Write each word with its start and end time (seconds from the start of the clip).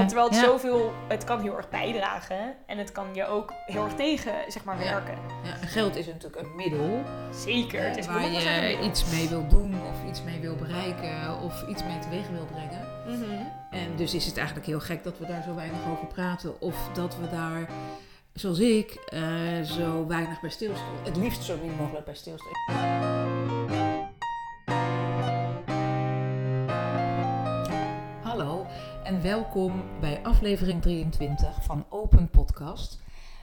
van, 0.00 0.06
terwijl 0.06 0.28
het 0.28 0.38
ja. 0.38 0.44
zoveel, 0.44 0.92
het 1.08 1.24
kan 1.24 1.40
heel 1.40 1.56
erg 1.56 1.68
bijdragen 1.68 2.54
en 2.66 2.78
het 2.78 2.92
kan 2.92 3.06
je 3.14 3.26
ook 3.26 3.52
heel 3.66 3.84
erg 3.84 3.94
tegen, 3.94 4.32
zeg 4.48 4.64
maar, 4.64 4.78
werken. 4.78 5.18
Ja, 5.44 5.66
geld 5.66 5.96
is 5.96 6.06
natuurlijk 6.06 6.42
een 6.42 6.56
middel 6.56 7.02
Zeker. 7.34 7.82
Het 7.82 7.96
is 7.96 8.06
waar 8.06 8.20
100% 8.20 8.24
een 8.24 8.32
je 8.32 8.78
iets 8.82 9.10
mee 9.10 9.28
wil 9.28 9.48
doen 9.48 9.74
of 9.74 10.08
iets 10.08 10.22
mee 10.22 10.40
wil 10.40 10.54
bereiken 10.54 11.40
of 11.42 11.68
iets 11.68 11.84
mee 11.84 11.98
teweeg 11.98 12.28
wil 12.28 12.44
brengen. 12.44 12.88
Mhm. 13.06 13.46
En 13.70 13.96
dus 13.96 14.14
is 14.14 14.26
het 14.26 14.36
eigenlijk 14.36 14.66
heel 14.66 14.80
gek 14.80 15.04
dat 15.04 15.18
we 15.18 15.26
daar 15.26 15.42
zo 15.42 15.54
weinig 15.54 15.80
over 15.90 16.06
praten 16.06 16.60
of 16.60 16.88
dat 16.92 17.16
we 17.16 17.28
daar, 17.30 17.68
zoals 18.32 18.58
ik, 18.58 18.90
eh, 18.92 19.20
zo 19.62 20.06
weinig 20.06 20.40
bij 20.40 20.50
stilstaan. 20.50 20.94
Het 21.04 21.16
liefst 21.16 21.42
zo 21.42 21.56
min 21.62 21.76
mogelijk 21.76 22.04
bij 22.04 22.14
stilstaan. 22.14 23.59
En 29.10 29.22
welkom 29.22 30.00
bij 30.00 30.22
aflevering 30.22 30.82
23 30.82 31.64
van 31.64 31.86
Open 31.88 32.30
Podcast, 32.30 32.98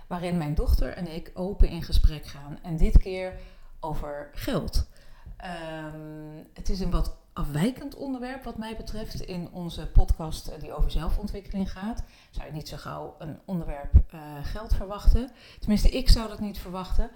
waarin 0.07 0.37
mijn 0.37 0.55
dochter 0.55 0.93
en 0.93 1.15
ik 1.15 1.31
open 1.33 1.69
in 1.69 1.83
gesprek 1.83 2.25
gaan 2.25 2.59
en 2.61 2.77
dit 2.77 2.97
keer 2.97 3.33
over 3.79 4.29
geld. 4.33 4.87
Ehm, 5.37 6.43
het 6.53 6.69
is 6.69 6.79
een 6.79 6.91
wat 6.91 7.17
afwijkend 7.33 7.95
onderwerp 7.95 8.43
wat 8.43 8.57
mij 8.57 8.75
betreft 8.77 9.21
in 9.21 9.49
onze 9.51 9.87
podcast 9.87 10.59
die 10.59 10.73
over 10.73 10.91
zelfontwikkeling 10.91 11.71
gaat. 11.71 12.03
Zou 12.29 12.47
je 12.47 12.53
niet 12.53 12.67
zo 12.67 12.77
gauw 12.77 13.15
een 13.19 13.39
onderwerp 13.45 13.93
eh, 14.09 14.19
geld 14.43 14.75
verwachten. 14.75 15.31
Tenminste, 15.59 15.89
ik 15.89 16.09
zou 16.09 16.27
dat 16.27 16.39
niet 16.39 16.59
verwachten. 16.59 17.09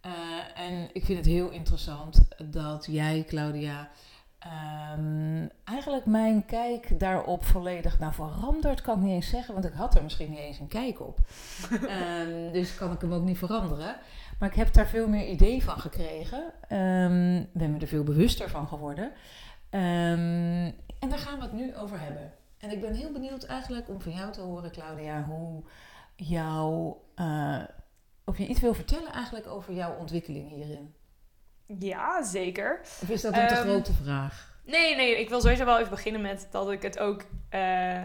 Eh, 0.00 0.12
en 0.54 0.88
ik 0.92 1.04
vind 1.04 1.18
het 1.18 1.26
heel 1.26 1.50
interessant 1.50 2.20
dat 2.52 2.86
jij, 2.90 3.24
Claudia, 3.26 3.90
ehm, 4.44 5.48
eigenlijk 5.64 6.06
mijn 6.06 6.44
kijk 6.46 7.00
daarop 7.00 7.44
volledig 7.44 7.98
nou 7.98 8.12
veranderd 8.12 8.80
kan 8.80 8.96
ik 8.96 9.02
niet 9.02 9.14
eens 9.14 9.28
zeggen, 9.28 9.54
want 9.54 9.66
ik 9.66 9.72
had 9.72 9.94
er 9.94 10.02
misschien 10.02 10.30
niet 10.30 10.38
eens 10.38 10.58
een 10.58 10.68
kijk 10.68 11.00
op. 11.00 11.18
Ehm, 11.70 12.52
dus 12.52 12.74
kan 12.74 12.92
ik 12.92 13.00
hem 13.00 13.12
ook 13.12 13.24
niet 13.24 13.38
veranderen. 13.38 13.96
Maar 14.38 14.48
ik 14.48 14.54
heb 14.54 14.72
daar 14.72 14.86
veel 14.86 15.08
meer 15.08 15.28
idee 15.28 15.64
van 15.64 15.78
gekregen. 15.78 16.52
Ehm 16.68 17.42
ben 17.52 17.72
me 17.72 17.78
er 17.78 17.86
veel 17.86 18.02
bewuster 18.04 18.50
van 18.50 18.68
geworden. 18.68 19.12
En 19.70 21.08
daar 21.08 21.18
gaan 21.18 21.38
we 21.38 21.42
het 21.42 21.52
nu 21.52 21.76
over 21.76 22.00
hebben. 22.00 22.32
En 22.58 22.70
ik 22.70 22.80
ben 22.80 22.94
heel 22.94 23.12
benieuwd 23.12 23.44
eigenlijk 23.44 23.88
om 23.88 24.00
van 24.00 24.12
jou 24.12 24.32
te 24.32 24.40
horen, 24.40 24.70
Claudia, 24.70 25.24
hoe 25.24 25.62
jou, 26.16 26.94
eh, 27.14 27.62
of 28.24 28.38
je 28.38 28.46
iets 28.46 28.60
wil 28.60 28.74
vertellen 28.74 29.12
eigenlijk 29.12 29.46
over 29.46 29.74
jouw 29.74 29.96
ontwikkeling 29.96 30.48
hierin. 30.50 30.94
Ja, 31.78 32.22
zeker. 32.22 32.80
Of 33.02 33.08
is 33.08 33.20
dat 33.20 33.36
een 33.36 33.46
te 33.48 33.54
Ehm, 33.54 33.62
grote 33.62 33.92
vraag? 33.92 34.52
Nee, 34.64 34.96
nee, 34.96 35.20
ik 35.20 35.28
wil 35.28 35.40
sowieso 35.40 35.64
wel 35.64 35.78
even 35.78 35.90
beginnen 35.90 36.20
met 36.20 36.48
dat 36.50 36.70
ik 36.70 36.82
het 36.82 36.98
ook. 36.98 37.22
eh, 37.48 38.02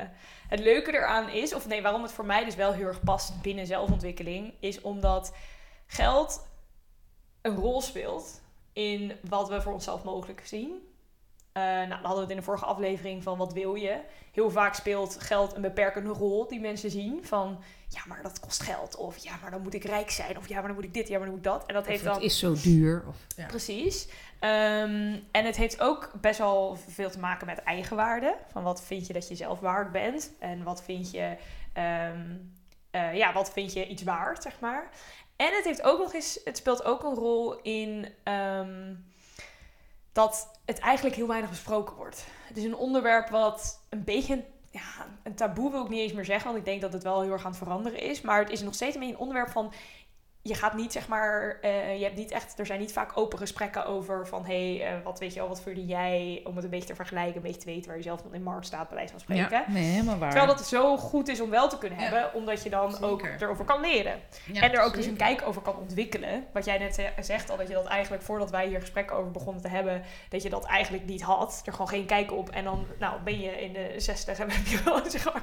het 0.47 0.59
leuke 0.59 0.93
eraan 0.93 1.29
is, 1.29 1.53
of 1.53 1.67
nee, 1.67 1.81
waarom 1.81 2.01
het 2.01 2.11
voor 2.11 2.25
mij 2.25 2.45
dus 2.45 2.55
wel 2.55 2.73
heel 2.73 2.87
erg 2.87 3.03
past 3.03 3.41
binnen 3.41 3.67
zelfontwikkeling, 3.67 4.53
is 4.59 4.81
omdat 4.81 5.35
geld 5.87 6.47
een 7.41 7.55
rol 7.55 7.81
speelt 7.81 8.41
in 8.73 9.17
wat 9.29 9.49
we 9.49 9.61
voor 9.61 9.73
onszelf 9.73 10.03
mogelijk 10.03 10.41
zien. 10.45 10.88
Eh, 11.59 11.65
nou, 11.65 11.89
dan 11.89 11.97
hadden 11.97 12.15
we 12.15 12.21
het 12.21 12.29
in 12.29 12.35
de 12.35 12.43
vorige 12.43 12.65
aflevering 12.65 13.23
van 13.23 13.37
wat 13.37 13.53
wil 13.53 13.75
je. 13.75 13.99
Heel 14.31 14.51
vaak 14.51 14.73
speelt 14.73 15.17
geld 15.19 15.55
een 15.55 15.61
beperkende 15.61 16.09
rol 16.09 16.47
die 16.47 16.59
mensen 16.59 16.89
zien. 16.91 17.25
Van 17.25 17.59
ja, 17.87 18.01
maar 18.07 18.21
dat 18.21 18.39
kost 18.39 18.63
geld. 18.63 18.95
Of 18.95 19.17
ja, 19.17 19.31
maar 19.41 19.51
dan 19.51 19.61
moet 19.61 19.73
ik 19.73 19.83
rijk 19.83 20.09
zijn. 20.09 20.37
Of 20.37 20.47
ja, 20.47 20.55
maar 20.55 20.67
dan 20.67 20.75
moet 20.75 20.83
ik 20.83 20.93
dit. 20.93 21.07
Ja, 21.07 21.17
maar 21.17 21.27
dan 21.27 21.35
moet 21.35 21.45
ik 21.45 21.51
dat. 21.51 21.65
En 21.65 21.73
dat 21.73 21.83
Of 21.83 21.89
heeft 21.89 22.03
het 22.03 22.13
dan. 22.13 22.21
is 22.21 22.39
zo 22.39 22.53
duur. 22.53 23.03
Of, 23.07 23.15
ja. 23.35 23.45
Precies. 23.45 24.07
Ehm, 24.39 25.15
en 25.31 25.45
het 25.45 25.55
heeft 25.55 25.81
ook 25.81 26.11
best 26.21 26.37
wel 26.39 26.77
veel 26.87 27.09
te 27.09 27.19
maken 27.19 27.45
met 27.45 27.63
eigenwaarde. 27.63 28.35
Van 28.51 28.63
wat 28.63 28.83
vind 28.83 29.07
je 29.07 29.13
dat 29.13 29.27
je 29.27 29.35
zelf 29.35 29.59
waard 29.59 29.91
bent? 29.91 30.31
En 30.39 30.63
wat 30.63 30.83
vind 30.83 31.11
je, 31.11 31.35
ehm, 31.73 32.35
eh, 32.91 33.15
ja, 33.15 33.33
wat 33.33 33.51
vind 33.51 33.73
je 33.73 33.87
iets 33.87 34.03
waard, 34.03 34.43
zeg 34.43 34.59
maar. 34.59 34.89
En 35.35 35.55
het 35.55 35.65
heeft 35.65 35.81
ook 35.81 35.99
nog 35.99 36.13
eens, 36.13 36.39
het 36.43 36.57
speelt 36.57 36.83
ook 36.83 37.03
een 37.03 37.15
rol 37.15 37.61
in 37.61 38.07
ehm, 38.23 38.93
dat 40.11 40.59
het 40.65 40.79
eigenlijk 40.79 41.15
heel 41.15 41.27
weinig 41.27 41.49
besproken 41.49 41.95
wordt. 41.95 42.25
Het 42.47 42.57
is 42.57 42.63
een 42.63 42.75
onderwerp 42.75 43.29
wat 43.29 43.79
een 43.89 44.03
beetje 44.03 44.45
ja, 44.71 45.07
een 45.23 45.35
taboe 45.35 45.71
wil 45.71 45.83
ik 45.83 45.89
niet 45.89 45.99
eens 45.99 46.13
meer 46.13 46.25
zeggen, 46.25 46.45
want 46.45 46.57
ik 46.57 46.65
denk 46.65 46.81
dat 46.81 46.93
het 46.93 47.03
wel 47.03 47.21
heel 47.21 47.31
erg 47.31 47.45
aan 47.45 47.51
het 47.51 47.59
veranderen 47.59 47.99
is. 47.99 48.21
Maar 48.21 48.39
het 48.39 48.49
is 48.49 48.61
nog 48.61 48.73
steeds 48.73 48.95
een 48.95 49.01
een 49.01 49.17
onderwerp 49.17 49.49
van. 49.49 49.73
Je 50.41 50.55
gaat 50.55 50.73
niet 50.73 50.91
zeg 50.91 51.07
maar, 51.07 51.57
eh, 51.61 51.97
je 51.97 52.03
hebt 52.03 52.15
niet 52.15 52.31
echt, 52.31 52.59
er 52.59 52.65
zijn 52.65 52.79
niet 52.79 52.93
vaak 52.93 53.17
open 53.17 53.37
gesprekken 53.37 53.85
over 53.85 54.27
van 54.27 54.45
hé, 54.45 54.77
hey, 54.77 54.87
eh, 54.87 55.03
wat 55.03 55.19
weet 55.19 55.33
je 55.33 55.41
al, 55.41 55.47
wat 55.47 55.61
voelde 55.61 55.85
jij, 55.85 56.41
om 56.43 56.55
het 56.55 56.63
een 56.63 56.69
beetje 56.69 56.87
te 56.87 56.95
vergelijken, 56.95 57.35
een 57.35 57.41
beetje 57.41 57.59
te 57.59 57.65
weten 57.65 57.87
waar 57.87 57.97
je 57.97 58.03
zelf 58.03 58.21
dan 58.21 58.33
in 58.33 58.43
markt 58.43 58.65
staat, 58.65 58.87
bij 58.87 58.97
wijze 58.97 59.11
van 59.11 59.19
spreken. 59.19 59.49
ja, 59.51 59.63
nee, 59.67 59.83
helemaal 59.83 60.17
waar. 60.17 60.29
Terwijl 60.31 60.55
dat 60.55 60.65
zo 60.67 60.97
goed 60.97 61.27
is 61.27 61.41
om 61.41 61.49
wel 61.49 61.69
te 61.69 61.77
kunnen 61.77 61.99
Ja. 61.99 62.03
hebben, 62.05 62.33
omdat 62.33 62.63
je 62.63 62.69
dan 62.69 63.01
ook 63.01 63.23
erover 63.39 63.65
kan 63.65 63.81
leren. 63.81 64.19
Ja, 64.53 64.61
en 64.61 64.73
er 64.73 64.81
ook 64.81 64.93
dus 64.93 65.05
een 65.05 65.17
kijk 65.17 65.41
over 65.47 65.61
kan 65.61 65.75
ontwikkelen. 65.77 66.45
Wat 66.53 66.65
jij 66.65 66.77
net 66.77 66.95
ze- 66.95 67.09
zegt 67.19 67.49
al, 67.49 67.57
dat 67.57 67.67
je 67.67 67.73
dat 67.73 67.85
eigenlijk 67.87 68.23
voordat 68.23 68.49
wij 68.51 68.67
hier 68.67 68.79
gesprekken 68.79 69.15
over 69.15 69.31
begonnen 69.31 69.61
te 69.61 69.69
hebben, 69.69 70.01
dat 70.29 70.43
je 70.43 70.49
dat 70.49 70.65
eigenlijk 70.65 71.05
niet 71.05 71.21
had. 71.21 71.61
Er 71.65 71.71
gewoon 71.71 71.87
geen 71.89 72.05
kijk 72.05 72.31
op. 72.31 72.49
En 72.49 72.63
dan 72.63 72.87
nou, 72.99 73.21
ben 73.21 73.39
je 73.39 73.51
in 73.61 73.73
de 73.73 73.93
60 73.97 74.39
en 74.39 74.49
heb 74.51 74.65
je 74.77 74.83
wel, 74.83 75.09
zeg 75.09 75.33
maar, 75.33 75.41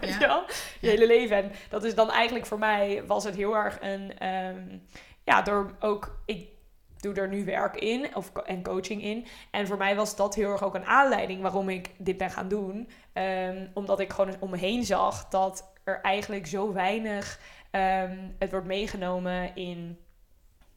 je 0.81 0.89
hele 0.89 1.07
leven. 1.07 1.37
En 1.37 1.53
dat 1.69 1.85
is 1.85 1.95
dan 1.95 2.11
eigenlijk 2.11 2.47
voor 2.47 2.59
mij, 2.59 3.03
was 3.07 3.25
het 3.25 3.35
heel 3.37 3.57
erg 3.57 3.79
een, 3.81 4.19
ehm, 4.19 4.79
ja, 5.27 5.43
door 5.43 5.75
ook, 5.81 6.19
ik 6.25 6.49
doe 6.97 7.15
er 7.15 7.29
nu 7.29 7.45
werk 7.45 7.77
in 7.77 8.17
of, 8.17 8.33
en 8.33 8.63
coaching 8.63 9.03
in. 9.03 9.27
En 9.51 9.67
voor 9.67 9.77
mij 9.77 9.97
was 9.97 10.17
dat 10.17 10.35
heel 10.35 10.51
erg 10.53 10.63
ook 10.63 10.75
een 10.75 10.85
aanleiding 10.87 11.43
waarom 11.43 11.69
ik 11.69 11.91
dit 11.99 12.17
ben 12.17 12.31
gaan 12.31 12.49
doen. 12.49 12.89
Ehm, 13.13 13.67
omdat 13.75 14.01
ik 14.01 14.13
gewoon 14.13 14.35
om 14.41 14.51
me 14.51 14.57
heen 14.57 14.85
zag 14.85 15.29
dat 15.29 15.73
er 15.85 16.01
eigenlijk 16.01 16.47
zo 16.47 16.73
weinig 16.73 17.41
ehm, 17.71 18.17
het 18.39 18.51
wordt 18.51 18.67
meegenomen 18.67 19.55
in, 19.57 19.99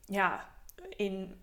ja, 0.06 0.50
in 0.96 1.42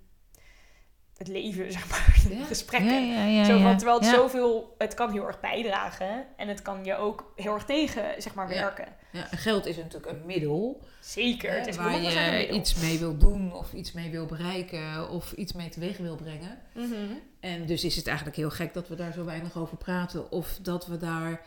het 1.16 1.28
leven, 1.28 1.72
zeg 1.78 1.88
maar, 1.90 2.16
in 2.30 2.38
Ja. 2.38 2.44
gesprekken. 2.44 3.06
Ja, 3.06 3.24
ja, 3.24 3.24
ja, 3.24 3.44
Zo 3.44 3.56
ja. 3.56 3.74
terwijl 3.74 3.98
het 3.98 4.08
zoveel, 4.08 4.74
het 4.78 4.94
kan 4.94 5.10
heel 5.12 5.26
erg 5.26 5.40
bijdragen 5.40 6.26
en 6.36 6.48
het 6.48 6.62
kan 6.62 6.84
je 6.84 6.96
ook 6.96 7.32
heel 7.36 7.54
erg 7.54 7.64
tegen, 7.64 8.22
zeg 8.22 8.34
maar, 8.34 8.48
werken. 8.48 8.86
Ja, 9.16 9.36
geld 9.36 9.66
is 9.66 9.76
natuurlijk 9.76 10.12
een 10.12 10.26
middel 10.26 10.80
Zeker, 11.00 11.52
het 11.52 11.66
is 11.66 11.76
waar 11.76 11.92
100% 11.92 11.94
een 11.94 12.02
je 12.02 12.48
iets 12.50 12.74
mee 12.74 12.98
wil 12.98 13.16
doen 13.16 13.52
of 13.54 13.72
iets 13.72 13.92
mee 13.92 14.10
wil 14.10 14.26
bereiken 14.26 15.10
of 15.10 15.32
iets 15.32 15.52
mee 15.52 15.68
teweeg 15.68 15.96
wil 15.96 16.16
brengen. 16.16 16.58
Mhm. 16.74 16.94
En 17.40 17.66
dus 17.66 17.84
is 17.84 17.96
het 17.96 18.06
eigenlijk 18.06 18.36
heel 18.36 18.50
gek 18.50 18.74
dat 18.74 18.88
we 18.88 18.94
daar 18.94 19.12
zo 19.12 19.24
weinig 19.24 19.56
over 19.56 19.76
praten. 19.76 20.30
Of 20.30 20.58
dat 20.62 20.86
we 20.86 20.96
daar, 20.96 21.46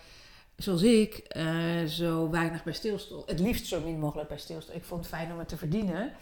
zoals 0.56 0.82
ik, 0.82 1.14
eh, 1.16 1.84
zo 1.84 2.30
weinig 2.30 2.64
bij 2.64 2.74
stilstaan. 2.74 3.22
Het 3.26 3.40
liefst 3.40 3.66
zo 3.66 3.80
min 3.82 4.00
mogelijk 4.00 4.30
bij 4.30 4.38
stilstaan. 4.38 4.76
Ik 4.76 4.84
vond 4.84 5.06
het 5.06 5.14
fijn 5.14 5.32
om 5.32 5.40
het 5.40 5.48
te 5.48 5.58
verdienen. 5.58 6.14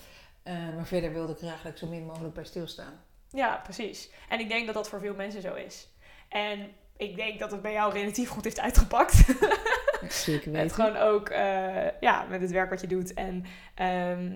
eh, 0.44 0.54
maar 0.76 0.88
verder 0.88 1.14
wilde 1.14 1.32
ik 1.34 1.40
er 1.40 1.48
eigenlijk 1.48 1.78
zo 1.78 1.88
min 1.88 2.06
mogelijk 2.06 2.34
bij 2.34 2.44
stilstaan. 2.46 2.94
Ja, 3.32 3.62
precies. 3.64 4.10
En 4.30 4.40
ik 4.40 4.50
denk 4.50 4.66
dat 4.66 4.76
dat 4.76 4.90
voor 4.90 5.00
veel 5.00 5.16
mensen 5.16 5.42
zo 5.42 5.54
is. 5.54 5.88
En 6.30 6.70
ik 6.98 7.16
denk 7.16 7.40
dat 7.40 7.52
het 7.52 7.62
bij 7.62 7.72
jou 7.74 7.94
relatief 7.94 8.30
goed 8.30 8.44
heeft 8.44 8.60
uitgepakt. 8.60 9.14
Zeker 10.10 10.58
Het 10.58 10.74
gewoon 10.74 10.96
ook 10.96 11.30
eh, 11.30 12.00
ja, 12.00 12.26
met 12.30 12.42
het 12.42 12.52
werk 12.52 12.70
wat 12.70 12.82
je 12.82 12.88
doet 12.88 13.14
en, 13.14 13.46
ehm, 13.76 14.32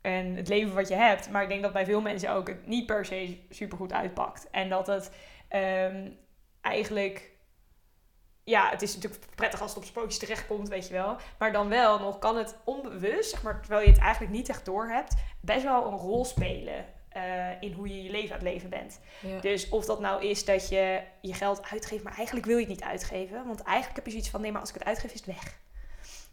en 0.00 0.34
het 0.36 0.48
leven 0.48 0.74
wat 0.74 0.88
je 0.88 0.94
hebt. 0.94 1.30
Maar 1.30 1.42
ik 1.42 1.48
denk 1.48 1.62
dat 1.62 1.72
bij 1.72 1.84
veel 1.84 2.00
mensen 2.00 2.32
ook 2.32 2.48
het 2.48 2.66
niet 2.66 2.86
per 2.86 3.04
se 3.04 3.46
supergoed 3.50 3.92
uitpakt. 3.92 4.50
En 4.50 4.68
dat 4.68 4.86
het 4.86 5.10
ehm, 5.48 6.10
eigenlijk... 6.60 7.32
Ja, 8.44 8.70
het 8.70 8.82
is 8.82 8.94
natuurlijk 8.94 9.24
prettig 9.34 9.60
als 9.60 9.70
het 9.70 9.78
op 9.78 9.84
sprookjes 9.84 10.18
terechtkomt, 10.18 10.68
weet 10.68 10.86
je 10.86 10.92
wel. 10.92 11.16
Maar 11.38 11.52
dan 11.52 11.68
wel 11.68 11.98
nog 11.98 12.18
kan 12.18 12.36
het 12.36 12.56
onbewust, 12.64 13.30
zeg 13.30 13.42
maar, 13.42 13.60
terwijl 13.60 13.84
je 13.84 13.90
het 13.90 14.00
eigenlijk 14.00 14.32
niet 14.32 14.48
echt 14.48 14.64
doorhebt... 14.64 15.14
best 15.40 15.62
wel 15.62 15.86
een 15.86 15.98
rol 15.98 16.24
spelen 16.24 16.84
eh, 17.14 17.60
in 17.60 17.72
hoe 17.72 17.88
je 17.88 18.02
je 18.02 18.10
leven 18.10 18.30
aan 18.34 18.44
het 18.44 18.52
leven 18.52 18.70
bent. 18.70 19.00
Ja. 19.20 19.40
Dus 19.40 19.68
of 19.68 19.84
dat 19.84 20.00
nou 20.00 20.24
is 20.24 20.44
dat 20.44 20.68
je 20.68 21.00
je 21.20 21.34
geld 21.34 21.62
uitgeeft, 21.70 22.02
maar 22.04 22.16
eigenlijk 22.16 22.46
wil 22.46 22.56
je 22.56 22.64
het 22.66 22.72
niet 22.72 22.82
uitgeven. 22.82 23.46
Want 23.46 23.62
eigenlijk 23.62 23.96
heb 23.96 24.04
je 24.04 24.10
zoiets 24.10 24.30
van, 24.30 24.40
nee, 24.40 24.52
maar 24.52 24.60
als 24.60 24.70
ik 24.70 24.74
het 24.74 24.84
uitgeef, 24.84 25.12
is 25.12 25.26
het 25.26 25.34
weg. 25.34 25.58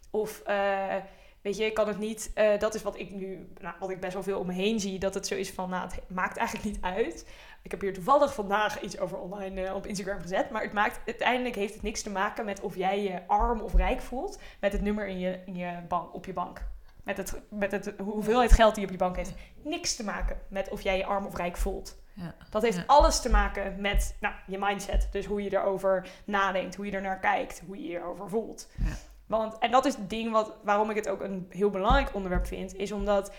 Of, 0.09 0.39
eh, 0.39 0.95
weet 1.41 1.57
je, 1.57 1.65
ik 1.65 1.73
kan 1.73 1.87
het 1.87 1.99
niet... 1.99 2.31
eh, 2.33 2.59
dat 2.59 2.75
is 2.75 2.81
wat 2.81 2.99
ik 2.99 3.11
nu, 3.11 3.51
nou, 3.59 3.75
wat 3.79 3.89
ik 3.89 3.99
best 3.99 4.13
wel 4.13 4.23
veel 4.23 4.39
om 4.39 4.47
me 4.47 4.53
heen 4.53 4.79
zie. 4.79 4.99
Dat 4.99 5.13
het 5.13 5.27
zo 5.27 5.35
is 5.35 5.51
van, 5.51 5.69
nou, 5.69 5.83
het 5.83 6.09
maakt 6.09 6.37
eigenlijk 6.37 6.67
niet 6.67 6.83
uit. 6.83 7.27
Ik 7.61 7.71
heb 7.71 7.81
hier 7.81 7.93
toevallig 7.93 8.33
vandaag 8.33 8.81
iets 8.81 8.99
over 8.99 9.17
online 9.17 9.73
op 9.73 9.87
Instagram 9.87 10.21
gezet. 10.21 10.49
Maar 10.49 10.61
het 10.61 10.73
maakt, 10.73 10.99
uiteindelijk 11.05 11.55
heeft 11.55 11.73
het 11.73 11.83
niks 11.83 12.01
te 12.01 12.09
maken 12.09 12.45
met 12.45 12.61
of 12.61 12.75
jij 12.75 13.03
je 13.03 13.27
arm 13.27 13.61
of 13.61 13.75
rijk 13.75 14.01
voelt. 14.01 14.39
Met 14.59 14.71
het 14.73 14.81
nummer 14.81 15.07
in 15.07 15.19
je, 15.19 15.39
in 15.45 15.55
je 15.55 15.79
bank, 15.87 16.13
op 16.13 16.25
je 16.25 16.33
bank. 16.33 16.61
Met, 17.03 17.17
het, 17.17 17.41
met 17.49 17.71
het, 17.71 17.93
hoeveelheid 17.97 18.51
geld 18.51 18.71
die 18.75 18.79
je 18.83 18.85
op 18.87 18.93
je 18.93 19.03
bank 19.03 19.15
heeft. 19.15 19.33
Niks 19.63 19.95
te 19.95 20.03
maken 20.03 20.37
met 20.47 20.69
of 20.69 20.81
jij 20.81 20.97
je 20.97 21.05
arm 21.05 21.25
of 21.25 21.35
rijk 21.35 21.57
voelt. 21.57 21.99
Ja. 22.13 22.35
Dat 22.49 22.61
heeft 22.61 22.77
Ja. 22.77 22.83
alles 22.87 23.21
te 23.21 23.29
maken 23.29 23.81
met 23.81 24.15
nou, 24.19 24.33
je 24.47 24.57
mindset. 24.59 25.07
Dus 25.11 25.25
hoe 25.25 25.43
je 25.43 25.53
erover 25.53 26.07
nadenkt, 26.25 26.75
hoe 26.75 26.85
je 26.85 26.91
er 26.91 27.01
naar 27.01 27.19
kijkt, 27.19 27.61
hoe 27.65 27.81
je 27.81 27.87
je 27.87 27.97
erover 27.97 28.29
voelt. 28.29 28.69
Ja. 28.77 28.91
Want, 29.27 29.57
en 29.57 29.71
dat 29.71 29.85
is 29.85 29.95
het 29.95 30.09
ding 30.09 30.31
wat, 30.31 30.53
waarom 30.63 30.89
ik 30.89 30.95
het 30.95 31.07
ook 31.09 31.21
een 31.21 31.47
heel 31.49 31.69
belangrijk 31.69 32.15
onderwerp 32.15 32.47
vind. 32.47 32.75
Is 32.75 32.91
omdat 32.91 33.31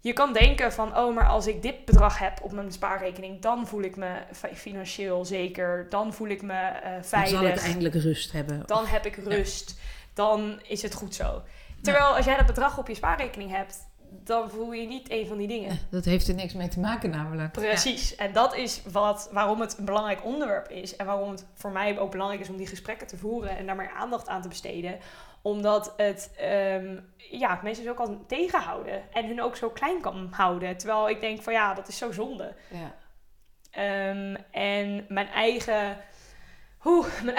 je 0.00 0.12
kan 0.12 0.32
denken 0.32 0.72
van, 0.72 0.96
oh, 0.98 1.14
maar 1.14 1.28
als 1.28 1.46
ik 1.46 1.62
dit 1.62 1.84
bedrag 1.84 2.18
heb 2.18 2.40
op 2.42 2.52
mijn 2.52 2.72
spaarrekening, 2.72 3.40
dan 3.40 3.66
voel 3.66 3.82
ik 3.82 3.96
me 3.96 4.22
fi- 4.32 4.54
financieel 4.54 5.24
zeker. 5.24 5.86
Dan 5.88 6.12
voel 6.14 6.28
ik 6.28 6.42
me 6.42 6.52
eh, 6.60 6.92
Dan 6.92 7.04
veilig. 7.04 7.30
zal 7.30 7.46
ik 7.46 7.56
eindelijk 7.56 7.94
rust 7.94 8.32
hebben. 8.32 8.62
Dan 8.66 8.86
heb 8.86 9.06
ik 9.06 9.16
rust. 9.16 9.78
dan 10.14 10.60
is 10.68 10.82
het 10.82 10.94
goed 10.94 11.14
zo. 11.14 11.42
Terwijl 11.84 12.16
als 12.16 12.24
jij 12.24 12.36
dat 12.36 12.46
bedrag 12.46 12.78
op 12.78 12.88
je 12.88 12.94
spaarrekening 12.94 13.50
hebt, 13.50 13.92
dan 14.10 14.50
voel 14.50 14.72
je 14.72 14.86
niet 14.86 15.10
een 15.10 15.26
van 15.26 15.36
die 15.36 15.48
dingen. 15.48 15.78
Dat 15.90 16.04
heeft 16.04 16.28
er 16.28 16.34
niks 16.34 16.54
mee 16.54 16.68
te 16.68 16.80
maken 16.80 17.10
namelijk. 17.10 17.52
Precies. 17.52 18.16
En 18.16 18.32
dat 18.32 18.54
is 18.54 18.82
wat, 18.92 19.28
waarom 19.32 19.60
het 19.60 19.78
een 19.78 19.84
belangrijk 19.84 20.24
onderwerp 20.24 20.68
is. 20.68 20.96
En 20.96 21.06
waarom 21.06 21.30
het 21.30 21.46
voor 21.54 21.70
mij 21.70 21.98
ook 21.98 22.10
belangrijk 22.10 22.42
is 22.42 22.48
om 22.48 22.56
die 22.56 22.66
gesprekken 22.66 23.06
te 23.06 23.16
voeren 23.16 23.56
en 23.56 23.66
daar 23.66 23.76
meer 23.76 23.92
aandacht 23.96 24.28
aan 24.28 24.42
te 24.42 24.48
besteden. 24.48 24.98
Omdat 25.42 25.94
het 25.96 26.32
ehm, 26.36 26.98
ja, 27.16 27.60
mensen 27.62 27.84
zo 27.84 27.94
kan 27.94 28.24
tegenhouden. 28.26 29.12
En 29.12 29.26
hun 29.26 29.42
ook 29.42 29.56
zo 29.56 29.70
klein 29.70 30.00
kan 30.00 30.28
houden. 30.30 30.76
Terwijl 30.76 31.08
ik 31.08 31.20
denk 31.20 31.42
van 31.42 31.52
ja, 31.52 31.74
dat 31.74 31.88
is 31.88 31.98
zo 31.98 32.12
zonde. 32.12 32.54
Ja. 32.70 32.94
Ehm, 33.70 34.36
en 34.50 35.04
mijn 35.08 35.28
eigen, 35.28 35.96
hoe, 36.84 37.06
mijn 37.24 37.36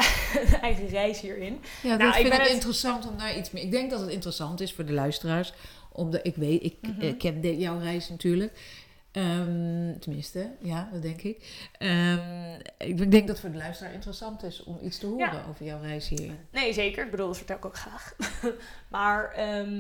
eigen 0.62 0.88
reis 0.88 1.19
hierin. 1.21 1.59
Ja, 1.83 1.89
dat 1.89 1.97
Nou, 2.00 2.09
ik 2.09 2.15
vind 2.15 2.30
ben 2.30 2.38
ik 2.38 2.44
het- 2.45 2.53
interessant 2.53 3.07
om 3.07 3.18
daar 3.18 3.38
iets 3.38 3.51
mee. 3.51 3.63
Ik 3.63 3.71
denk 3.71 3.89
dat 3.89 4.00
het 4.00 4.09
interessant 4.09 4.62
is 4.62 4.74
voor 4.74 4.86
de 4.86 4.94
luisteraars. 4.94 5.53
Omdat 5.92 6.19
ik 6.27 6.36
weet, 6.36 6.63
ik 6.63 6.75
Mhm. 6.81 7.01
eh, 7.01 7.18
ken 7.18 7.42
de- 7.42 7.57
jouw 7.57 7.80
reis 7.80 8.09
natuurlijk. 8.09 8.59
Ehm, 9.16 10.00
tenminste, 10.00 10.52
ja, 10.60 10.90
dat 10.94 11.02
denk 11.02 11.22
ik. 11.22 11.68
Ehm, 11.78 12.60
ik 12.78 12.98
denk 12.98 13.12
dat 13.12 13.28
het 13.28 13.40
voor 13.40 13.52
de 13.52 13.58
luisteraar 13.58 13.94
interessant 13.94 14.44
is 14.44 14.64
om 14.64 14.78
iets 14.82 14.98
te 14.98 15.06
horen 15.06 15.34
Ja. 15.34 15.46
over 15.50 15.66
jouw 15.66 15.82
reis 15.82 16.10
hierin. 16.10 16.38
Nee, 16.52 16.74
zeker. 16.74 17.06
Ik 17.06 17.12
bedoel, 17.12 17.28
dat 17.28 17.38
vertel 17.38 17.56
ik 17.56 17.66
ook 17.66 17.76
graag. 17.78 18.16
maar 18.90 19.32
ehm, 19.32 19.80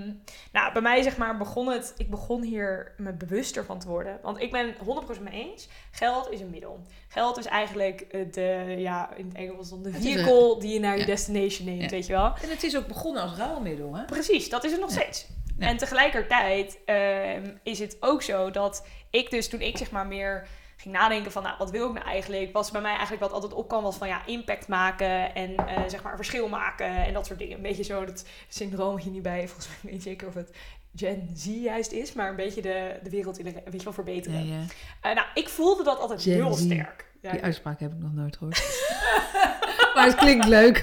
nou, 0.51 0.73
bij 0.73 0.81
mij 0.81 1.01
zeg 1.01 1.17
maar 1.17 1.37
begon 1.37 1.67
het... 1.67 1.93
Ik 1.97 2.09
begon 2.09 2.41
hier 2.41 2.93
me 2.97 3.13
bewuster 3.13 3.65
van 3.65 3.79
te 3.79 3.87
worden. 3.87 4.19
Want 4.21 4.41
ik 4.41 4.51
ben 4.51 4.75
100% 5.17 5.21
mee 5.21 5.49
eens. 5.51 5.67
Geld 5.91 6.31
is 6.31 6.39
een 6.39 6.49
middel. 6.49 6.79
Geld 7.07 7.37
is 7.37 7.45
eigenlijk 7.45 8.01
eh, 8.01 8.21
de, 8.31 8.75
ja, 8.77 9.13
in 9.15 9.25
het 9.27 9.35
Engels 9.37 9.69
dan 9.69 9.83
de 9.83 9.91
vehicle 9.91 10.59
die 10.59 10.73
je 10.73 10.79
naar 10.79 10.97
je 10.97 11.05
destination 11.05 11.67
neemt, 11.67 11.81
Ja. 11.81 11.89
weet 11.89 12.05
je 12.05 12.13
wel. 12.13 12.33
En 12.43 12.49
het 12.49 12.63
is 12.63 12.77
ook 12.77 12.87
begonnen 12.87 13.21
als 13.21 13.35
ruilmiddel, 13.37 13.95
hè? 13.95 14.05
Precies, 14.05 14.49
dat 14.49 14.63
is 14.63 14.71
het 14.71 14.79
nog 14.81 14.91
steeds. 14.91 15.27
En 15.59 15.77
tegelijkertijd 15.77 16.77
ehm, 16.85 17.49
is 17.63 17.79
het 17.79 17.97
ook 17.99 18.21
zo 18.21 18.51
dat 18.51 18.87
ik 19.09 19.29
dus 19.29 19.49
toen 19.49 19.61
ik 19.61 19.77
zeg 19.77 19.91
maar 19.91 20.07
meer 20.07 20.47
ging 20.77 20.93
nadenken 20.95 21.31
van 21.31 21.43
nou, 21.43 21.55
wat 21.57 21.71
wil 21.71 21.87
ik 21.87 21.93
nou 21.93 22.05
eigenlijk, 22.05 22.53
was 22.53 22.71
bij 22.71 22.81
mij 22.81 22.91
eigenlijk 22.91 23.21
wat 23.21 23.31
altijd 23.31 23.53
opkwam 23.53 23.83
was 23.83 23.95
van 23.97 24.07
ja, 24.07 24.25
impact 24.25 24.67
maken 24.67 25.35
en 25.35 25.55
eh, 25.55 25.81
zeg 25.87 26.03
maar 26.03 26.15
verschil 26.15 26.47
maken 26.49 27.05
en 27.05 27.13
dat 27.13 27.25
soort 27.25 27.39
dingen. 27.39 27.55
Een 27.55 27.61
beetje 27.61 27.83
zo 27.83 28.05
dat 28.05 28.25
syndroom 28.47 28.97
hier 28.97 29.11
niet 29.11 29.21
bij, 29.21 29.47
volgens 29.47 29.67
mij 29.81 29.91
weet 29.91 30.03
zeker 30.03 30.27
of 30.27 30.33
het 30.33 30.51
Gen 30.95 31.29
Z 31.33 31.45
juist 31.45 31.91
is, 31.91 32.13
maar 32.13 32.29
een 32.29 32.35
beetje 32.35 32.61
de, 32.61 32.99
de 33.03 33.09
wereld 33.09 33.39
in 33.39 33.45
de, 33.45 33.51
weet 33.51 33.73
je 33.77 33.83
wel, 33.83 33.93
verbeteren. 33.93 34.47
ja. 34.47 34.59
Eh, 35.01 35.15
nou, 35.15 35.27
ik 35.33 35.49
voelde 35.49 35.83
dat 35.83 35.99
altijd 35.99 36.21
Gen 36.21 36.33
heel 36.33 36.53
Z. 36.53 36.63
sterk. 36.63 37.05
Ja, 37.21 37.31
Die 37.31 37.41
uitspraak 37.41 37.79
heb 37.79 37.91
ik 37.91 37.99
nog 37.99 38.13
nooit 38.13 38.37
gehoord. 38.37 38.83
maar 39.95 40.05
het 40.05 40.15
klinkt 40.15 40.45
leuk. 40.45 40.77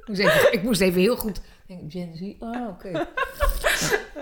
Ik 0.00 0.06
moest 0.06 0.20
even, 0.20 0.52
ik 0.52 0.62
moest 0.62 0.80
even 0.80 1.00
heel 1.00 1.16
goed 1.16 1.40
denken. 1.66 1.90
Gen 1.90 2.16
Z, 2.16 2.42
oh, 2.42 2.68
oké. 2.68 2.90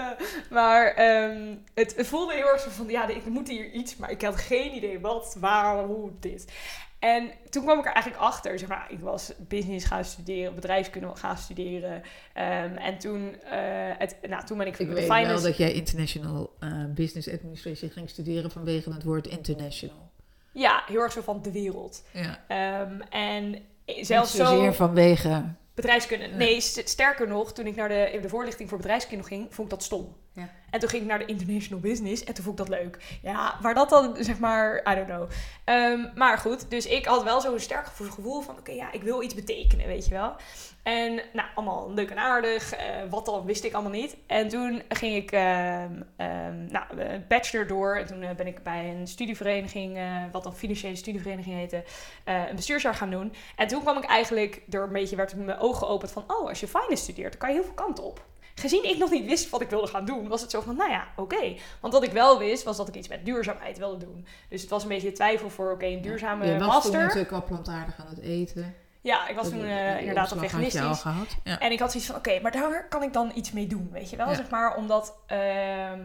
Maar 0.51 0.87
ehm, 0.87 1.55
het, 1.75 1.97
het 1.97 2.07
voelde 2.07 2.35
heel 2.35 2.49
erg 2.53 2.61
zo 2.61 2.71
van, 2.71 2.89
ja, 2.89 3.09
ik 3.09 3.27
moet 3.27 3.49
hier 3.49 3.71
iets, 3.71 3.97
maar 3.97 4.11
ik 4.11 4.23
had 4.23 4.37
geen 4.37 4.75
idee 4.75 5.01
wat, 5.01 5.37
waar, 5.41 5.85
hoe, 5.85 6.11
dit. 6.21 6.53
En 6.99 7.31
toen 7.51 7.63
kwam 7.63 7.79
ik 7.79 7.85
er 7.85 7.93
eigenlijk 7.93 8.23
achter, 8.23 8.59
zeg 8.59 8.69
maar, 8.69 8.87
ik 8.89 9.01
was 9.01 9.33
business 9.39 9.87
gaan 9.87 10.05
studeren, 10.05 10.55
bedrijfskunde 10.55 11.17
gaan 11.17 11.37
studeren. 11.37 12.03
Ehm, 12.33 12.77
en 12.77 12.99
toen, 12.99 13.43
eh, 13.43 13.59
het, 13.99 14.17
nou, 14.29 14.45
toen 14.45 14.59
ben 14.59 14.67
ik, 14.67 14.79
Ik 14.79 14.87
weet 14.87 15.07
wel 15.07 15.19
finance... 15.19 15.45
dat 15.45 15.57
jij 15.57 15.73
International 15.73 16.57
eh, 16.61 16.85
Business 16.89 17.33
Administration 17.33 17.91
ging 17.91 18.11
studeren 18.11 18.51
vanwege 18.51 18.93
het 18.93 19.05
woord 19.05 19.27
international. 19.27 20.11
Ja, 20.53 20.83
heel 20.87 21.01
erg 21.01 21.13
zo 21.13 21.21
van 21.21 21.43
de 21.43 21.53
wereld. 21.53 22.05
Ja. 22.13 22.45
Ehm, 22.49 23.01
en 23.01 23.63
zelfs 23.85 24.35
Niet 24.35 24.47
zozeer 24.47 24.73
zo... 24.73 24.73
vanwege... 24.73 25.45
Bedrijfskunde. 25.77 26.27
Nee, 26.27 26.61
st- 26.61 26.89
sterker 26.89 27.29
nog, 27.29 27.53
toen 27.53 27.67
ik 27.67 27.77
naar 27.77 27.89
de, 27.89 28.19
de 28.23 28.29
voorlichting 28.29 28.69
voor 28.69 28.79
bedrijfskunde 28.79 29.25
ging, 29.25 29.47
vond 29.55 29.69
ik 29.73 29.75
dat 29.75 29.83
stom. 29.83 30.17
Ja. 30.33 30.51
En 30.77 30.83
toen 30.83 30.91
ging 30.91 31.03
ik 31.03 31.09
naar 31.09 31.19
de 31.19 31.27
International 31.27 31.81
Business 31.81 32.25
en 32.25 32.35
toen 32.35 32.45
vond 32.45 32.61
ik 32.61 32.67
dat 32.67 32.79
leuk. 32.79 33.19
Ja, 33.23 33.57
waar 33.61 33.75
dat 33.75 33.89
dan, 33.89 34.17
zeg 34.21 34.39
maar, 34.39 34.83
I 34.93 34.95
don't 34.95 35.07
know. 35.07 35.29
Ehm, 35.65 36.01
maar 36.15 36.39
goed, 36.39 36.71
dus 36.71 36.87
ik 36.87 37.05
had 37.07 37.23
wel 37.23 37.41
zo'n 37.41 37.59
sterk 37.59 37.87
gevoel- 37.87 38.41
van, 38.41 38.59
oké, 38.59 38.73
ja, 38.73 38.93
ik 38.93 39.03
wil 39.03 39.23
iets 39.23 39.35
betekenen, 39.35 39.87
weet 39.87 40.05
je 40.07 40.15
wel. 40.15 40.35
En 40.83 41.21
nou, 41.33 41.49
allemaal 41.55 41.93
leuk 41.95 42.11
en 42.11 42.19
aardig. 42.19 42.73
eh, 42.73 42.87
wat 43.11 43.27
dan, 43.27 43.45
wist 43.45 43.65
ik 43.65 43.73
allemaal 43.73 43.93
niet. 43.93 44.17
En 44.27 44.49
toen 44.49 44.83
ging 44.89 45.15
ik 45.17 45.31
ehm 45.33 45.93
ehm 46.17 46.67
nou, 46.69 46.85
een 47.01 47.25
bachelor 47.29 47.67
door. 47.67 47.97
En 47.97 48.07
toen 48.07 48.23
eh, 48.23 48.35
ben 48.37 48.47
ik 48.47 48.63
bij 48.63 48.91
een 48.91 49.07
studievereniging, 49.07 49.97
eh, 49.97 50.23
wat 50.33 50.43
dan 50.43 50.57
financiële 50.57 50.97
studievereniging 50.97 51.55
heette, 51.57 51.85
eh, 52.25 52.49
een 52.49 52.57
bestuursjaar 52.57 52.95
gaan 52.95 53.11
doen. 53.11 53.33
En 53.57 53.67
toen 53.67 53.81
kwam 53.83 53.97
ik 53.97 54.05
eigenlijk, 54.05 54.63
door 54.67 54.83
een 54.85 54.93
beetje 54.93 55.17
werd 55.17 55.35
mijn 55.37 55.59
ogen 55.59 55.79
geopend 55.87 56.13
van, 56.13 56.25
oh, 56.27 56.49
als 56.49 56.61
je 56.61 56.69
finance 56.69 57.03
studeert, 57.03 57.31
dan 57.31 57.41
kan 57.41 57.49
je 57.49 57.55
heel 57.55 57.65
veel 57.65 57.75
kanten 57.75 58.05
op. 58.05 58.25
Gezien 58.61 58.85
ik 58.85 58.99
nog 58.99 59.11
niet 59.11 59.27
wist 59.27 59.51
wat 59.51 59.61
ik 59.61 59.71
wilde 59.71 59.87
gaan 59.87 60.05
doen, 60.05 60.29
was 60.29 60.41
het 60.41 60.51
zo 60.51 60.61
van, 60.61 60.77
nou 60.77 60.91
ja, 60.91 61.07
oké. 61.17 61.55
Want 61.81 61.93
wat 61.93 62.03
ik 62.03 62.13
wel 62.13 62.39
wist, 62.39 62.65
was 62.65 62.77
dat 62.77 62.89
ik 62.89 62.95
iets 62.95 63.09
met 63.09 63.25
duurzaamheid 63.25 63.79
wilde 63.79 64.05
doen. 64.05 64.27
Dus 64.49 64.61
het 64.61 64.71
was 64.71 64.83
een 64.83 64.89
beetje 64.89 65.13
twijfel 65.13 65.51
voor, 65.51 65.73
oké, 65.73 65.87
een 65.87 66.03
duurzame 66.03 66.47
je 66.47 66.59
was 66.59 66.67
master. 66.67 67.01
natuurlijk 67.01 67.33
al 67.33 67.45
plantaardig 67.45 68.01
aan 68.01 68.09
het 68.09 68.21
eten. 68.21 68.75
Ja, 69.01 69.29
ik 69.29 69.37
was 69.37 69.49
toen 69.49 69.65
eh, 69.65 70.01
inderdaad 70.01 70.31
al 70.33 70.37
je 70.37 70.43
al 70.43 70.49
veganistisch. 70.49 71.01
gehad. 71.01 71.37
Ja. 71.45 71.59
En 71.59 71.73
ik 71.73 71.79
had 71.79 71.91
zoiets 71.91 72.11
van, 72.11 72.19
oké, 72.19 72.41
maar 72.41 72.53
daar 72.53 72.89
kan 72.89 73.03
ik 73.03 73.13
dan 73.13 73.33
iets 73.35 73.53
mee 73.53 73.67
doen, 73.67 73.89
weet 73.93 74.11
je 74.11 74.17
wel? 74.17 74.29
Ja. 74.29 74.35
Zeg 74.35 74.51
maar, 74.51 74.77
omdat... 74.77 75.15
ehm, 75.27 76.01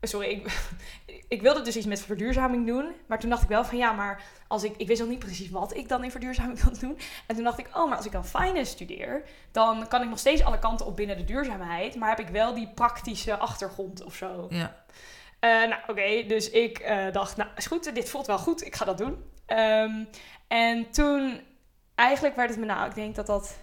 sorry, 0.00 0.28
ik, 0.28 0.60
ik 1.28 1.42
wilde 1.42 1.62
dus 1.62 1.76
iets 1.76 1.86
met 1.86 2.00
verduurzaming 2.00 2.66
doen. 2.66 2.92
Maar 3.06 3.18
toen 3.18 3.30
dacht 3.30 3.42
ik 3.42 3.48
wel 3.48 3.64
van, 3.64 3.78
ja, 3.78 3.92
maar 3.92 4.22
als 4.48 4.64
ik... 4.64 4.74
Ik 4.76 4.86
wist 4.86 5.00
nog 5.00 5.08
niet 5.08 5.18
precies 5.18 5.50
wat 5.50 5.76
ik 5.76 5.88
dan 5.88 6.04
in 6.04 6.10
verduurzaming 6.10 6.60
wilde 6.62 6.78
doen. 6.80 6.98
En 7.26 7.34
toen 7.34 7.44
dacht 7.44 7.58
ik, 7.58 7.68
oh, 7.74 7.88
maar 7.88 7.96
als 7.96 8.06
ik 8.06 8.12
dan 8.12 8.24
finance 8.24 8.72
studeer... 8.72 9.22
dan 9.52 9.88
kan 9.88 10.02
ik 10.02 10.08
nog 10.08 10.18
steeds 10.18 10.44
alle 10.44 10.58
kanten 10.58 10.86
op 10.86 10.96
binnen 10.96 11.16
de 11.16 11.24
duurzaamheid. 11.24 11.96
Maar 11.96 12.08
heb 12.08 12.20
ik 12.20 12.28
wel 12.28 12.54
die 12.54 12.68
praktische 12.74 13.36
achtergrond 13.36 14.04
of 14.04 14.14
zo. 14.14 14.46
ja. 14.50 14.86
Eh, 15.38 15.50
nou, 15.50 15.82
oké, 15.86 16.24
dus 16.26 16.50
ik 16.50 16.78
eh, 16.78 17.12
dacht, 17.12 17.36
nou, 17.36 17.50
is 17.56 17.66
goed, 17.66 17.94
dit 17.94 18.10
voelt 18.10 18.26
wel 18.26 18.38
goed, 18.38 18.66
ik 18.66 18.76
ga 18.76 18.84
dat 18.84 18.98
doen. 18.98 19.24
Ehm, 19.46 20.04
en 20.48 20.90
toen, 20.90 21.40
eigenlijk 21.94 22.36
werd 22.36 22.50
het 22.50 22.58
me, 22.58 22.64
nou, 22.64 22.88
ik 22.88 22.94
denk 22.94 23.14
dat 23.14 23.26
dat 23.26 23.58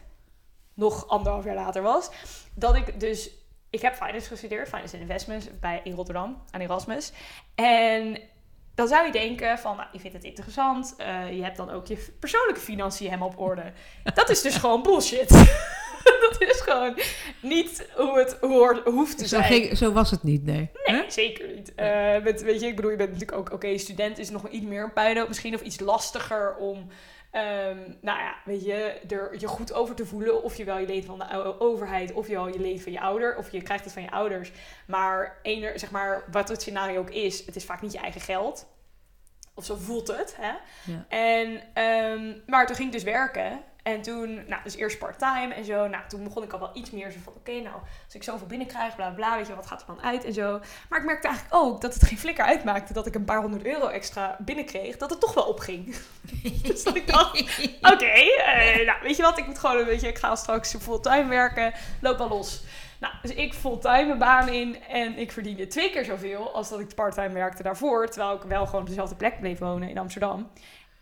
nog 0.74 1.08
anderhalf 1.08 1.46
jaar 1.46 1.56
later 1.56 1.82
was, 1.82 2.10
dat 2.54 2.76
ik 2.76 3.00
dus, 3.00 3.30
ik 3.76 3.82
heb 3.82 3.96
finance 3.96 4.28
gestudeerd, 4.28 4.68
finance 4.68 5.00
investments, 5.00 5.48
bij, 5.60 5.82
in 5.84 5.94
Rotterdam, 5.94 6.42
aan 6.52 6.62
Erasmus. 6.62 7.12
En 7.56 8.20
dan 8.76 8.88
zou 8.88 9.06
je 9.06 9.12
denken 9.12 9.60
van, 9.60 9.76
nou, 9.76 9.90
je 9.92 10.00
vindt 10.00 10.16
het 10.16 10.26
interessant, 10.26 10.94
eh, 10.98 11.32
je 11.36 11.44
hebt 11.44 11.58
dan 11.58 11.70
ook 11.70 11.88
je 11.88 12.14
persoonlijke 12.20 12.62
financiën 12.62 13.08
helemaal 13.08 13.28
op 13.28 13.40
orde. 13.40 13.72
Dat 14.14 14.30
is 14.30 14.42
dus 14.42 14.56
gewoon 14.56 14.84
bullshit. 14.84 15.30
dat 16.30 16.36
is 16.40 16.62
gewoon 16.62 16.98
niet 17.42 17.90
hoe 17.96 18.20
het 18.20 18.38
hoort, 18.42 18.88
hoeft 18.88 19.18
te 19.18 19.28
Zo, 19.28 19.36
zijn. 19.36 19.44
ging, 19.44 19.78
zo 19.78 19.92
was 19.92 20.12
het 20.12 20.24
niet, 20.24 20.44
nee. 20.46 20.70
Nee, 20.86 21.04
zeker 21.08 21.48
niet. 21.56 21.76
Eh, 21.76 22.24
met, 22.24 22.42
weet 22.42 22.62
je, 22.62 22.68
ik 22.68 22.76
bedoel, 22.76 22.92
je 22.92 22.98
bent 22.98 23.12
natuurlijk 23.12 23.38
ook, 23.38 23.52
oké, 23.52 23.78
student 23.78 24.18
is 24.18 24.30
nog 24.30 24.50
iets 24.50 24.66
meer 24.66 24.84
een 24.84 24.94
puinhoop 24.94 25.28
misschien, 25.28 25.56
of 25.56 25.62
iets 25.62 25.80
lastiger 25.80 26.56
om, 26.56 26.90
ehm, 27.36 27.78
nou 28.02 28.20
ja, 28.20 28.36
weet 28.46 28.66
je, 28.66 29.00
er 29.08 29.40
je 29.40 29.48
goed 29.48 29.74
over 29.74 29.96
te 29.96 30.06
voelen. 30.06 30.44
Of 30.44 30.56
je 30.56 30.64
wel 30.64 30.78
je 30.78 30.88
leent 30.88 31.06
van 31.06 31.20
de 31.20 31.60
overheid, 31.60 32.14
of 32.14 32.28
je 32.28 32.34
wel 32.34 32.48
je 32.48 32.60
leent 32.60 32.82
van 32.82 32.92
je 32.92 33.00
ouder, 33.00 33.38
of 33.38 33.52
je 33.52 33.62
krijgt 33.62 33.84
het 33.84 33.94
van 33.94 34.02
je 34.02 34.12
ouders. 34.12 34.52
Maar 34.88 35.40
ener, 35.42 35.80
zeg 35.80 35.92
maar, 35.92 36.24
wat 36.32 36.50
het 36.50 36.62
scenario 36.62 37.00
ook 37.00 37.10
is, 37.10 37.46
het 37.46 37.56
is 37.56 37.66
vaak 37.66 37.82
niet 37.82 37.92
je 37.92 38.00
eigen 38.00 38.22
geld. 38.22 38.68
Of 39.54 39.66
zo 39.66 39.76
voelt 39.76 40.08
het, 40.08 40.36
hè. 40.40 40.54
Ja. 40.92 41.06
En, 41.08 41.62
ehm, 41.74 42.40
maar 42.46 42.66
toen 42.66 42.76
ging 42.76 42.88
ik 42.88 42.94
dus 42.94 43.04
werken. 43.04 43.64
En 43.86 44.02
toen, 44.02 44.44
nou, 44.48 44.64
dus 44.64 44.76
eerst 44.76 44.98
part-time 44.98 45.54
en 45.54 45.66
zo. 45.66 45.88
Nou, 45.88 46.04
toen 46.08 46.24
begon 46.24 46.44
ik 46.44 46.54
al 46.54 46.60
wel 46.60 46.70
iets 46.74 46.92
meer 46.92 47.12
zo 47.12 47.18
van, 47.24 47.34
oké, 47.34 47.52
nou, 47.52 47.76
als 48.06 48.16
ik 48.16 48.24
zoveel 48.24 48.48
binnenkrijg, 48.48 48.96
bla 48.96 49.10
bla, 49.10 49.38
weet 49.38 49.48
je, 49.48 49.56
wat 49.56 49.68
gaat 49.68 49.82
er 49.82 49.88
dan 49.88 50.02
uit 50.02 50.24
en 50.24 50.34
zo. 50.34 50.60
Maar 50.90 51.00
ik 51.00 51.06
merkte 51.06 51.28
eigenlijk 51.28 51.56
ook 51.64 51.82
dat 51.82 51.94
het 51.94 52.04
geen 52.04 52.18
flikker 52.18 52.46
uitmaakte 52.46 52.94
dat 52.94 53.06
ik 53.06 53.16
een 53.16 53.26
paar 53.26 53.42
honderd 53.42 53.66
euro 53.66 53.88
extra 53.88 54.36
binnenkreeg, 54.40 54.98
dat 54.98 55.10
het 55.10 55.20
toch 55.20 55.34
wel 55.34 55.44
opging. 55.44 55.96
dus 56.68 56.84
dat 56.84 56.96
ik 56.96 57.08
dacht, 57.08 57.40
oké, 57.94 58.06
eh, 58.06 58.86
nou, 58.86 58.98
weet 59.02 59.16
je 59.16 59.24
wat, 59.24 59.38
ik 59.38 59.46
moet 59.46 59.60
gewoon 59.60 59.78
een 59.78 59.86
beetje, 59.86 60.08
ik 60.08 60.18
ga 60.18 60.36
straks 60.36 60.76
fulltime 60.80 61.28
werken, 61.28 61.74
loop 62.02 62.18
wel 62.18 62.30
los. 62.30 62.64
Nou, 63.00 63.14
dus 63.22 63.34
ik 63.34 63.54
fulltime 63.54 64.12
een 64.12 64.18
baan 64.18 64.48
in 64.48 64.84
en 64.84 65.18
ik 65.18 65.32
verdiende 65.32 65.68
twee 65.68 65.92
keer 65.92 66.06
zoveel 66.06 66.54
als 66.54 66.70
dat 66.70 66.80
ik 66.80 66.96
parttime 66.96 67.34
werkte 67.34 67.64
daarvoor, 67.64 68.10
terwijl 68.10 68.36
ik 68.36 68.42
wel 68.42 68.66
gewoon 68.66 68.82
op 68.82 68.88
dezelfde 68.88 69.16
plek 69.16 69.40
bleef 69.40 69.60
wonen 69.60 69.90
in 69.90 69.98
Amsterdam. 69.98 70.50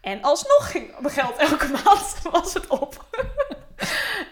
En 0.04 0.22
alsnog 0.22 0.72
ging 0.72 1.00
mijn 1.00 1.14
geld 1.14 1.36
elke 1.38 1.68
maand, 1.68 2.16
was 2.32 2.54
het 2.54 2.68
op. 2.68 3.06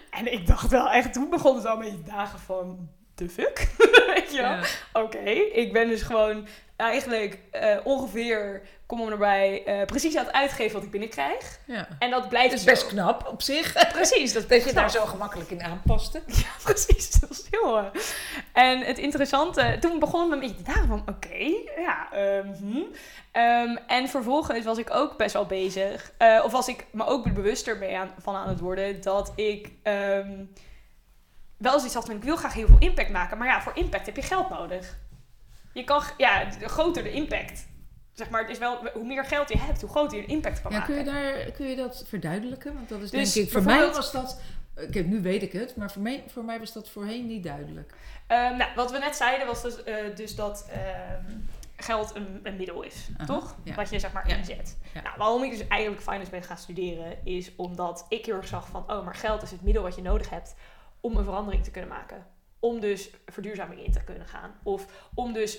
en 0.10 0.34
ik 0.34 0.48
dacht 0.48 0.72
wel 0.72 0.90
echt, 0.90 1.14
toen 1.14 1.30
begon 1.30 1.56
het 1.56 1.66
al 1.66 1.78
beetje 1.78 2.04
dagen 2.04 2.40
van, 2.40 2.90
de 3.16 3.30
fuck? 3.30 3.68
Weet 4.16 4.32
je? 4.32 4.42
Ja. 4.42 4.64
Oké, 4.94 5.30
ik 5.54 5.74
ben 5.74 5.88
dus 5.88 6.02
gewoon 6.02 6.48
eigenlijk 6.82 7.40
eh, 7.52 7.78
ongeveer, 7.84 8.62
kom 8.86 9.02
om 9.02 9.10
erbij, 9.10 9.64
eh, 9.66 9.86
precies 9.86 10.18
aan 10.18 10.26
het 10.26 10.34
uitgeven 10.34 10.74
wat 10.74 10.84
ik 10.84 10.92
binnenkrijg. 10.92 11.60
Ja. 11.66 11.88
En 12.00 12.10
dat 12.10 12.30
blijft 12.30 12.54
is 12.54 12.60
zo. 12.60 12.66
best 12.66 12.88
knap 12.88 13.28
op 13.28 13.42
zich. 13.42 13.74
Precies, 13.94 14.34
dat, 14.34 14.50
Dat 14.50 14.64
je 14.64 14.74
daar 14.74 14.92
zo 14.92 15.06
gemakkelijk 15.06 15.50
in 15.50 15.64
aanpaste. 15.64 16.22
Ja, 16.42 16.48
precies. 16.64 17.12
Dat 17.12 17.48
heel... 17.52 17.78
eh. 17.78 17.86
En 18.54 18.80
het 18.80 18.98
interessante... 18.98 19.78
Toen 19.80 20.00
begon 20.00 20.28
me 20.28 20.34
een 20.34 20.40
beetje 20.40 20.56
te 20.56 20.64
dagen 20.64 20.88
van... 20.88 21.04
Oké, 21.06 21.54
ja. 21.78 22.12
ehm, 22.12 22.54
hm. 22.54 22.82
Ehm, 23.32 23.76
en 23.88 24.10
vervolgens 24.10 24.66
was 24.66 24.78
ik 24.78 24.94
ook 24.94 25.18
best 25.18 25.34
wel 25.34 25.46
bezig. 25.46 26.12
of 26.44 26.52
was 26.52 26.68
ik 26.68 26.86
me 26.92 27.06
ook 27.06 27.34
bewuster 27.34 27.78
mee 27.78 27.98
aan, 27.98 28.12
van 28.18 28.36
aan 28.36 28.50
het 28.50 28.60
worden... 28.60 29.02
dat 29.02 29.34
ik... 29.36 29.72
ehm, 29.84 30.44
wel 31.58 31.78
zoiets 31.78 31.96
had 31.96 32.06
van 32.06 32.16
ik 32.16 32.24
wil 32.24 32.36
graag 32.36 32.54
heel 32.54 32.68
veel 32.68 32.80
impact 32.80 33.10
maken. 33.10 33.38
Maar 33.38 33.48
ja, 33.48 33.62
voor 33.62 33.76
impact 33.76 34.06
heb 34.06 34.16
je 34.16 34.22
geld 34.22 34.50
nodig. 34.50 34.98
Je 35.74 35.84
kan, 35.84 36.04
ja, 36.18 36.46
de 36.46 36.68
groter 36.70 37.04
de 37.04 37.12
impact. 37.12 37.70
Zeg 38.14 38.30
maar, 38.30 38.42
het 38.42 38.50
is 38.50 38.58
wel, 38.58 38.78
hoe 38.94 39.06
meer 39.06 39.26
geld 39.26 39.50
je 39.50 39.58
hebt, 39.58 39.82
hoe 39.82 39.90
groter 39.90 40.18
je 40.18 40.26
de 40.26 40.32
impact 40.32 40.62
kan 40.62 40.72
Ja, 40.72 40.78
maken. 40.78 40.94
kun 40.96 41.04
je, 41.06 41.12
daar, 41.12 41.52
kun 41.52 41.66
je 41.68 41.76
dat 41.76 42.04
verduidelijken? 42.08 42.74
Want 42.74 42.90
dat 42.90 43.02
is 43.02 43.12
Dus 43.12 43.34
denk 43.34 43.46
ik, 43.46 43.52
voor 43.52 43.64
mij 43.64 43.80
was 43.92 44.12
dat, 44.12 44.42
ik, 44.92 45.06
nu 45.06 45.22
weet 45.22 45.42
ik 45.44 45.52
het, 45.52 45.76
maar 45.76 45.92
voor 45.92 46.02
mij, 46.02 46.24
voor 46.28 46.44
mij 46.46 46.60
was 46.60 46.74
dat 46.74 46.90
voorheen 46.90 47.28
niet 47.28 47.44
duidelijk. 47.44 47.94
Ehm, 48.28 48.58
nou, 48.58 48.70
wat 48.76 48.92
we 48.92 48.98
net 48.98 49.16
zeiden 49.16 49.48
was 49.48 49.62
dus, 49.62 49.84
eh, 49.84 49.96
dus 50.16 50.36
dat 50.36 50.68
ehm, 50.72 51.32
geld 51.76 52.16
een, 52.16 52.40
een 52.44 52.56
middel 52.56 52.82
is, 52.82 53.08
Aha, 53.18 53.26
toch? 53.26 53.56
ja. 53.64 53.76
Wat 53.76 53.90
je 53.90 54.00
zeg 54.00 54.12
maar 54.14 54.30
Ja. 54.30 54.36
inzet. 54.36 54.78
Ja. 54.94 55.02
Nou, 55.02 55.16
waarom 55.18 55.44
ik 55.44 55.52
dus 55.52 55.68
eigenlijk 55.68 56.02
finance 56.02 56.32
ben 56.32 56.44
gaan 56.44 56.58
studeren, 56.58 57.18
is 57.26 57.52
omdat 57.56 58.06
ik 58.10 58.26
heel 58.26 58.36
erg 58.36 58.48
zag 58.48 58.68
van, 58.68 58.84
oh, 58.92 59.06
maar 59.06 59.16
geld 59.16 59.42
is 59.42 59.52
het 59.52 59.62
middel 59.62 59.84
wat 59.84 59.96
je 59.96 60.02
nodig 60.02 60.30
hebt 60.30 60.56
om 61.00 61.16
een 61.18 61.24
verandering 61.24 61.64
te 61.64 61.72
kunnen 61.72 61.90
maken. 61.90 62.26
Om 62.62 62.80
dus 62.80 63.10
verduurzaming 63.26 63.86
in 63.86 63.92
te 63.92 64.04
kunnen 64.04 64.28
gaan. 64.28 64.52
Of 64.64 65.10
om 65.14 65.34
dus 65.34 65.58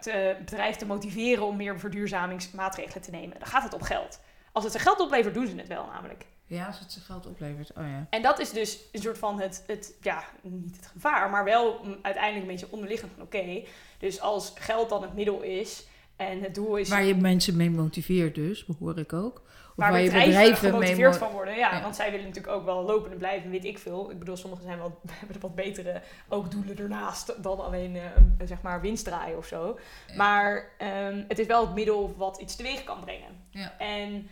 te, 0.00 0.36
bedrijf 0.38 0.76
te 0.76 0.86
motiveren 0.86 1.44
om 1.44 1.56
meer 1.56 1.78
verduurzamingsmaatregelen 1.78 3.02
te 3.02 3.10
nemen. 3.10 3.38
Dan 3.38 3.48
gaat 3.48 3.62
het 3.62 3.74
om 3.74 3.82
geld. 3.82 4.20
Als 4.52 4.64
het 4.64 4.72
ze 4.72 4.78
geld 4.78 5.00
oplevert, 5.00 5.34
doen 5.34 5.46
ze 5.46 5.56
het 5.56 5.68
wel 5.68 5.86
namelijk. 5.86 6.26
Ja, 6.46 6.66
als 6.66 6.78
het 6.78 6.92
zijn 6.92 7.04
geld 7.04 7.26
oplevert. 7.26 7.70
Oh 7.70 7.86
ja. 7.86 8.06
En 8.10 8.22
dat 8.22 8.38
is 8.38 8.50
dus 8.50 8.80
een 8.92 9.00
soort 9.00 9.18
van 9.18 9.40
het, 9.40 9.64
het 9.66 9.94
ja, 10.00 10.24
niet 10.42 10.76
het 10.76 10.86
gevaar, 10.86 11.30
maar 11.30 11.44
wel 11.44 11.80
uiteindelijk 12.02 12.42
een 12.42 12.56
beetje 12.56 12.72
onderliggend 12.72 13.12
van 13.14 13.22
oké. 13.22 13.62
dus 13.98 14.20
als 14.20 14.52
geld 14.54 14.88
dan 14.88 15.02
het 15.02 15.14
middel 15.14 15.42
is 15.42 15.86
en 16.16 16.42
het 16.42 16.54
doel 16.54 16.76
is 16.76 16.88
Waar 16.88 17.04
je 17.04 17.14
mensen 17.14 17.56
mee 17.56 17.70
motiveert 17.70 18.34
dus, 18.34 18.66
hoor 18.78 18.98
ik 18.98 19.12
ook. 19.12 19.42
Waar, 19.76 19.92
bedrijven, 19.92 20.24
bedrijven 20.28 20.56
gemotiveerd 20.70 21.12
mo- 21.12 21.18
van 21.18 21.30
worden. 21.32 21.54
Ja, 21.56 21.72
Ja. 21.74 21.82
want 21.82 21.96
zij 21.96 22.10
willen 22.10 22.26
natuurlijk 22.26 22.54
ook 22.54 22.64
wel 22.64 22.82
lopende 22.82 23.16
blijven, 23.16 23.50
weet 23.50 23.64
ik 23.64 23.78
veel. 23.78 24.10
Ik 24.10 24.18
bedoel, 24.18 24.36
sommigen 24.36 24.64
zijn 24.64 24.78
wel, 24.78 25.00
hebben 25.18 25.40
wat 25.40 25.54
betere 25.54 26.00
ook 26.28 26.50
doelen 26.50 26.78
ernaast 26.78 27.42
dan 27.42 27.60
alleen 27.60 27.96
eh, 27.96 28.02
zeg 28.44 28.62
maar 28.62 28.80
winst 28.80 29.04
draaien 29.04 29.36
of 29.36 29.46
zo. 29.46 29.78
Ja. 30.06 30.14
Maar 30.16 30.64
ehm, 30.78 31.24
het 31.28 31.38
is 31.38 31.46
wel 31.46 31.66
het 31.66 31.74
middel 31.74 32.14
wat 32.16 32.36
iets 32.40 32.56
teweeg 32.56 32.84
kan 32.84 33.00
brengen. 33.00 33.44
Ja. 33.50 33.78
En 33.78 34.28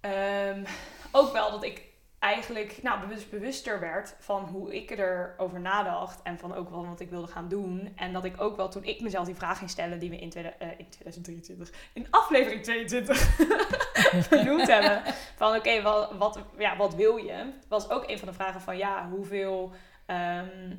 ehm, 0.00 0.64
ook 1.12 1.32
wel 1.32 1.50
dat 1.50 1.64
ik 1.64 1.82
eigenlijk 2.18 2.78
nou, 2.82 3.00
bewust, 3.00 3.30
bewuster 3.30 3.80
werd 3.80 4.14
van 4.18 4.42
hoe 4.44 4.74
ik 4.76 4.90
erover 4.90 5.60
nadacht. 5.60 6.20
En 6.22 6.38
van 6.38 6.54
ook 6.54 6.70
wel 6.70 6.86
wat 6.86 7.00
ik 7.00 7.10
wilde 7.10 7.26
gaan 7.26 7.48
doen. 7.48 7.92
En 7.96 8.12
dat 8.12 8.24
ik 8.24 8.40
ook 8.40 8.56
wel 8.56 8.68
toen 8.68 8.84
ik 8.84 9.00
mezelf 9.00 9.26
die 9.26 9.34
vraag 9.34 9.58
ging 9.58 9.70
stellen 9.70 9.98
die 9.98 10.10
we 10.10 10.18
in, 10.18 10.30
tweede, 10.30 10.48
eh, 10.48 10.68
in 10.76 10.88
2023, 10.88 11.70
in 11.92 12.06
aflevering 12.10 12.62
22 12.62 13.36
genoemd 14.30 14.66
hebben. 14.66 15.02
Van 15.36 15.56
oké, 15.56 15.82
wat, 15.82 16.12
wat, 16.12 16.38
ja, 16.58 16.76
wat 16.76 16.94
wil 16.94 17.16
je? 17.16 17.52
Was 17.68 17.90
ook 17.90 18.08
een 18.08 18.18
van 18.18 18.28
de 18.28 18.34
vragen 18.34 18.60
van 18.60 18.76
ja, 18.76 19.08
hoeveel... 19.08 19.72
ehm, 20.06 20.76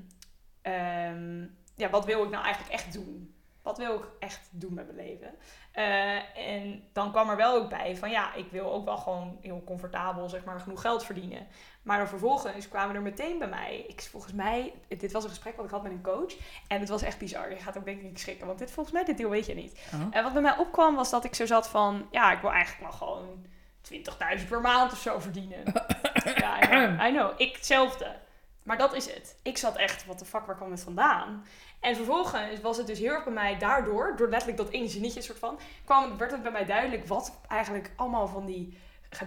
ehm, 0.61 1.45
ja, 1.75 1.89
wat 1.89 2.05
wil 2.05 2.23
ik 2.23 2.29
nou 2.29 2.43
eigenlijk 2.43 2.73
echt 2.73 2.93
doen? 2.93 3.34
Wat 3.65 3.77
wil 3.77 3.95
ik 3.95 4.07
echt 4.19 4.49
doen 4.51 4.73
met 4.73 4.85
mijn 4.85 5.07
leven? 5.07 5.35
Eh, 5.71 6.37
en 6.37 6.83
dan 6.93 7.11
kwam 7.11 7.29
er 7.29 7.35
wel 7.35 7.55
ook 7.55 7.69
bij 7.69 7.95
van 7.97 8.09
ja, 8.09 8.33
ik 8.33 8.51
wil 8.51 8.73
ook 8.73 8.85
wel 8.85 8.97
gewoon 8.97 9.37
heel 9.41 9.61
comfortabel, 9.65 10.29
zeg 10.29 10.43
maar, 10.43 10.59
genoeg 10.59 10.81
geld 10.81 11.05
verdienen. 11.05 11.47
Maar 11.81 11.97
dan 11.97 12.07
vervolgens 12.07 12.67
kwamen 12.67 12.95
er 12.95 13.01
meteen 13.01 13.39
bij 13.39 13.47
mij, 13.47 13.85
ik, 13.87 14.01
volgens 14.01 14.33
mij, 14.33 14.73
dit 14.87 15.11
was 15.11 15.23
een 15.23 15.29
gesprek 15.29 15.55
wat 15.55 15.65
ik 15.65 15.71
had 15.71 15.83
met 15.83 15.91
een 15.91 16.01
coach. 16.01 16.33
En 16.67 16.79
het 16.79 16.89
was 16.89 17.01
echt 17.01 17.17
bizar. 17.17 17.49
Je 17.49 17.55
gaat 17.55 17.77
ook 17.77 17.85
denk 17.85 18.01
ik 18.01 18.17
schrikken, 18.17 18.47
want 18.47 18.59
dit 18.59 18.71
volgens 18.71 18.95
mij, 18.95 19.05
dit 19.05 19.17
deel 19.17 19.29
weet 19.29 19.45
je 19.45 19.55
niet. 19.55 19.79
Oh. 19.93 20.01
En 20.11 20.23
wat 20.23 20.33
bij 20.33 20.41
mij 20.41 20.57
opkwam 20.57 20.95
was 20.95 21.09
dat 21.09 21.23
ik 21.23 21.35
zo 21.35 21.45
zat 21.45 21.69
van, 21.69 22.07
ja, 22.11 22.31
ik 22.31 22.41
wil 22.41 22.51
eigenlijk 22.51 22.91
wel 22.91 22.97
gewoon 22.97 23.45
20.000 24.39 24.47
per 24.47 24.61
maand 24.61 24.91
of 24.91 24.99
zo 24.99 25.19
verdienen. 25.19 25.63
ja, 26.35 26.63
I 26.63 26.67
know, 26.67 27.07
I 27.07 27.11
know. 27.11 27.31
Ik 27.37 27.55
hetzelfde. 27.55 28.15
Maar 28.65 28.77
dat 28.77 28.93
is 28.93 29.05
het. 29.13 29.37
Ik 29.41 29.57
zat 29.57 29.75
echt, 29.75 30.05
wat 30.05 30.19
de 30.19 30.25
fuck, 30.25 30.45
waar 30.45 30.55
kwam 30.55 30.71
het 30.71 30.81
vandaan? 30.83 31.45
En 31.79 31.95
vervolgens 31.95 32.61
was 32.61 32.77
het 32.77 32.87
dus 32.87 32.99
heel 32.99 33.11
erg 33.13 33.23
bij 33.23 33.33
mij 33.33 33.57
daardoor, 33.57 34.13
door 34.17 34.29
letterlijk 34.29 34.57
dat 34.57 34.69
ene 34.69 34.87
zinnetje 34.87 35.21
soort 35.21 35.39
van, 35.39 35.59
kwam, 35.85 36.17
werd 36.17 36.31
het 36.31 36.43
bij 36.43 36.51
mij 36.51 36.65
duidelijk 36.65 37.07
wat 37.07 37.39
eigenlijk 37.47 37.91
allemaal 37.95 38.27
van 38.27 38.45
die 38.45 38.77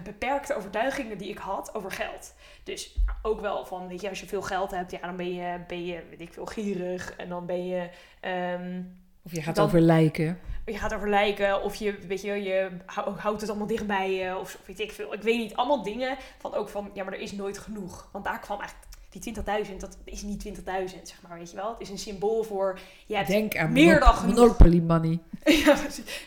beperkte 0.05 0.55
overtuigingen 0.57 1.19
die 1.19 1.29
ik 1.29 1.39
had 1.39 1.75
over 1.75 1.91
geld. 1.91 2.35
Dus 2.65 2.97
ook 3.23 3.41
wel 3.41 3.67
van, 3.67 3.89
weet 3.89 4.01
je, 4.01 4.09
als 4.09 4.21
je 4.21 4.27
veel 4.27 4.43
geld 4.43 4.71
hebt, 4.71 4.91
ja, 4.91 4.99
dan 4.99 5.17
ben 5.17 5.35
je, 5.35 5.61
ben 5.69 5.85
je 5.87 6.03
weet 6.11 6.21
ik 6.21 6.33
veel, 6.33 6.47
gierig. 6.47 7.17
En 7.17 7.29
dan 7.29 7.47
ben 7.47 7.67
je, 7.67 7.91
ehm, 8.21 8.83
Of 9.23 9.33
je 9.33 9.43
gaat 9.43 9.55
Dan- 9.57 9.65
over 9.65 9.81
lijken. 9.81 10.41
je 10.67 10.79
gaat 10.79 10.95
over 10.95 11.09
lijken. 11.09 11.63
Of 11.63 11.75
je, 11.75 11.99
weet 11.99 12.23
je, 12.23 12.33
je 12.43 12.71
hou- 12.87 13.17
houdt 13.19 13.41
het 13.41 13.51
allemaal 13.51 13.67
dichtbij 13.69 14.13
je. 14.13 14.37
Of 14.39 14.59
weet 14.67 14.81
ik 14.81 14.93
veel. 14.93 15.13
Ik 15.15 15.23
weet 15.23 15.39
niet, 15.39 15.55
allemaal 15.57 15.83
dingen 15.83 16.17
van 16.39 16.55
ook 16.55 16.69
van, 16.69 16.91
ja, 16.95 17.05
maar 17.05 17.13
er 17.13 17.21
is 17.21 17.33
nooit 17.33 17.59
genoeg. 17.59 18.09
Want 18.13 18.25
daar 18.25 18.39
kwam 18.41 18.61
eigenlijk, 18.61 18.88
die 19.09 19.35
20.000, 19.67 19.77
dat 19.77 19.99
is 20.05 20.23
niet 20.23 20.45
20.000, 20.49 20.55
zeg 21.03 21.23
maar, 21.29 21.39
weet 21.39 21.51
je 21.51 21.57
wel. 21.57 21.71
Het 21.71 21.81
is 21.81 21.89
een 21.91 21.99
symbool 21.99 22.43
voor, 22.43 22.79
je 23.07 23.17
hebt 23.17 23.29
Denk 23.29 23.57
aan 23.57 23.73
meer 23.73 24.01
dan 24.01 24.15
genoeg. 24.15 24.35
Monopoly 24.37 24.81
money. 24.81 25.19
ja. 25.65 25.77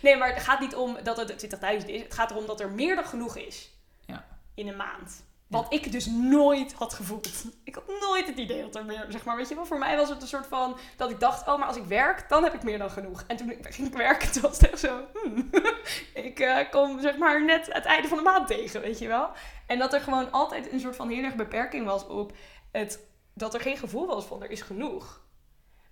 Nee, 0.01 0.17
maar 0.17 0.33
het 0.33 0.43
gaat 0.43 0.59
niet 0.59 0.75
om 0.75 0.97
dat 1.03 1.17
het 1.17 1.47
20.000 1.81 1.85
is. 1.85 2.01
Het 2.01 2.13
gaat 2.13 2.31
erom 2.31 2.45
dat 2.45 2.59
er 2.59 2.71
meer 2.71 2.95
dan 2.95 3.05
genoeg 3.05 3.37
is. 3.37 3.71
Ja. 4.05 4.25
In 4.53 4.67
een 4.67 4.75
maand. 4.75 5.23
Wat 5.47 5.73
ik 5.73 5.91
dus 5.91 6.05
nooit 6.05 6.73
had 6.73 6.93
gevoeld. 6.93 7.29
Ik 7.63 7.75
had 7.75 7.83
nooit 8.01 8.27
het 8.27 8.37
idee 8.37 8.61
dat 8.61 8.75
er 8.75 8.85
meer, 8.85 9.05
zeg 9.09 9.23
maar, 9.25 9.35
weet 9.35 9.49
je 9.49 9.55
wel. 9.55 9.65
Voor 9.65 9.77
mij 9.77 9.97
was 9.97 10.09
het 10.09 10.21
een 10.21 10.27
soort 10.27 10.47
van, 10.47 10.77
dat 10.97 11.09
ik 11.09 11.19
dacht, 11.19 11.47
oh, 11.47 11.57
maar 11.57 11.67
als 11.67 11.77
ik 11.77 11.83
werk, 11.83 12.29
dan 12.29 12.43
heb 12.43 12.53
ik 12.53 12.63
meer 12.63 12.77
dan 12.77 12.89
genoeg. 12.89 13.23
En 13.27 13.37
toen 13.37 13.51
ik- 13.51 13.67
ging 13.69 13.87
ik 13.87 13.93
werken, 13.93 14.31
toen 14.31 14.41
was 14.41 14.57
het 14.59 14.69
echt 14.71 14.79
zo, 14.79 14.99
hmm, 15.13 15.49
ik 16.27 16.39
eh, 16.39 16.69
kom, 16.71 16.99
zeg 17.01 17.17
maar, 17.17 17.45
net 17.45 17.73
het 17.73 17.85
einde 17.85 18.07
van 18.07 18.17
de 18.17 18.23
maand 18.23 18.47
tegen, 18.47 18.81
weet 18.81 18.99
je 18.99 19.07
wel. 19.07 19.29
En 19.65 19.79
dat 19.79 19.93
er 19.93 20.01
gewoon 20.01 20.31
altijd 20.31 20.71
een 20.71 20.79
soort 20.79 20.95
van 20.95 21.09
heel 21.09 21.23
erg 21.23 21.35
beperking 21.35 21.85
was 21.85 22.07
op 22.07 22.33
het, 22.71 22.99
dat 23.33 23.53
er 23.53 23.59
geen 23.61 23.77
gevoel 23.77 24.07
was 24.07 24.25
van, 24.25 24.43
er 24.43 24.51
is 24.51 24.61
genoeg. 24.61 25.25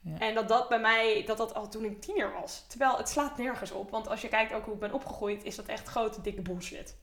Ja. 0.01 0.17
En 0.19 0.33
dat 0.35 0.47
dat 0.47 0.69
bij 0.69 0.79
mij, 0.79 1.23
dat 1.25 1.37
dat 1.37 1.53
al 1.53 1.69
toen 1.69 1.83
ik 1.85 2.01
tiener 2.01 2.33
was. 2.33 2.65
Terwijl 2.67 2.97
het 2.97 3.09
slaat 3.09 3.37
nergens 3.37 3.71
op. 3.71 3.89
Want 3.91 4.07
als 4.07 4.21
je 4.21 4.27
kijkt 4.27 4.53
ook 4.53 4.65
hoe 4.65 4.73
ik 4.73 4.79
ben 4.79 4.93
opgegroeid, 4.93 5.43
is 5.43 5.55
dat 5.55 5.65
echt 5.65 5.87
grote, 5.87 6.21
dikke 6.21 6.41
bullshit. 6.41 6.97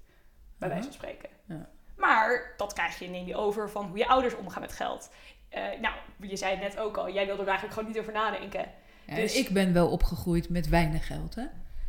Bij 0.59 0.68
wijze 0.68 0.85
van 0.85 0.92
spreken. 0.92 1.28
Ja. 1.45 1.68
Maar 1.97 2.54
dat 2.56 2.73
krijg 2.73 2.99
je, 2.99 3.09
neem 3.09 3.26
je 3.26 3.37
over 3.37 3.71
van 3.71 3.87
hoe 3.87 3.99
je 3.99 4.09
ouders 4.09 4.37
omgaan 4.37 4.61
met 4.61 4.73
geld. 4.73 5.11
Eh, 5.49 5.62
nou, 5.80 5.95
je 6.21 6.37
zei 6.37 6.52
het 6.54 6.61
net 6.62 6.78
ook 6.78 6.97
al, 6.97 7.11
jij 7.11 7.26
wilde 7.26 7.42
er 7.42 7.49
eigenlijk 7.49 7.78
gewoon 7.78 7.92
niet 7.92 8.00
over 8.00 8.12
nadenken. 8.12 8.73
Ja, 9.06 9.14
Dus- 9.14 9.37
Ik 9.37 9.49
ben 9.49 9.73
wel 9.73 9.90
opgegroeid 9.90 10.49
met 10.49 10.68
weinig 10.68 11.06
geld, 11.06 11.35
hè? 11.35 11.45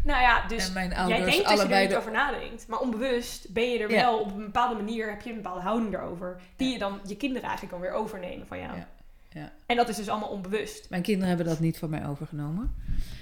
Nou 0.08 0.22
ja, 0.22 0.48
dus 0.48 0.68
en 0.68 0.74
mijn 0.74 0.90
jij 0.90 1.08
denkt 1.08 1.50
dat 1.50 1.62
je 1.62 1.68
er 1.68 1.82
niet 1.82 1.90
de... 1.90 1.98
over 1.98 2.12
nadenkt. 2.12 2.68
Maar 2.68 2.80
onbewust 2.80 3.54
ben 3.54 3.70
je 3.70 3.80
er 3.80 3.92
Ja. 3.92 4.02
wel 4.02 4.20
op 4.20 4.32
een 4.32 4.46
bepaalde 4.46 4.76
manier, 4.76 5.10
heb 5.10 5.22
je 5.22 5.30
een 5.30 5.36
bepaalde 5.36 5.62
houding 5.62 5.94
erover. 5.94 6.42
Die 6.56 6.72
je 6.72 6.78
dan 6.78 7.00
je 7.06 7.18
kinderen 7.18 7.44
eigenlijk 7.44 7.72
dan 7.72 7.82
weer 7.82 7.92
overnemen 7.92 8.48
van 8.48 8.60
jou. 8.60 8.78
Ja. 8.78 8.88
Ja. 9.30 9.52
En 9.66 9.76
dat 9.76 9.90
is 9.90 9.96
dus 9.96 10.10
allemaal 10.10 10.30
onbewust. 10.30 10.90
Mijn 10.90 11.02
kinderen 11.02 11.28
hebben 11.28 11.46
dat 11.46 11.60
niet 11.60 11.78
van 11.78 11.90
mij 11.90 12.08
overgenomen. 12.08 12.76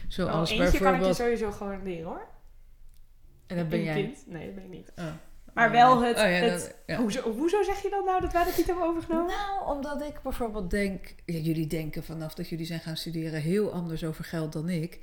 Zoals 0.07 0.51
Oh, 0.51 0.57
eentje 0.59 0.79
kan 0.79 0.95
ik 0.95 1.05
je 1.05 1.13
sowieso 1.13 1.51
gewoon 1.51 1.83
leren 1.83 2.05
hoor. 2.05 2.27
En 3.47 3.57
dat 3.57 3.69
ben 3.69 3.83
jij. 3.83 3.93
kind? 3.93 4.23
Nee, 4.27 4.45
dat 4.45 4.55
ben 4.55 4.63
ik 4.63 4.69
niet. 4.69 4.91
Oh. 4.95 5.05
Maar 5.53 5.71
wel 5.71 6.01
het... 6.01 6.17
Oh, 6.17 6.23
ja, 6.23 6.29
het 6.29 6.75
ja. 6.85 6.97
hoezo, 6.97 7.31
hoezo 7.31 7.63
zeg 7.63 7.81
je 7.81 7.89
dan 7.89 8.05
nou 8.05 8.21
dat 8.21 8.33
wij 8.33 8.43
dat 8.43 8.57
niet 8.57 8.65
hebben 8.65 8.85
overgenomen? 8.85 9.27
Nou, 9.27 9.77
omdat 9.77 10.01
ik 10.01 10.21
bijvoorbeeld 10.23 10.69
denk... 10.69 11.15
Ja, 11.25 11.37
jullie 11.37 11.67
denken 11.67 12.03
vanaf 12.03 12.33
dat 12.33 12.49
jullie 12.49 12.65
zijn 12.65 12.79
gaan 12.79 12.97
studeren 12.97 13.41
heel 13.41 13.71
anders 13.71 14.03
over 14.03 14.23
geld 14.23 14.53
dan 14.53 14.69
ik. 14.69 14.99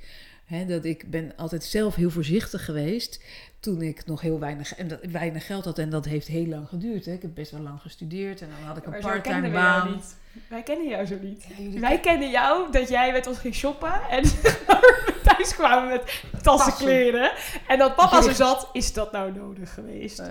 Dat 0.67 0.85
ik 0.85 1.09
ben 1.11 1.35
altijd 1.35 1.63
zelf 1.63 1.95
heel 1.95 2.09
voorzichtig 2.09 2.65
geweest 2.65 3.23
toen 3.59 3.81
ik 3.81 4.05
nog 4.05 4.21
heel 4.21 4.39
weinig, 4.39 4.75
en 4.75 4.87
dat, 4.87 4.99
weinig 5.11 5.45
geld 5.45 5.65
had. 5.65 5.77
En 5.77 5.89
dat 5.89 6.05
heeft 6.05 6.27
heel 6.27 6.45
lang 6.45 6.67
geduurd. 6.67 7.05
Hè. 7.05 7.11
Ik 7.11 7.21
heb 7.21 7.33
best 7.33 7.51
wel 7.51 7.61
lang 7.61 7.81
gestudeerd 7.81 8.41
en 8.41 8.49
dan 8.49 8.67
had 8.67 8.77
ik 8.77 8.85
een 8.85 8.99
parttime 8.99 9.51
baan. 9.51 10.01
Wij 10.49 10.63
kennen 10.63 10.87
jou 10.87 11.05
zo 11.05 11.15
niet. 11.21 11.45
Ja, 11.57 11.79
Wij 11.79 11.99
kennen 11.99 12.29
jou 12.29 12.71
dat 12.71 12.89
jij 12.89 13.11
met 13.11 13.27
ons 13.27 13.37
ging 13.37 13.55
shoppen 13.55 14.01
en 14.09 14.23
thuis 15.27 15.55
kwamen 15.55 15.89
met 15.89 16.23
tassen 16.41 16.73
kleren. 16.73 17.31
En 17.67 17.77
dat 17.77 17.95
papa 17.95 18.21
zo 18.21 18.31
zat, 18.31 18.69
is 18.73 18.93
dat 18.93 19.11
nou 19.11 19.31
nodig 19.33 19.73
geweest? 19.73 20.23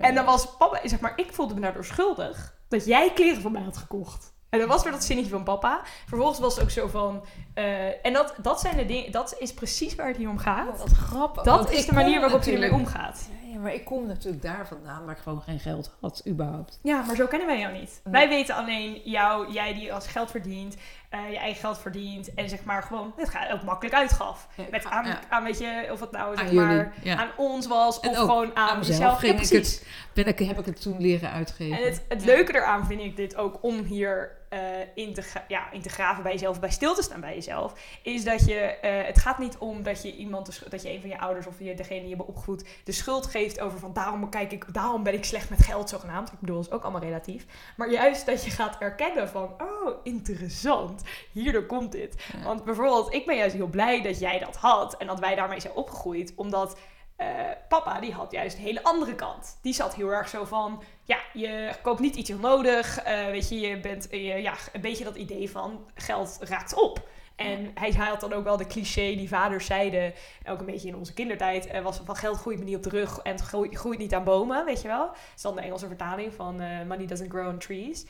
En 0.00 0.14
dan 0.14 0.24
was 0.24 0.56
papa, 0.56 0.80
zeg 0.84 1.00
maar, 1.00 1.12
ik 1.16 1.32
voelde 1.32 1.54
me 1.54 1.60
daardoor 1.60 1.84
schuldig 1.84 2.54
dat 2.68 2.86
jij 2.86 3.12
kleren 3.14 3.42
van 3.42 3.52
mij 3.52 3.62
had 3.62 3.76
gekocht. 3.76 4.34
En 4.60 4.66
dan 4.66 4.76
was 4.76 4.82
weer 4.82 4.92
dat 4.92 5.04
zinnetje 5.04 5.30
van 5.30 5.42
papa. 5.44 5.80
Vervolgens 6.06 6.38
was 6.38 6.54
het 6.54 6.62
ook 6.64 6.70
zo 6.70 6.86
van. 6.88 7.24
eh, 7.54 8.06
en 8.06 8.12
dat, 8.12 8.34
dat 8.42 8.60
zijn 8.60 8.76
de 8.76 8.86
dingen, 8.86 9.12
dat 9.12 9.36
is 9.38 9.54
precies 9.54 9.94
waar 9.94 10.06
het 10.06 10.16
hier 10.16 10.28
om 10.28 10.38
gaat. 10.38 10.68
Oh, 10.68 10.78
wat 10.78 10.92
grappig. 10.92 11.42
Dat 11.42 11.70
is 11.70 11.86
de 11.86 11.92
manier 11.94 12.20
waarop 12.20 12.42
je 12.42 12.52
ermee 12.52 12.72
omgaat. 12.72 13.28
Ja, 13.42 13.52
ja, 13.52 13.58
maar 13.58 13.74
ik 13.74 13.84
kom 13.84 14.06
natuurlijk 14.06 14.42
daar 14.42 14.66
vandaan 14.66 15.04
waar 15.04 15.14
ik 15.16 15.22
gewoon 15.22 15.42
geen 15.42 15.58
geld 15.60 15.94
had, 16.00 16.22
überhaupt. 16.28 16.78
Ja, 16.82 17.02
maar 17.02 17.16
zo 17.16 17.26
kennen 17.26 17.48
wij 17.48 17.58
jou 17.58 17.72
niet. 17.72 18.00
Nee. 18.04 18.12
Wij 18.12 18.28
weten 18.28 18.54
alleen 18.54 19.00
jou, 19.04 19.52
jij 19.52 19.74
die 19.74 19.92
als 19.92 20.06
geld 20.06 20.30
verdient, 20.30 20.76
eh, 21.10 21.30
je 21.30 21.38
eigen 21.38 21.60
geld 21.60 21.78
verdient 21.78 22.34
en 22.34 22.48
zeg 22.48 22.64
maar 22.64 22.82
gewoon 22.82 23.12
het 23.16 23.28
gaat 23.28 23.52
ook 23.52 23.62
makkelijk 23.62 23.94
uitgaf. 23.96 24.46
Ja, 24.56 24.64
Met 24.70 24.82
ja. 24.82 24.90
aan, 24.90 25.06
aan 25.28 25.44
weet 25.44 25.58
je, 25.58 25.88
of 25.92 26.00
het 26.00 26.10
nou 26.10 26.36
zeg 26.36 26.48
Aan 26.48 26.54
maar 26.54 26.70
jullie, 26.74 26.88
ja. 27.02 27.16
aan 27.16 27.28
ons 27.36 27.66
was 27.66 28.00
En 28.00 28.10
of 28.10 28.16
ook 28.16 28.24
gewoon 28.28 28.56
aan, 28.56 28.68
aan 28.68 28.78
mezelf. 28.78 29.00
Ja, 29.00 29.14
ging 29.18 29.40
ik 29.40 29.48
precies. 29.48 29.82
Ben 30.14 30.26
ik, 30.26 30.38
heb 30.38 30.58
ik 30.58 30.64
het 30.66 30.82
toen 30.82 31.00
leren 31.00 31.30
uitgeven. 31.30 31.78
En 31.78 31.84
het, 31.84 32.04
het 32.08 32.20
Ja. 32.20 32.26
leuke 32.26 32.54
eraan 32.54 32.86
vind 32.86 33.00
ik 33.00 33.16
dit 33.16 33.36
ook 33.36 33.58
om 33.62 33.82
hier 33.82 34.30
eh, 34.48 34.60
in, 34.94 35.14
te 35.14 35.22
ja, 35.48 35.70
in 35.70 35.82
te 35.82 35.88
graven 35.88 36.22
bij 36.22 36.32
jezelf, 36.32 36.60
bij 36.60 36.70
stil 36.70 36.94
te 36.94 37.02
staan 37.02 37.20
bij 37.20 37.34
jezelf, 37.34 37.72
is 38.02 38.24
dat 38.24 38.46
je, 38.46 38.54
eh, 38.54 39.06
het 39.06 39.18
gaat 39.18 39.38
niet 39.38 39.58
om 39.58 39.82
dat 39.82 40.02
je 40.02 40.16
iemand, 40.16 40.70
dat 40.70 40.82
je 40.82 40.90
een 40.90 41.00
van 41.00 41.10
je 41.10 41.18
ouders 41.18 41.46
of 41.46 41.54
je, 41.58 41.74
degene 41.74 42.00
die 42.00 42.08
je 42.08 42.16
hebt 42.16 42.28
opgevoed, 42.28 42.64
de 42.84 42.92
schuld 42.92 43.26
geeft 43.26 43.60
over 43.60 43.78
van 43.78 43.92
daarom, 43.92 44.30
kijk 44.30 44.52
ik, 44.52 44.74
daarom 44.74 45.02
ben 45.02 45.14
ik 45.14 45.24
slecht 45.24 45.50
met 45.50 45.62
geld 45.62 45.88
zogenaamd. 45.88 46.32
Ik 46.32 46.40
bedoel, 46.40 46.56
dat 46.56 46.66
is 46.66 46.72
ook 46.72 46.82
allemaal 46.82 47.00
relatief. 47.00 47.46
Maar 47.76 47.90
juist 47.90 48.26
dat 48.26 48.44
je 48.44 48.50
gaat 48.50 48.78
erkennen 48.78 49.28
van, 49.28 49.54
oh, 49.58 49.96
interessant, 50.02 51.02
hierdoor 51.32 51.66
komt 51.66 51.92
dit. 51.92 52.24
Ja. 52.32 52.44
Want 52.44 52.64
bijvoorbeeld, 52.64 53.14
ik 53.14 53.26
ben 53.26 53.36
juist 53.36 53.54
heel 53.54 53.66
blij 53.66 54.02
dat 54.02 54.18
jij 54.18 54.38
dat 54.38 54.56
had 54.56 54.96
en 54.96 55.06
dat 55.06 55.20
wij 55.20 55.34
daarmee 55.34 55.60
zijn 55.60 55.74
opgegroeid, 55.74 56.32
omdat 56.36 56.76
eh, 57.16 57.28
papa 57.68 58.00
die 58.00 58.12
had 58.12 58.32
juist 58.32 58.56
een 58.56 58.62
hele 58.62 58.82
andere 58.82 59.14
kant. 59.14 59.58
Die 59.62 59.72
zat 59.72 59.94
heel 59.94 60.12
erg 60.12 60.28
zo 60.28 60.44
van, 60.44 60.82
ja, 61.04 61.18
je 61.32 61.72
koopt 61.82 62.00
niet 62.00 62.16
iets 62.16 62.30
onnodig, 62.30 62.98
eh, 62.98 63.24
weet 63.24 63.48
je, 63.48 63.60
je 63.60 63.80
bent 63.80 64.08
eh, 64.08 64.42
ja, 64.42 64.54
een 64.72 64.80
beetje 64.80 65.04
dat 65.04 65.16
idee 65.16 65.50
van 65.50 65.86
geld 65.94 66.38
raakt 66.40 66.74
op. 66.74 67.08
En 67.36 67.70
hij, 67.74 67.90
hij 67.90 68.08
had 68.08 68.20
dan 68.20 68.32
ook 68.32 68.44
wel 68.44 68.56
de 68.56 68.66
cliché 68.66 69.14
die 69.14 69.28
vaders 69.28 69.66
zeiden, 69.66 70.14
ook 70.48 70.60
een 70.60 70.66
beetje 70.66 70.88
in 70.88 70.96
onze 70.96 71.14
kindertijd, 71.14 71.82
was 71.82 72.00
van 72.04 72.16
geld 72.16 72.36
groeit 72.36 72.58
me 72.58 72.64
niet 72.64 72.76
op 72.76 72.82
de 72.82 72.88
rug 72.88 73.18
en 73.18 73.32
het 73.32 73.40
groeit, 73.40 73.74
groeit 73.74 73.98
niet 73.98 74.14
aan 74.14 74.24
bomen, 74.24 74.64
weet 74.64 74.82
je 74.82 74.88
wel. 74.88 75.06
Dat 75.06 75.16
is 75.36 75.42
dan 75.42 75.54
de 75.54 75.60
Engelse 75.60 75.86
vertaling 75.86 76.34
van 76.34 76.54
money 76.86 77.06
doesn't 77.06 77.30
grow 77.30 77.48
on 77.48 77.58
trees. 77.58 78.06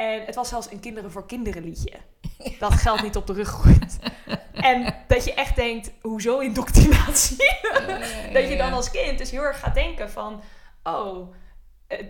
En 0.00 0.24
het 0.26 0.34
was 0.34 0.48
zelfs 0.48 0.70
een 0.70 0.80
kinderen 0.80 1.10
voor 1.10 1.26
kinderen 1.26 1.64
liedje. 1.64 1.92
Dat 2.58 2.72
geld 2.72 3.02
niet 3.02 3.16
op 3.16 3.26
de 3.26 3.32
rug 3.32 3.48
groeit. 3.48 3.98
En 4.52 4.94
dat 5.06 5.24
je 5.24 5.34
echt 5.34 5.56
denkt, 5.56 5.92
hoezo 6.00 6.38
indoctrinatie? 6.38 7.36
dat 8.32 8.48
je 8.48 8.54
dan 8.56 8.72
als 8.72 8.90
kind 8.90 9.18
dus 9.18 9.30
heel 9.30 9.42
erg 9.42 9.60
gaat 9.60 9.74
denken 9.74 10.10
van... 10.10 10.42
Oh, 10.82 11.34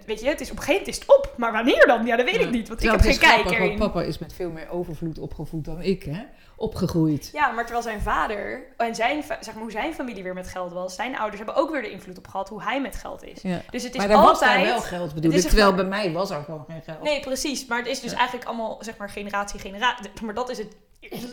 weet 0.07 0.21
je, 0.21 0.29
het 0.29 0.41
is 0.41 0.51
op 0.51 0.57
een 0.57 0.63
gegeven 0.63 0.73
moment 0.73 0.89
is 0.89 0.99
het 0.99 1.09
op. 1.17 1.35
Maar 1.37 1.53
wanneer 1.53 1.87
dan? 1.87 2.07
Ja, 2.07 2.17
dat 2.17 2.31
weet 2.31 2.41
ik 2.41 2.51
niet. 2.51 2.69
Want 2.69 2.81
ik 2.83 2.87
heb 2.91 2.95
het 2.97 3.03
geen 3.05 3.13
is 3.15 3.19
kijk 3.19 3.33
grappig, 3.33 3.53
want 3.59 3.65
erin. 3.65 3.79
papa 3.79 4.03
is 4.03 4.19
met 4.19 4.33
veel 4.33 4.51
meer 4.51 4.69
overvloed 4.71 5.19
opgevoed 5.19 5.65
dan 5.65 5.83
ik, 5.83 6.03
hè? 6.03 6.23
Opgegroeid. 6.57 7.31
Ja, 7.33 7.51
maar 7.51 7.63
terwijl 7.65 7.83
zijn 7.85 8.01
vader 8.01 8.63
en 8.77 8.95
zijn, 8.95 9.23
zeg 9.23 9.55
maar, 9.55 9.63
hoe 9.63 9.71
zijn 9.71 9.95
familie 9.95 10.23
weer 10.23 10.35
met 10.35 10.49
geld 10.49 10.73
was... 10.73 10.95
Zijn 10.95 11.17
ouders 11.19 11.37
hebben 11.37 11.55
ook 11.63 11.71
weer 11.71 11.83
de 11.83 11.91
invloed 11.91 12.19
op 12.19 12.27
gehad 12.29 12.49
hoe 12.49 12.63
hij 12.63 12.81
met 12.81 12.97
geld 12.97 13.25
is. 13.25 13.43
Ja. 13.43 13.61
Dus 13.71 13.83
het 13.83 13.95
is 13.95 13.99
Maar 13.99 14.09
was 14.09 14.27
altijd... 14.27 14.55
daar 14.65 14.65
wel 14.65 14.81
geld, 14.81 15.15
bedoel 15.15 15.31
het 15.31 15.39
is 15.39 15.45
ik. 15.45 15.51
Terwijl 15.51 15.75
bij 15.75 15.85
mij 15.85 16.13
was 16.13 16.31
er 16.31 16.43
gewoon 16.45 16.65
geen 16.69 16.83
geld. 16.83 17.03
Nee, 17.03 17.21
precies. 17.21 17.67
Maar 17.67 17.79
het 17.79 17.87
is 17.87 18.01
dus 18.01 18.11
Ja. 18.11 18.17
eigenlijk 18.17 18.49
allemaal, 18.49 18.77
zeg 18.81 18.97
maar, 18.97 19.11
generatie, 19.11 19.61
generatie. 19.61 20.11
Maar 20.25 20.35
dat 20.35 20.49
is 20.51 20.59
het 20.59 20.77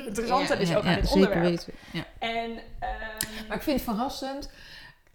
interessante 0.06 0.54
Ja, 0.54 0.60
dus 0.60 0.76
ook 0.76 0.84
aan 0.84 0.96
dit 0.96 1.08
zeker 1.08 1.14
onderwerp. 1.14 1.44
weten. 1.44 1.74
Ja. 1.92 2.04
En, 2.20 2.52
ehm, 2.80 3.48
Maar 3.48 3.58
ik 3.58 3.64
vind 3.64 3.80
het 3.80 3.90
verrassend. 3.90 4.50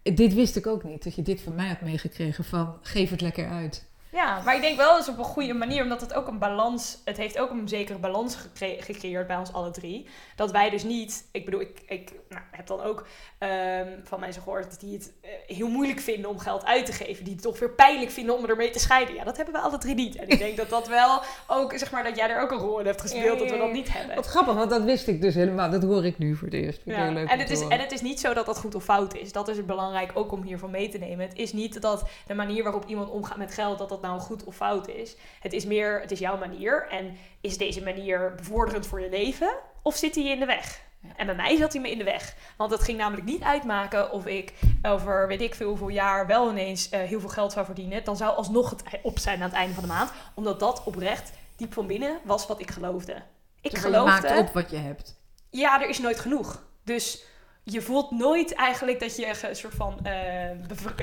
Dit 0.03 0.35
wist 0.35 0.57
ik 0.57 0.67
ook 0.67 0.85
niet, 0.85 1.05
dat 1.05 1.15
je 1.15 1.23
dit 1.23 1.41
van 1.41 1.55
mij 1.55 1.69
had 1.69 1.81
meegekregen 1.81 2.45
van 2.45 2.79
geef 2.83 3.11
het 3.11 3.21
lekker 3.21 3.49
uit. 3.49 3.91
Ja, 4.13 4.41
maar 4.45 4.55
ik 4.55 4.61
denk 4.61 4.77
wel 4.77 4.97
eens 4.97 5.09
op 5.09 5.19
een 5.19 5.25
goede 5.25 5.55
manier, 5.55 5.83
omdat 5.83 6.01
het 6.01 6.15
ook 6.15 6.27
een 6.27 6.39
balans, 6.39 6.99
het 7.05 7.17
heeft 7.17 7.39
ook 7.39 7.51
een 7.51 7.69
zekere 7.69 7.99
balans 7.99 8.37
gecre- 8.37 8.83
gecreëerd 8.83 9.27
bij 9.27 9.37
ons 9.37 9.53
alle 9.53 9.71
drie. 9.71 10.07
Dat 10.37 10.51
wij 10.51 10.71
dus 10.71 10.83
niet, 10.83 11.29
ik 11.33 11.45
bedoel, 11.45 11.61
ik, 11.61 11.83
ik 11.87 12.13
nou, 12.29 12.43
heb 12.51 12.67
dan 12.67 12.81
ook 12.81 13.07
ehm, 13.39 13.89
van 14.05 14.21
mensen 14.21 14.43
gehoord 14.43 14.81
die 14.81 14.93
het 14.95 15.13
eh, 15.21 15.57
heel 15.57 15.69
moeilijk 15.69 16.01
vinden 16.01 16.31
om 16.31 16.39
geld 16.39 16.65
uit 16.65 16.87
te 16.87 16.93
geven, 16.93 17.25
die 17.25 17.33
het 17.33 17.43
toch 17.43 17.59
weer 17.59 17.71
pijnlijk 17.71 18.11
vinden 18.11 18.39
om 18.39 18.45
ermee 18.45 18.71
te 18.71 18.79
scheiden. 18.79 19.15
Ja, 19.15 19.25
dat 19.25 19.37
hebben 19.37 19.55
we 19.55 19.61
alle 19.61 19.79
drie 19.79 19.95
niet. 19.95 20.17
En 20.17 20.29
ik 20.29 20.39
denk 20.39 20.57
dat 20.57 20.69
dat 20.69 20.89
wel 20.89 21.23
ook, 21.47 21.73
zeg 21.77 21.91
maar, 21.91 22.05
dat 22.05 22.17
jij 22.17 22.31
er 22.31 22.41
ook 22.41 22.51
een 22.51 22.59
rol 22.59 22.79
in 22.79 22.87
hebt 22.87 23.01
gespeeld, 23.01 23.39
dat 23.39 23.51
we 23.51 23.57
dat 23.57 23.73
niet 23.73 23.93
hebben. 23.93 24.17
Wat 24.17 24.27
grappig, 24.27 24.55
want 24.55 24.71
dat 24.71 24.83
wist 24.83 25.07
ik 25.07 25.21
dus 25.21 25.35
helemaal. 25.35 25.71
Dat 25.71 25.83
hoor 25.83 26.05
ik 26.05 26.19
nu 26.19 26.35
voor 26.35 26.49
het 26.49 26.57
eerst. 26.57 26.81
Ja, 26.85 27.05
heel 27.05 27.13
leuk 27.13 27.29
en, 27.29 27.39
het 27.39 27.51
is, 27.51 27.61
en 27.61 27.81
het 27.81 27.93
is 27.93 28.01
niet 28.01 28.21
zo 28.21 28.35
dat 28.35 28.47
dat 28.47 28.59
goed 28.59 28.75
of 28.75 28.85
fout 28.85 29.15
is. 29.15 29.33
Dat 29.33 29.49
is 29.49 29.57
het 29.57 29.67
belangrijk 29.67 30.11
ook 30.15 30.33
om 30.33 30.43
hiervan 30.43 30.71
mee 30.71 30.89
te 30.89 30.99
nemen. 30.99 31.29
Het 31.29 31.39
is 31.39 31.53
niet 31.53 31.83
dat 31.83 32.09
de 32.27 32.35
manier 32.35 32.63
waarop 32.63 32.85
iemand 32.87 33.11
omgaat 33.11 33.37
met 33.37 33.55
geld, 33.55 33.79
dat 33.79 33.89
dat 33.89 34.02
nou 34.03 34.21
goed 34.21 34.45
of 34.45 34.57
fout 34.57 34.89
is. 34.89 35.17
Het 35.41 35.53
is 35.53 35.65
meer, 35.65 36.01
het 36.01 36.11
is 36.11 36.19
jouw 36.19 36.39
manier. 36.39 36.89
En 36.91 37.17
is 37.41 37.59
deze 37.59 37.83
manier 37.83 38.35
bevorderend 38.35 38.87
voor 38.87 39.01
je 39.01 39.09
leven? 39.09 39.55
Of 39.83 39.97
zit 39.97 40.15
hij 40.15 40.25
je 40.25 40.31
in 40.31 40.39
de 40.39 40.47
weg? 40.47 40.81
En 41.17 41.27
bij 41.27 41.35
mij 41.35 41.57
zat 41.57 41.73
hij 41.73 41.83
me 41.83 41.91
in 41.91 41.99
de 41.99 42.05
weg. 42.05 42.37
Want 42.57 42.71
het 42.71 42.83
ging 42.83 42.99
namelijk 42.99 43.27
niet 43.27 43.43
uitmaken 43.43 44.11
of 44.13 44.27
ik 44.27 44.53
over 44.83 45.27
weet 45.29 45.41
ik 45.41 45.55
veel 45.55 45.69
hoeveel 45.69 45.89
jaar 45.89 46.27
wel 46.27 46.51
ineens 46.51 46.89
eh, 46.89 47.01
heel 47.01 47.21
veel 47.21 47.29
geld 47.29 47.53
zou 47.53 47.65
verdienen. 47.67 48.05
Dan 48.05 48.17
zou 48.17 48.37
alsnog 48.37 48.71
het 48.71 48.83
op 49.03 49.19
zijn 49.19 49.37
aan 49.37 49.49
het 49.49 49.53
einde 49.53 49.75
van 49.75 49.83
de 49.83 49.89
maand. 49.89 50.13
Omdat 50.35 50.61
dat 50.61 50.83
oprecht 50.85 51.33
diep 51.57 51.73
van 51.73 51.87
binnen 51.87 52.19
was 52.25 52.47
wat 52.47 52.61
ik 52.61 52.71
geloofde. 52.71 53.23
Ik 53.61 53.71
Dus 53.71 53.81
je 53.81 53.87
geloofde 53.87 54.29
maakt 54.29 54.39
op 54.39 54.53
wat 54.53 54.71
je 54.71 54.77
hebt. 54.77 55.21
ja, 55.51 55.83
er 55.83 55.89
is 55.89 55.99
nooit 55.99 56.21
genoeg. 56.21 56.63
Dus 56.85 57.25
je 57.65 57.83
voelt 57.83 58.11
nooit 58.11 58.55
eigenlijk 58.55 59.01
dat 59.01 59.17
je 59.17 59.27
een 59.49 59.57
soort 59.57 59.75
van 59.75 59.99
eh 60.03 60.51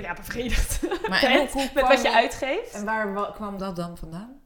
ja, 0.04 0.14
bevredigd 0.14 0.82
Maar 1.10 1.22
bent 1.22 1.54
met 1.54 1.72
kwam 1.74 1.88
wat 1.88 2.02
je 2.02 2.14
uitgeeft. 2.14 2.74
En 2.74 2.86
waar 2.86 3.14
wa- 3.14 3.32
kwam 3.32 3.58
dat 3.58 3.76
dan 3.76 3.98
vandaan? 3.98 4.42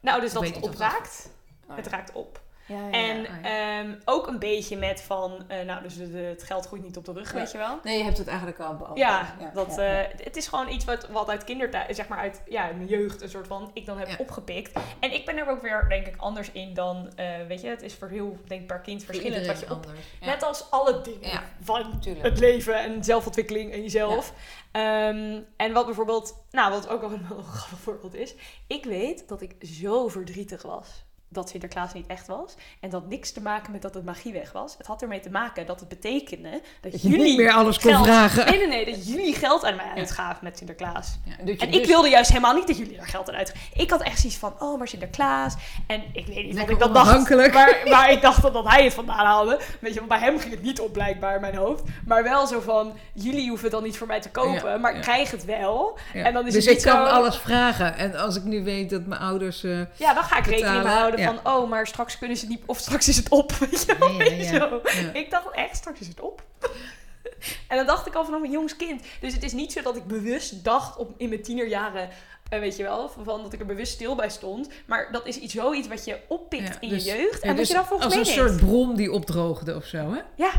Nou, 0.00 0.20
dus 0.20 0.32
dat 0.32 0.42
weet 0.42 0.54
het 0.54 0.64
dat- 0.64 0.72
opraakt. 0.72 1.30
Het 1.68 1.86
raakt 1.86 2.12
op. 2.12 2.40
Ja, 2.68 2.76
ja, 2.86 2.90
En 2.90 3.26
oh, 3.26 3.50
ehm, 3.50 3.94
ook 4.04 4.26
een 4.26 4.38
beetje 4.38 4.76
met 4.76 5.00
van, 5.02 5.44
eh, 5.48 5.64
nou, 5.64 5.82
dus 5.82 5.96
de, 5.96 6.10
de- 6.10 6.18
het 6.18 6.42
geld 6.42 6.66
groeit 6.66 6.82
niet 6.82 6.96
op 6.96 7.04
de 7.04 7.12
rug, 7.12 7.32
weet 7.32 7.52
je 7.52 7.58
wel. 7.58 7.78
Nee, 7.82 7.98
je 7.98 8.04
hebt 8.04 8.18
het 8.18 8.26
eigenlijk 8.26 8.58
al 8.58 8.66
beantwoord. 8.76 8.98
Ja, 8.98 9.34
dat, 9.54 9.78
eh, 9.78 10.00
het 10.24 10.36
is 10.36 10.46
gewoon 10.48 10.68
iets 10.68 10.84
wat, 10.84 11.08
wat 11.08 11.28
uit 11.28 11.44
kindertijd, 11.44 11.96
zeg 11.96 12.08
maar 12.08 12.18
uit 12.18 12.42
ja, 12.48 12.64
mijn 12.64 12.86
jeugd, 12.86 13.22
een 13.22 13.28
soort 13.28 13.46
van, 13.46 13.70
ik 13.74 13.86
dan 13.86 13.98
heb 13.98 14.20
opgepikt. 14.20 14.72
En 15.00 15.12
ik 15.14 15.24
ben 15.26 15.36
er 15.36 15.48
ook 15.48 15.62
weer, 15.62 15.86
denk 15.88 16.06
ik, 16.06 16.14
anders 16.16 16.50
in 16.52 16.74
dan, 16.74 17.12
eh, 17.16 17.26
weet 17.48 17.60
je, 17.60 17.68
het 17.68 17.82
is 17.82 17.94
voor 17.94 18.08
heel, 18.08 18.36
denk 18.46 18.60
ik, 18.60 18.66
per 18.66 18.80
kind 18.80 19.04
verschillend 19.04 19.46
wat 19.46 19.60
je 19.60 19.70
op 19.70 19.86
Net 20.20 20.42
als 20.42 20.70
alle 20.70 21.00
dingen 21.00 21.42
van 21.60 21.90
natuurlijk. 21.92 22.24
het 22.24 22.38
leven 22.38 22.78
en 22.78 23.04
zelfontwikkeling 23.04 23.72
en 23.72 23.82
jezelf. 23.82 24.32
Ehm, 24.72 25.40
en 25.56 25.72
wat 25.72 25.84
bijvoorbeeld, 25.86 26.44
nou 26.50 26.70
wat 26.72 26.88
ook 26.88 27.00
wel 27.00 27.12
een 27.12 27.26
grappig 27.52 27.78
voorbeeld 27.78 28.14
is. 28.14 28.34
Ik 28.66 28.84
weet 28.84 29.28
dat 29.28 29.40
ik 29.40 29.54
zo 29.60 30.08
verdrietig 30.08 30.62
was 30.62 31.06
dat 31.30 31.48
Sinterklaas 31.48 31.92
niet 31.92 32.06
echt 32.06 32.26
was. 32.26 32.54
En 32.80 32.90
dat 32.90 33.00
had 33.00 33.10
niks 33.10 33.32
te 33.32 33.40
maken 33.40 33.72
met 33.72 33.82
dat 33.82 33.94
het 33.94 34.04
magie 34.04 34.32
weg 34.32 34.52
was. 34.52 34.74
Het 34.78 34.86
had 34.86 35.02
ermee 35.02 35.20
te 35.20 35.30
maken 35.30 35.66
dat 35.66 35.80
het 35.80 35.88
betekende 35.88 36.50
dat, 36.80 36.92
Dat 36.92 37.02
je 37.02 37.08
jullie 37.08 37.24
niet 37.24 37.36
meer 37.36 37.52
alles 37.52 37.78
kon 37.78 37.92
geld- 37.92 38.04
vragen. 38.06 38.46
Nee, 38.46 38.58
nee, 38.58 38.66
nee, 38.66 38.84
dat 38.84 39.06
jullie 39.08 39.34
geld 39.34 39.64
aan 39.64 39.76
mij 39.76 39.90
uitgaven 39.96 40.44
met 40.44 40.58
Sinterklaas. 40.58 41.18
Ja, 41.24 41.32
En 41.38 41.46
dus 41.46 41.56
ik 41.56 41.86
wilde 41.86 42.08
juist 42.08 42.28
helemaal 42.28 42.54
niet 42.54 42.66
dat 42.66 42.78
jullie 42.78 42.98
er 42.98 43.06
geld 43.06 43.28
aan 43.28 43.34
uitgaven. 43.34 43.60
Ik 43.74 43.90
had 43.90 44.02
echt 44.02 44.18
zoiets 44.20 44.38
van, 44.38 44.54
oh, 44.58 44.78
maar 44.78 44.88
Sinterklaas. 44.88 45.54
En 45.86 46.02
ik 46.12 46.26
weet 46.26 46.44
niet 46.46 46.58
wat 46.58 46.68
ik 46.70 46.78
dat 46.78 46.94
dacht. 46.94 47.28
Maar, 47.52 47.78
maar 47.88 48.10
ik 48.10 48.20
dacht 48.20 48.42
dat, 48.42 48.52
dat 48.52 48.68
hij 48.68 48.84
het 48.84 48.94
vandaan 48.94 49.26
haalde. 49.26 49.60
Weet 49.80 49.92
je, 49.92 49.98
want 49.98 50.08
bij 50.10 50.18
hem 50.20 50.38
ging 50.38 50.50
het 50.52 50.62
niet 50.62 50.80
op 50.80 50.92
blijkbaar 50.92 51.34
in 51.34 51.40
mijn 51.40 51.56
hoofd. 51.56 51.82
Maar 52.06 52.22
wel 52.22 52.46
zo 52.46 52.60
van, 52.60 52.92
jullie 53.12 53.48
hoeven 53.48 53.64
het 53.64 53.74
dan 53.74 53.82
niet 53.82 53.96
voor 53.96 54.06
mij 54.06 54.20
te 54.20 54.30
kopen. 54.30 54.70
Ja, 54.70 54.76
maar 54.76 54.90
ja. 54.90 54.96
ik 54.96 55.02
krijg 55.02 55.30
het 55.30 55.44
wel. 55.44 55.98
Ja. 56.14 56.24
En 56.24 56.32
dan 56.32 56.46
is 56.46 56.52
dus 56.52 56.64
het 56.64 56.76
ik 56.76 56.82
kan 56.82 57.06
zo- 57.06 57.12
alles 57.12 57.36
vragen. 57.36 57.96
En 57.96 58.14
als 58.16 58.36
ik 58.36 58.42
nu 58.42 58.64
weet 58.64 58.90
dat 58.90 59.06
mijn 59.06 59.20
ouders... 59.20 59.64
eh, 59.64 59.78
Ja, 59.96 60.14
dan 60.14 60.22
ga 60.24 60.38
ik 60.38 60.46
rekening 60.46 60.82
mee 60.84 61.16
Ja. 61.18 61.34
van, 61.34 61.52
oh, 61.52 61.68
maar 61.68 61.86
straks 61.86 62.18
kunnen 62.18 62.36
ze 62.36 62.46
niet... 62.46 62.60
Of 62.66 62.78
straks 62.78 63.08
is 63.08 63.16
het 63.16 63.28
op, 63.28 63.52
weet 63.70 63.84
je 63.84 63.96
wel. 63.98 64.42
Zo. 64.42 64.80
Ik 65.12 65.30
dacht 65.30 65.50
echt, 65.50 65.76
straks 65.76 66.00
is 66.00 66.06
het 66.08 66.20
op. 66.20 66.42
en 67.68 67.76
dat 67.76 67.86
dacht 67.86 68.06
ik 68.06 68.14
al 68.14 68.24
vanaf 68.24 68.42
een 68.42 68.50
jongs 68.50 68.76
kind. 68.76 69.02
Dus 69.20 69.32
het 69.34 69.42
is 69.42 69.52
niet 69.52 69.72
zo 69.72 69.82
dat 69.82 69.96
ik 69.96 70.04
bewust 70.06 70.64
dacht 70.64 70.96
op, 70.96 71.14
in 71.16 71.28
mijn 71.28 71.42
tienerjaren... 71.42 72.08
eh, 72.48 72.58
weet 72.60 72.76
je 72.76 72.82
wel, 72.82 73.08
van, 73.08 73.42
dat 73.42 73.52
ik 73.52 73.60
er 73.60 73.66
bewust 73.66 73.92
stil 73.92 74.14
bij 74.14 74.28
stond. 74.30 74.68
Maar 74.86 75.12
dat 75.12 75.26
is 75.26 75.38
iets, 75.38 75.54
zoiets 75.54 75.88
wat 75.88 76.04
je 76.04 76.18
oppikt 76.28 76.68
Ja, 76.74 76.80
in 76.80 76.88
dus- 76.88 77.04
je 77.04 77.10
jeugd. 77.10 77.34
ja, 77.34 77.40
En 77.42 77.48
wat 77.48 77.56
dus 77.56 77.68
je 77.68 77.74
dan 77.74 77.86
volgens 77.86 78.16
Als 78.18 78.28
een 78.28 78.34
soort 78.34 78.56
bron 78.56 78.96
die 78.96 79.12
opdroogde 79.12 79.74
of 79.76 79.84
zo, 79.84 80.12
hè? 80.12 80.20
Ja. 80.34 80.52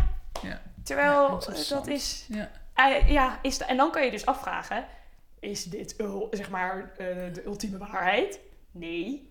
Ja. 0.44 0.62
Terwijl 0.84 1.28
eh, 1.28 1.70
dat 1.70 1.88
is... 1.88 2.26
Ja. 2.30 2.52
eh, 2.76 3.12
ja, 3.12 3.40
is 3.42 3.58
en 3.58 3.78
dan 3.78 3.92
kan 3.92 4.06
je 4.06 4.12
dus 4.12 4.26
afvragen... 4.26 4.86
Is 5.42 5.64
dit 5.64 5.94
ul- 5.98 6.28
zeg 6.32 6.50
maar 6.50 6.92
eh, 6.98 7.06
de 7.34 7.42
ultieme 7.46 7.78
waarheid? 7.78 8.40
Nee. 8.72 9.29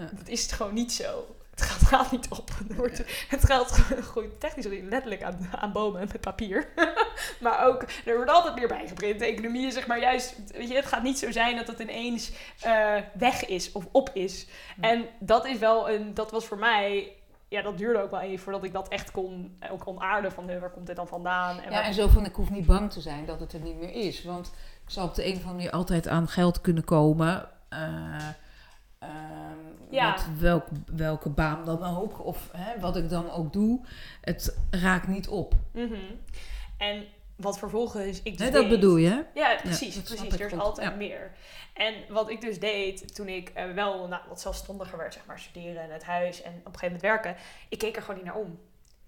Ja. 0.00 0.10
Dat 0.12 0.28
is 0.28 0.42
het 0.42 0.52
gewoon 0.52 0.74
niet 0.74 0.92
zo. 0.92 1.26
Het 1.50 1.62
gaat, 1.62 1.88
gaat 1.88 2.10
niet 2.12 2.28
op. 2.30 2.50
Er 2.70 2.76
wordt, 2.76 3.02
Het 3.28 3.44
geld 3.44 3.70
groeit 4.10 4.40
technisch 4.40 4.66
letterlijk 4.66 5.22
aan, 5.22 5.48
aan 5.60 5.72
bomen 5.72 6.00
met 6.12 6.20
papier. 6.20 6.68
maar 7.40 7.66
ook, 7.66 7.82
er 8.04 8.14
wordt 8.16 8.30
altijd 8.30 8.54
meer 8.54 8.68
bijgeprint. 8.68 9.18
De 9.18 9.24
economie 9.26 9.66
is 9.66 9.74
zeg 9.74 9.86
maar 9.86 10.00
juist... 10.00 10.34
Weet 10.52 10.68
je, 10.68 10.74
het 10.74 10.86
gaat 10.86 11.02
niet 11.02 11.18
zo 11.18 11.30
zijn 11.30 11.56
dat 11.56 11.66
het 11.66 11.78
ineens 11.78 12.32
eh, 12.60 12.94
weg 13.14 13.46
is 13.46 13.72
of 13.72 13.86
op 13.92 14.10
is. 14.12 14.46
Ja. 14.80 14.88
En 14.90 15.06
dat 15.18 15.46
is 15.46 15.58
wel 15.58 15.90
een... 15.90 16.14
Dat 16.14 16.30
was 16.30 16.44
voor 16.46 16.58
mij... 16.58 17.12
Ja, 17.48 17.62
dat 17.62 17.78
duurde 17.78 18.02
ook 18.02 18.10
wel 18.10 18.20
even 18.20 18.38
voordat 18.44 18.64
ik 18.64 18.72
dat 18.72 18.88
echt 18.88 19.10
kon, 19.10 19.56
ook 19.70 19.80
kon 19.80 20.00
aarden 20.00 20.32
van 20.32 20.48
eh, 20.48 20.60
waar 20.60 20.70
komt 20.70 20.86
dit 20.86 20.96
dan 20.96 21.08
vandaan. 21.08 21.60
En 21.60 21.72
Ja, 21.72 21.82
en 21.82 21.94
zo 21.94 22.08
van 22.08 22.24
ik 22.24 22.34
hoef 22.34 22.50
niet 22.50 22.66
bang 22.66 22.92
te 22.92 23.00
zijn 23.00 23.26
dat 23.26 23.40
het 23.40 23.52
er 23.52 23.60
niet 23.60 23.76
meer 23.76 23.92
is. 23.92 24.24
Want 24.24 24.46
ik 24.84 24.90
zal 24.90 25.04
op 25.06 25.14
de 25.14 25.24
een 25.24 25.30
of 25.30 25.36
andere 25.36 25.54
manier 25.54 25.70
altijd 25.70 26.08
aan 26.08 26.28
geld 26.28 26.60
kunnen 26.60 26.84
komen. 26.84 27.48
eh, 27.68 27.78
ehm, 29.04 29.12
Ja. 29.90 30.10
Met 30.10 30.38
welk, 30.40 30.66
welke 30.94 31.28
baan 31.28 31.64
dan 31.64 31.96
ook. 31.96 32.24
Of 32.24 32.48
hè, 32.52 32.80
wat 32.80 32.96
ik 32.96 33.08
dan 33.08 33.30
ook 33.30 33.52
doe. 33.52 33.80
Het 34.20 34.56
raakt 34.70 35.08
niet 35.08 35.28
op. 35.28 35.54
Mhm. 35.72 35.94
En 36.78 37.04
wat 37.36 37.58
vervolgens 37.58 38.22
ik 38.22 38.38
dus 38.38 38.50
dat 38.50 38.60
deed- 38.62 38.70
bedoel 38.70 38.96
je? 38.96 39.24
Ja, 39.34 39.56
precies. 39.62 40.00
precies. 40.00 40.32
Er 40.32 40.40
is 40.40 40.52
goed, 40.52 40.60
altijd 40.60 40.90
ja. 40.90 40.96
meer. 40.96 41.30
En 41.72 41.94
wat 42.08 42.30
ik 42.30 42.40
dus 42.40 42.58
deed 42.60 43.14
toen 43.14 43.28
ik 43.28 43.48
eh, 43.48 43.64
wel 43.72 44.08
nou, 44.08 44.22
wat 44.28 44.40
zelfstandiger 44.40 44.98
werd, 44.98 45.14
zeg 45.14 45.26
maar, 45.26 45.38
studeren 45.38 45.82
en 45.82 45.90
het 45.90 46.04
huis 46.04 46.42
en 46.42 46.50
op 46.50 46.72
een 46.72 46.78
gegeven 46.78 46.86
moment 46.86 47.02
werken, 47.02 47.36
ik 47.68 47.78
keek 47.78 47.96
er 47.96 48.02
gewoon 48.02 48.16
niet 48.16 48.24
naar 48.26 48.36
om. 48.42 48.58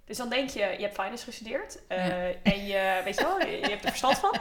Dus 0.04 0.16
dan 0.16 0.28
denk 0.28 0.48
je, 0.50 0.58
je 0.60 0.82
hebt 0.82 0.94
finance 0.94 1.24
gestudeerd 1.24 1.78
eh, 1.86 2.26
en 2.26 2.66
je, 2.66 3.00
weet 3.04 3.14
je 3.18 3.22
wel, 3.24 3.40
je, 3.40 3.56
je 3.58 3.68
hebt 3.68 3.84
er 3.84 3.88
verstand 3.90 4.18
van. 4.18 4.36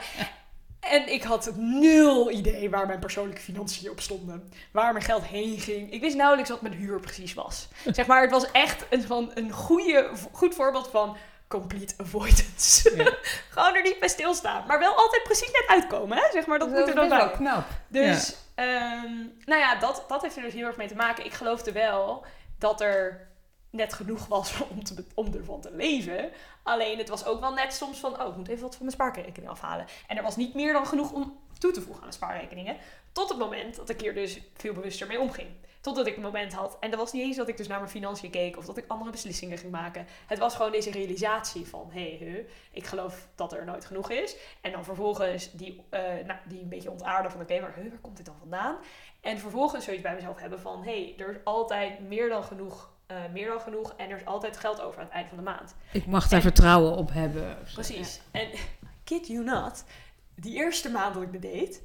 En 0.90 1.12
ik 1.12 1.22
had 1.22 1.52
nul 1.56 2.30
idee 2.30 2.70
waar 2.70 2.86
mijn 2.86 2.98
persoonlijke 2.98 3.40
financiën 3.40 3.90
op 3.90 4.00
stonden. 4.00 4.52
Waar 4.70 4.92
mijn 4.92 5.04
geld 5.04 5.24
heen 5.24 5.58
ging. 5.58 5.92
Ik 5.92 6.00
wist 6.00 6.16
nauwelijks 6.16 6.50
wat 6.50 6.62
mijn 6.62 6.74
huur 6.74 7.00
precies 7.00 7.34
was. 7.34 7.68
Zeg 7.92 8.06
maar, 8.06 8.22
het 8.22 8.30
was 8.30 8.50
echt 8.50 8.84
een, 8.90 9.02
van 9.02 9.30
een 9.34 9.50
goede, 9.50 10.10
goed 10.32 10.54
voorbeeld 10.54 10.88
van 10.88 11.16
complete 11.48 11.94
avoidance. 11.96 12.96
Ja. 12.96 13.14
Gewoon 13.54 13.74
er 13.74 13.82
niet 13.82 13.98
bij 13.98 14.08
stilstaan. 14.08 14.66
Maar 14.66 14.78
wel 14.78 14.94
altijd 14.96 15.22
precies 15.22 15.50
net 15.50 15.64
uitkomen, 15.66 16.16
hè? 16.16 16.24
Zeg 16.32 16.46
maar, 16.46 16.58
dat, 16.58 16.68
moet 16.68 16.88
er 16.88 16.94
dan 16.94 17.08
wel 17.08 17.26
bij. 17.26 17.36
knap. 17.36 17.64
Dus, 17.88 18.36
ehm, 18.54 19.16
nou 19.44 19.60
ja, 19.60 19.74
dat, 19.74 20.04
dat 20.08 20.22
heeft 20.22 20.36
er 20.36 20.42
dus 20.42 20.52
heel 20.52 20.66
erg 20.66 20.76
mee 20.76 20.88
te 20.88 20.94
maken. 20.94 21.24
Ik 21.24 21.32
geloofde 21.32 21.72
wel 21.72 22.24
dat 22.58 22.80
er 22.80 23.28
net 23.72 23.92
genoeg 23.92 24.26
was 24.26 24.60
om, 24.70 24.84
te, 24.84 25.04
om 25.14 25.34
ervan 25.34 25.60
te 25.60 25.74
leven. 25.74 26.30
Alleen 26.62 26.98
het 26.98 27.08
was 27.08 27.24
ook 27.24 27.40
wel 27.40 27.52
net 27.52 27.72
soms 27.72 27.98
van, 27.98 28.20
oh, 28.20 28.28
ik 28.28 28.36
moet 28.36 28.48
even 28.48 28.62
wat 28.62 28.76
van 28.76 28.84
mijn 28.84 28.96
spaarrekening 28.96 29.50
afhalen. 29.50 29.86
En 30.06 30.16
er 30.16 30.22
was 30.22 30.36
niet 30.36 30.54
meer 30.54 30.72
dan 30.72 30.86
genoeg 30.86 31.12
om 31.12 31.40
toe 31.58 31.72
te 31.72 31.82
voegen 31.82 32.02
aan 32.02 32.08
de 32.08 32.14
spaarrekeningen. 32.14 32.76
Tot 33.12 33.28
het 33.28 33.38
moment 33.38 33.76
dat 33.76 33.88
ik 33.88 34.00
hier 34.00 34.14
dus 34.14 34.40
veel 34.54 34.72
bewuster 34.72 35.06
mee 35.06 35.20
omging. 35.20 35.48
Totdat 35.80 36.06
ik 36.06 36.16
een 36.16 36.22
moment 36.22 36.52
had. 36.52 36.76
En 36.80 36.90
dat 36.90 36.98
was 36.98 37.12
niet 37.12 37.22
eens 37.22 37.36
dat 37.36 37.48
ik 37.48 37.56
dus 37.56 37.66
naar 37.66 37.78
mijn 37.78 37.90
financiën 37.90 38.30
keek 38.30 38.56
of 38.56 38.64
dat 38.64 38.76
ik 38.76 38.84
andere 38.88 39.10
beslissingen 39.10 39.58
ging 39.58 39.72
maken. 39.72 40.06
Het 40.26 40.38
was 40.38 40.54
gewoon 40.54 40.72
deze 40.72 40.90
realisatie 40.90 41.66
van, 41.66 41.90
hé, 41.92 42.16
hey, 42.18 42.46
ik 42.70 42.86
geloof 42.86 43.28
dat 43.34 43.52
er 43.52 43.64
nooit 43.64 43.84
genoeg 43.84 44.10
is. 44.10 44.36
En 44.60 44.72
dan 44.72 44.84
vervolgens 44.84 45.52
die, 45.52 45.84
eh, 45.90 46.00
nou, 46.00 46.38
die 46.44 46.60
een 46.60 46.68
beetje 46.68 46.90
ontaarden 46.90 47.30
van, 47.30 47.40
oké, 47.40 47.60
maar 47.60 47.74
huh, 47.74 47.90
waar 47.90 47.98
komt 48.00 48.16
dit 48.16 48.26
dan 48.26 48.38
vandaan? 48.38 48.76
En 49.20 49.38
vervolgens 49.38 49.84
zoiets 49.84 50.02
bij 50.02 50.14
mezelf 50.14 50.38
hebben 50.38 50.60
van, 50.60 50.82
hé, 50.84 51.04
hey, 51.04 51.14
er 51.18 51.30
is 51.30 51.44
altijd 51.44 52.00
meer 52.00 52.28
dan 52.28 52.44
genoeg. 52.44 52.91
Eh, 53.16 53.32
meer 53.32 53.46
dan 53.48 53.60
genoeg 53.60 53.94
en 53.96 54.10
er 54.10 54.16
is 54.16 54.24
altijd 54.26 54.56
geld 54.56 54.80
over 54.80 54.98
aan 55.00 55.04
het 55.06 55.14
eind 55.14 55.28
van 55.28 55.36
de 55.36 55.42
maand. 55.44 55.74
Ik 55.92 56.06
mag 56.06 56.22
daar 56.28 56.38
En- 56.38 56.42
vertrouwen 56.44 56.96
op 56.96 57.12
hebben. 57.12 57.56
of 57.62 57.68
zo. 57.68 57.74
Precies. 57.74 58.20
En 58.30 58.48
kid 59.04 59.26
you 59.26 59.44
not, 59.44 59.84
die 60.34 60.54
eerste 60.54 60.90
maand 60.90 61.14
dat 61.14 61.22
ik 61.22 61.32
dit 61.32 61.42
deed, 61.42 61.82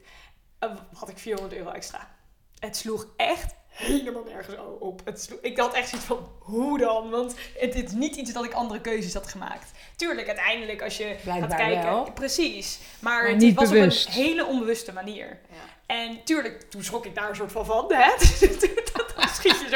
eh, 0.59 0.69
had 0.93 1.09
ik 1.09 1.17
400 1.17 1.55
euro 1.59 1.69
extra. 1.69 2.07
Het 2.59 2.77
sloeg 2.77 3.07
echt 3.17 3.55
helemaal 3.67 4.23
nergens 4.23 4.55
op. 4.79 5.01
Het 5.05 5.21
sloeg, 5.21 5.39
ik 5.41 5.57
had 5.57 5.73
echt 5.73 5.89
zoiets 5.89 6.07
van, 6.07 6.29
hoe 6.39 6.77
dan? 6.77 7.09
Want 7.09 7.35
het 7.57 7.75
is 7.75 7.91
niet 7.91 8.15
iets 8.15 8.33
dat 8.33 8.45
ik 8.45 8.53
andere 8.53 8.81
keuzes 8.81 9.13
had 9.13 9.27
gemaakt. 9.27 9.71
Tuurlijk, 9.95 10.27
uiteindelijk 10.27 10.81
als 10.81 10.97
je 10.97 11.15
Blijkbaar 11.23 11.49
gaat 11.49 11.59
kijken. 11.59 11.83
wel. 11.83 12.11
Precies. 12.11 12.79
Maar, 12.99 13.23
Maar 13.23 13.31
het 13.31 13.53
was 13.53 13.69
bewust. 13.69 14.07
op 14.07 14.13
een 14.13 14.21
hele 14.21 14.45
onbewuste 14.45 14.93
manier. 14.93 15.27
Ja. 15.27 15.95
En 15.95 16.23
tuurlijk, 16.23 16.61
toen 16.61 16.83
schrok 16.83 17.05
ik 17.05 17.15
daar 17.15 17.29
een 17.29 17.35
soort 17.35 17.51
van 17.51 17.65
van. 17.65 17.85
Hè? 17.93 18.09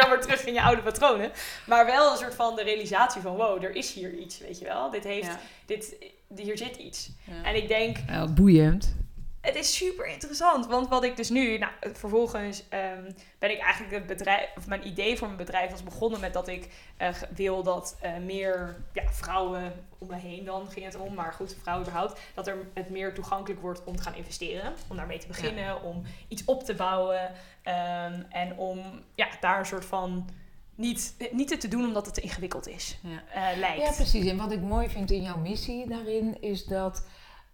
Terug 0.09 0.45
in 0.45 0.53
je 0.53 0.61
oude 0.61 0.81
patronen. 0.81 1.31
Maar 1.65 1.85
wel 1.85 2.11
een 2.11 2.17
soort 2.17 2.35
van 2.35 2.55
de 2.55 2.63
realisatie 2.63 3.21
van, 3.21 3.35
wow, 3.35 3.63
er 3.63 3.75
is 3.75 3.93
hier 3.93 4.13
iets, 4.13 4.37
weet 4.39 4.59
je 4.59 4.65
wel. 4.65 4.89
Dit 4.89 5.03
heeft, 5.03 5.25
Ja. 5.27 5.39
dit, 5.65 5.95
hier 6.35 6.57
zit 6.57 6.75
iets. 6.75 7.09
Ja. 7.27 7.43
En 7.49 7.55
ik 7.55 7.67
denk, 7.67 7.97
Ja, 8.07 8.27
boeiend. 8.27 8.95
Het 9.41 9.55
is 9.55 9.75
super 9.75 10.07
interessant. 10.07 10.67
Want 10.67 10.87
wat 10.87 11.03
ik 11.03 11.15
dus 11.15 11.29
nu, 11.29 11.57
nou, 11.57 11.71
vervolgens 11.93 12.63
ehm, 12.69 13.11
ben 13.39 13.51
ik 13.51 13.59
eigenlijk 13.59 13.93
het 13.93 14.05
bedrijf, 14.05 14.49
of 14.57 14.67
mijn 14.67 14.87
idee 14.87 15.17
voor 15.17 15.27
mijn 15.27 15.39
bedrijf 15.39 15.71
was 15.71 15.83
begonnen 15.83 16.19
met 16.19 16.33
dat 16.33 16.47
ik 16.47 16.69
eh, 16.97 17.09
wil 17.35 17.63
dat 17.63 17.97
eh, 18.01 18.17
meer 18.17 18.75
ja, 18.93 19.03
vrouwen 19.11 19.73
om 19.97 20.07
me 20.07 20.15
heen 20.15 20.45
dan 20.45 20.71
ging 20.71 20.85
het 20.85 20.95
om, 20.95 21.13
maar 21.13 21.33
goed, 21.33 21.55
vrouwen 21.61 21.87
überhaupt, 21.87 22.19
dat 22.33 22.47
er 22.47 22.57
het 22.73 22.89
meer 22.89 23.13
toegankelijk 23.13 23.61
wordt 23.61 23.83
om 23.83 23.95
te 23.95 24.03
gaan 24.03 24.15
investeren, 24.15 24.73
om 24.87 24.95
daarmee 24.97 25.19
te 25.19 25.27
beginnen, 25.27 25.83
om 25.83 26.03
iets 26.27 26.45
op 26.45 26.63
te 26.63 26.73
bouwen 26.73 27.31
ehm, 27.63 28.21
en 28.29 28.57
om 28.57 28.79
ja, 29.15 29.27
daar 29.39 29.59
een 29.59 29.65
soort 29.65 29.85
van 29.85 30.29
niet, 30.75 31.15
niet 31.31 31.49
het 31.49 31.61
te 31.61 31.67
doen 31.67 31.85
omdat 31.85 32.05
het 32.05 32.13
te 32.15 32.21
ingewikkeld 32.21 32.67
is, 32.67 32.97
Ja. 33.01 33.51
eh, 33.51 33.57
lijkt. 33.57 33.81
Ja, 33.81 33.91
precies. 33.91 34.25
En 34.25 34.37
wat 34.37 34.51
ik 34.51 34.61
mooi 34.61 34.89
vind 34.89 35.11
in 35.11 35.21
jouw 35.21 35.37
missie 35.37 35.87
daarin 35.87 36.41
is 36.41 36.65
dat 36.65 37.03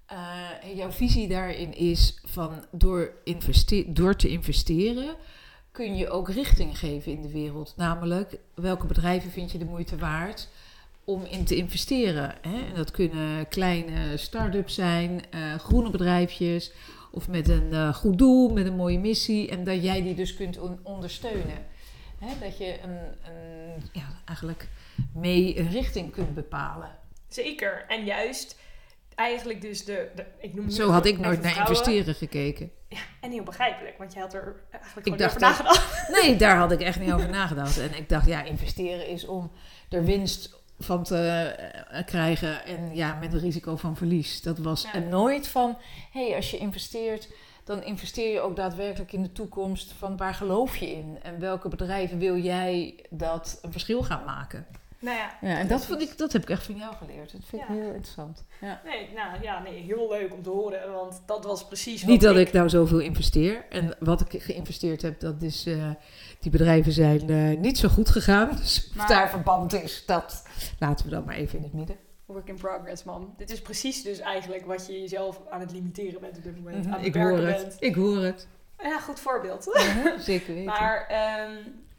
eh, 0.07 0.75
jouw 0.75 0.91
visie 0.91 1.27
daarin 1.27 1.73
is 1.75 2.19
van 2.25 2.65
door, 2.71 3.11
door 3.85 4.15
te 4.15 4.27
investeren 4.27 5.15
kun 5.71 5.95
je 5.95 6.09
ook 6.09 6.29
richting 6.29 6.79
geven 6.79 7.11
in 7.11 7.21
de 7.21 7.31
wereld. 7.31 7.73
Namelijk, 7.75 8.37
welke 8.53 8.85
bedrijven 8.85 9.31
vind 9.31 9.51
je 9.51 9.57
de 9.57 9.65
moeite 9.65 9.97
waard 9.97 10.49
om 11.03 11.23
in 11.23 11.45
te 11.45 11.55
investeren? 11.55 12.35
Hè? 12.41 12.65
En 12.67 12.75
dat 12.75 12.91
kunnen 12.91 13.47
kleine 13.47 14.17
start-ups 14.17 14.73
zijn, 14.73 15.21
eh, 15.29 15.55
groene 15.55 15.89
bedrijfjes 15.89 16.71
of 17.11 17.27
met 17.27 17.49
een 17.49 17.73
eh, 17.73 17.93
goed 17.93 18.17
doel, 18.17 18.49
met 18.49 18.65
een 18.65 18.75
mooie 18.75 18.99
missie. 18.99 19.49
En 19.49 19.63
dat 19.63 19.83
jij 19.83 20.01
die 20.01 20.15
dus 20.15 20.35
kunt 20.35 20.59
on- 20.59 20.79
ondersteunen. 20.83 21.65
Hè? 22.19 22.27
Dat 22.39 22.57
je 22.57 22.79
een, 22.83 22.97
een, 23.31 23.89
ja, 23.91 24.07
eigenlijk 24.25 24.69
mee 25.13 25.61
richting 25.69 26.11
kunt 26.11 26.33
bepalen. 26.33 26.89
Zeker. 27.27 27.85
En 27.87 28.05
juist 28.05 28.59
eigenlijk 29.17 29.61
dus 29.61 29.85
de, 29.85 30.09
de 30.15 30.25
ik 30.39 30.53
noem 30.53 30.69
Zo 30.69 30.89
had 30.89 31.05
ik 31.05 31.17
nooit 31.19 31.41
naar 31.41 31.51
vrouwen. 31.51 31.77
investeren 31.77 32.15
gekeken. 32.15 32.71
En 33.21 33.31
heel 33.31 33.43
begrijpelijk, 33.43 33.97
want 33.97 34.13
je 34.13 34.19
had 34.19 34.33
er 34.33 34.55
eigenlijk 34.71 35.07
Ik 35.07 35.13
over 35.13 35.25
dacht 35.25 35.39
nagedacht. 35.39 36.09
Nee, 36.21 36.35
daar 36.35 36.57
had 36.57 36.71
ik 36.71 36.81
echt 36.81 36.99
niet 36.99 37.11
over 37.11 37.29
nagedacht. 37.29 37.79
En 37.79 37.97
ik 37.97 38.09
dacht, 38.09 38.27
ja, 38.27 38.43
investeren 38.43 39.07
is 39.07 39.25
om 39.25 39.51
er 39.89 40.03
winst 40.03 40.55
van 40.79 41.03
te 41.03 41.17
eh, 41.17 42.05
krijgen 42.05 42.65
en 42.65 42.95
ja, 42.95 43.13
met 43.19 43.33
een 43.33 43.39
risico 43.39 43.75
van 43.75 43.95
verlies. 43.97 44.41
Dat 44.41 44.57
was 44.57 44.83
Ja. 44.83 44.93
en 44.93 45.09
nooit 45.09 45.47
van, 45.47 45.77
hé, 46.11 46.27
hey, 46.27 46.35
als 46.35 46.51
je 46.51 46.57
investeert, 46.57 47.29
dan 47.63 47.83
investeer 47.83 48.31
je 48.33 48.39
ook 48.39 48.55
daadwerkelijk 48.55 49.13
in 49.13 49.23
de 49.23 49.31
toekomst 49.31 49.91
van 49.97 50.17
waar 50.17 50.33
geloof 50.33 50.77
je 50.77 50.91
in? 50.91 51.17
En 51.21 51.39
welke 51.39 51.69
bedrijven 51.69 52.17
wil 52.19 52.37
jij 52.37 52.95
dat 53.09 53.59
een 53.61 53.71
verschil 53.71 54.03
gaan 54.03 54.23
maken? 54.25 54.65
Nou 54.99 55.17
ja, 55.17 55.37
Ja, 55.41 55.57
en 55.57 55.67
dat, 55.67 55.85
vond 55.85 56.01
ik, 56.01 56.17
dat 56.17 56.33
heb 56.33 56.41
ik 56.41 56.49
echt 56.49 56.63
van 56.63 56.75
jou 56.75 56.95
geleerd. 56.95 57.31
Dat 57.31 57.41
vind 57.45 57.61
ik 57.61 57.67
Ja. 57.67 57.73
heel 57.73 57.85
interessant. 57.87 58.43
Ja. 58.61 58.81
nee, 58.85 59.09
nou, 59.15 59.41
ja, 59.41 59.61
nee, 59.61 59.81
heel 59.81 60.09
leuk 60.09 60.33
om 60.33 60.43
te 60.43 60.49
horen, 60.49 60.91
want 60.91 61.21
dat 61.25 61.43
was 61.45 61.67
precies 61.67 62.01
wat 62.01 62.09
Niet 62.11 62.21
dat 62.21 62.35
ik 62.37 62.51
nou 62.53 62.69
zoveel 62.69 62.99
investeer. 62.99 63.65
En 63.69 63.95
wat 63.99 64.21
ik 64.33 64.41
geïnvesteerd 64.43 65.01
heb, 65.01 65.19
dat 65.19 65.41
is, 65.41 65.65
eh, 65.65 65.89
die 66.39 66.51
bedrijven 66.51 66.91
zijn 66.91 67.29
eh, 67.29 67.57
niet 67.59 67.77
zo 67.77 67.87
goed 67.89 68.09
gegaan. 68.09 68.49
Dus 68.61 68.91
of 68.97 69.05
daar 69.05 69.29
verband 69.29 69.73
is, 69.73 70.03
dat 70.05 70.43
laten 70.79 71.05
we 71.05 71.11
dan 71.11 71.25
maar 71.25 71.35
even 71.35 71.57
in 71.57 71.63
het 71.63 71.73
midden. 71.73 71.95
Work 72.25 72.47
in 72.47 72.55
progress, 72.55 73.03
man. 73.03 73.33
Dit 73.37 73.51
is 73.51 73.61
precies 73.61 74.03
dus 74.03 74.19
eigenlijk 74.19 74.65
wat 74.65 74.87
je 74.87 74.99
jezelf 75.01 75.41
aan 75.49 75.59
het 75.59 75.71
limiteren 75.71 76.21
bent 76.21 76.37
op 76.37 76.43
dit 76.43 76.55
moment. 76.55 76.85
aan 76.85 76.91
het 76.91 76.97
Mhm, 76.99 77.07
ik 77.07 77.13
hoor 77.15 77.37
het. 77.37 77.61
bent. 77.61 77.75
Ik 77.79 77.95
hoor 77.95 78.17
het. 78.23 78.47
Ja, 78.83 78.99
goed 78.99 79.19
voorbeeld. 79.19 79.65
Mhm, 79.65 80.19
Zeker 80.19 80.53
weten. 80.53 80.65
Maar, 80.65 81.05
ehm, 81.07 81.51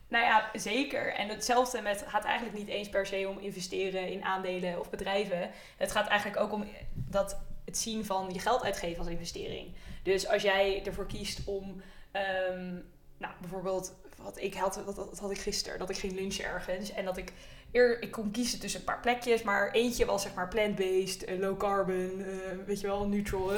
nou 0.08 0.24
ja, 0.24 0.50
zeker. 0.52 1.14
En 1.14 1.28
hetzelfde 1.28 1.80
met, 1.80 2.00
het 2.00 2.08
gaat 2.08 2.24
eigenlijk 2.24 2.58
niet 2.58 2.68
eens 2.68 2.88
per 2.88 3.06
se 3.06 3.28
om 3.28 3.38
investeren 3.38 4.08
in 4.08 4.24
aandelen 4.24 4.80
of 4.80 4.90
bedrijven. 4.90 5.50
Het 5.76 5.92
gaat 5.92 6.08
eigenlijk 6.08 6.40
ook 6.40 6.52
om 6.52 6.64
dat 6.94 7.38
het 7.64 7.78
zien 7.78 8.04
van 8.04 8.30
je 8.32 8.38
geld 8.38 8.62
uitgeven 8.62 8.98
als 8.98 9.08
investering. 9.08 9.74
Dus 10.02 10.28
als 10.28 10.42
jij 10.42 10.84
ervoor 10.86 11.06
kiest 11.06 11.40
om, 11.44 11.82
ehm, 12.10 12.74
nou 13.18 13.32
bijvoorbeeld, 13.40 13.94
wat 14.22 14.40
ik 14.40 14.54
had, 14.54 14.84
wat, 14.84 15.18
had 15.18 15.30
ik 15.30 15.38
gisteren, 15.38 15.78
dat 15.78 15.90
ik 15.90 15.96
ging 15.96 16.12
lunchen 16.12 16.44
ergens 16.44 16.92
en 16.92 17.04
dat 17.04 17.16
ik 17.16 17.32
eer, 17.72 18.02
ik 18.02 18.10
kon 18.10 18.30
kiezen 18.30 18.60
tussen 18.60 18.80
een 18.80 18.86
paar 18.86 19.00
plekjes, 19.00 19.42
maar 19.42 19.70
eentje 19.70 20.04
was 20.04 20.22
zeg 20.22 20.34
maar 20.34 20.48
plant-based, 20.48 21.24
eh, 21.24 21.38
low 21.38 21.58
carbon, 21.58 22.24
eh, 22.24 22.66
weet 22.66 22.80
je 22.80 22.86
wel, 22.86 23.08
neutral. 23.08 23.50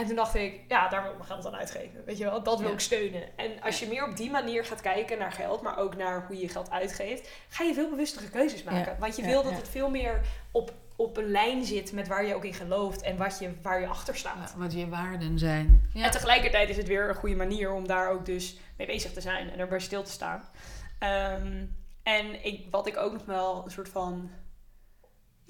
En 0.00 0.06
toen 0.06 0.16
dacht 0.16 0.34
ik, 0.34 0.60
ja, 0.68 0.88
daar 0.88 1.02
wil 1.02 1.10
ik 1.10 1.16
mijn 1.16 1.28
geld 1.30 1.46
aan 1.46 1.56
uitgeven. 1.56 2.04
Weet 2.04 2.18
je 2.18 2.24
wel, 2.24 2.42
dat 2.42 2.58
wil 2.58 2.68
Ja. 2.68 2.74
ik 2.74 2.80
steunen. 2.80 3.22
En 3.36 3.62
als 3.62 3.78
je 3.80 3.86
meer 3.86 4.08
op 4.08 4.16
die 4.16 4.30
manier 4.30 4.64
gaat 4.64 4.80
kijken 4.80 5.18
naar 5.18 5.32
geld, 5.32 5.62
maar 5.62 5.78
ook 5.78 5.96
naar 5.96 6.26
hoe 6.26 6.36
je 6.36 6.42
je 6.42 6.48
geld 6.48 6.70
uitgeeft, 6.70 7.28
ga 7.48 7.64
je 7.64 7.74
veel 7.74 7.90
bewustere 7.90 8.28
keuzes 8.30 8.62
maken. 8.62 8.96
Want 8.98 9.16
je 9.16 9.22
wil 9.22 9.42
dat 9.42 9.52
het 9.56 9.68
veel 9.68 9.90
meer 9.90 10.20
op, 10.50 10.72
op 10.96 11.16
een 11.16 11.30
lijn 11.30 11.64
zit 11.64 11.92
met 11.92 12.08
waar 12.08 12.24
je 12.26 12.34
ook 12.34 12.44
in 12.44 12.54
gelooft 12.54 13.02
en 13.02 13.16
wat 13.16 13.38
je, 13.38 13.52
waar 13.62 13.80
je 13.80 13.86
achter 13.86 14.16
staat. 14.16 14.54
Wat 14.56 14.72
je 14.72 14.88
waarden 14.88 15.38
zijn. 15.38 15.90
En 15.94 16.10
tegelijkertijd 16.10 16.68
is 16.68 16.76
het 16.76 16.86
weer 16.86 17.08
een 17.08 17.14
goede 17.14 17.36
manier 17.36 17.72
om 17.72 17.86
daar 17.86 18.10
ook 18.10 18.26
dus 18.26 18.56
mee 18.76 18.86
bezig 18.86 19.12
te 19.12 19.20
zijn 19.20 19.50
en 19.50 19.58
erbij 19.58 19.78
stil 19.80 20.02
te 20.02 20.10
staan. 20.10 20.42
Ehm, 20.98 21.64
en 22.02 22.44
ik, 22.44 22.66
wat 22.70 22.86
ik 22.86 22.96
ook 22.96 23.12
nog 23.12 23.24
wel 23.24 23.62
een 23.64 23.70
soort 23.70 23.88
van 23.88 24.30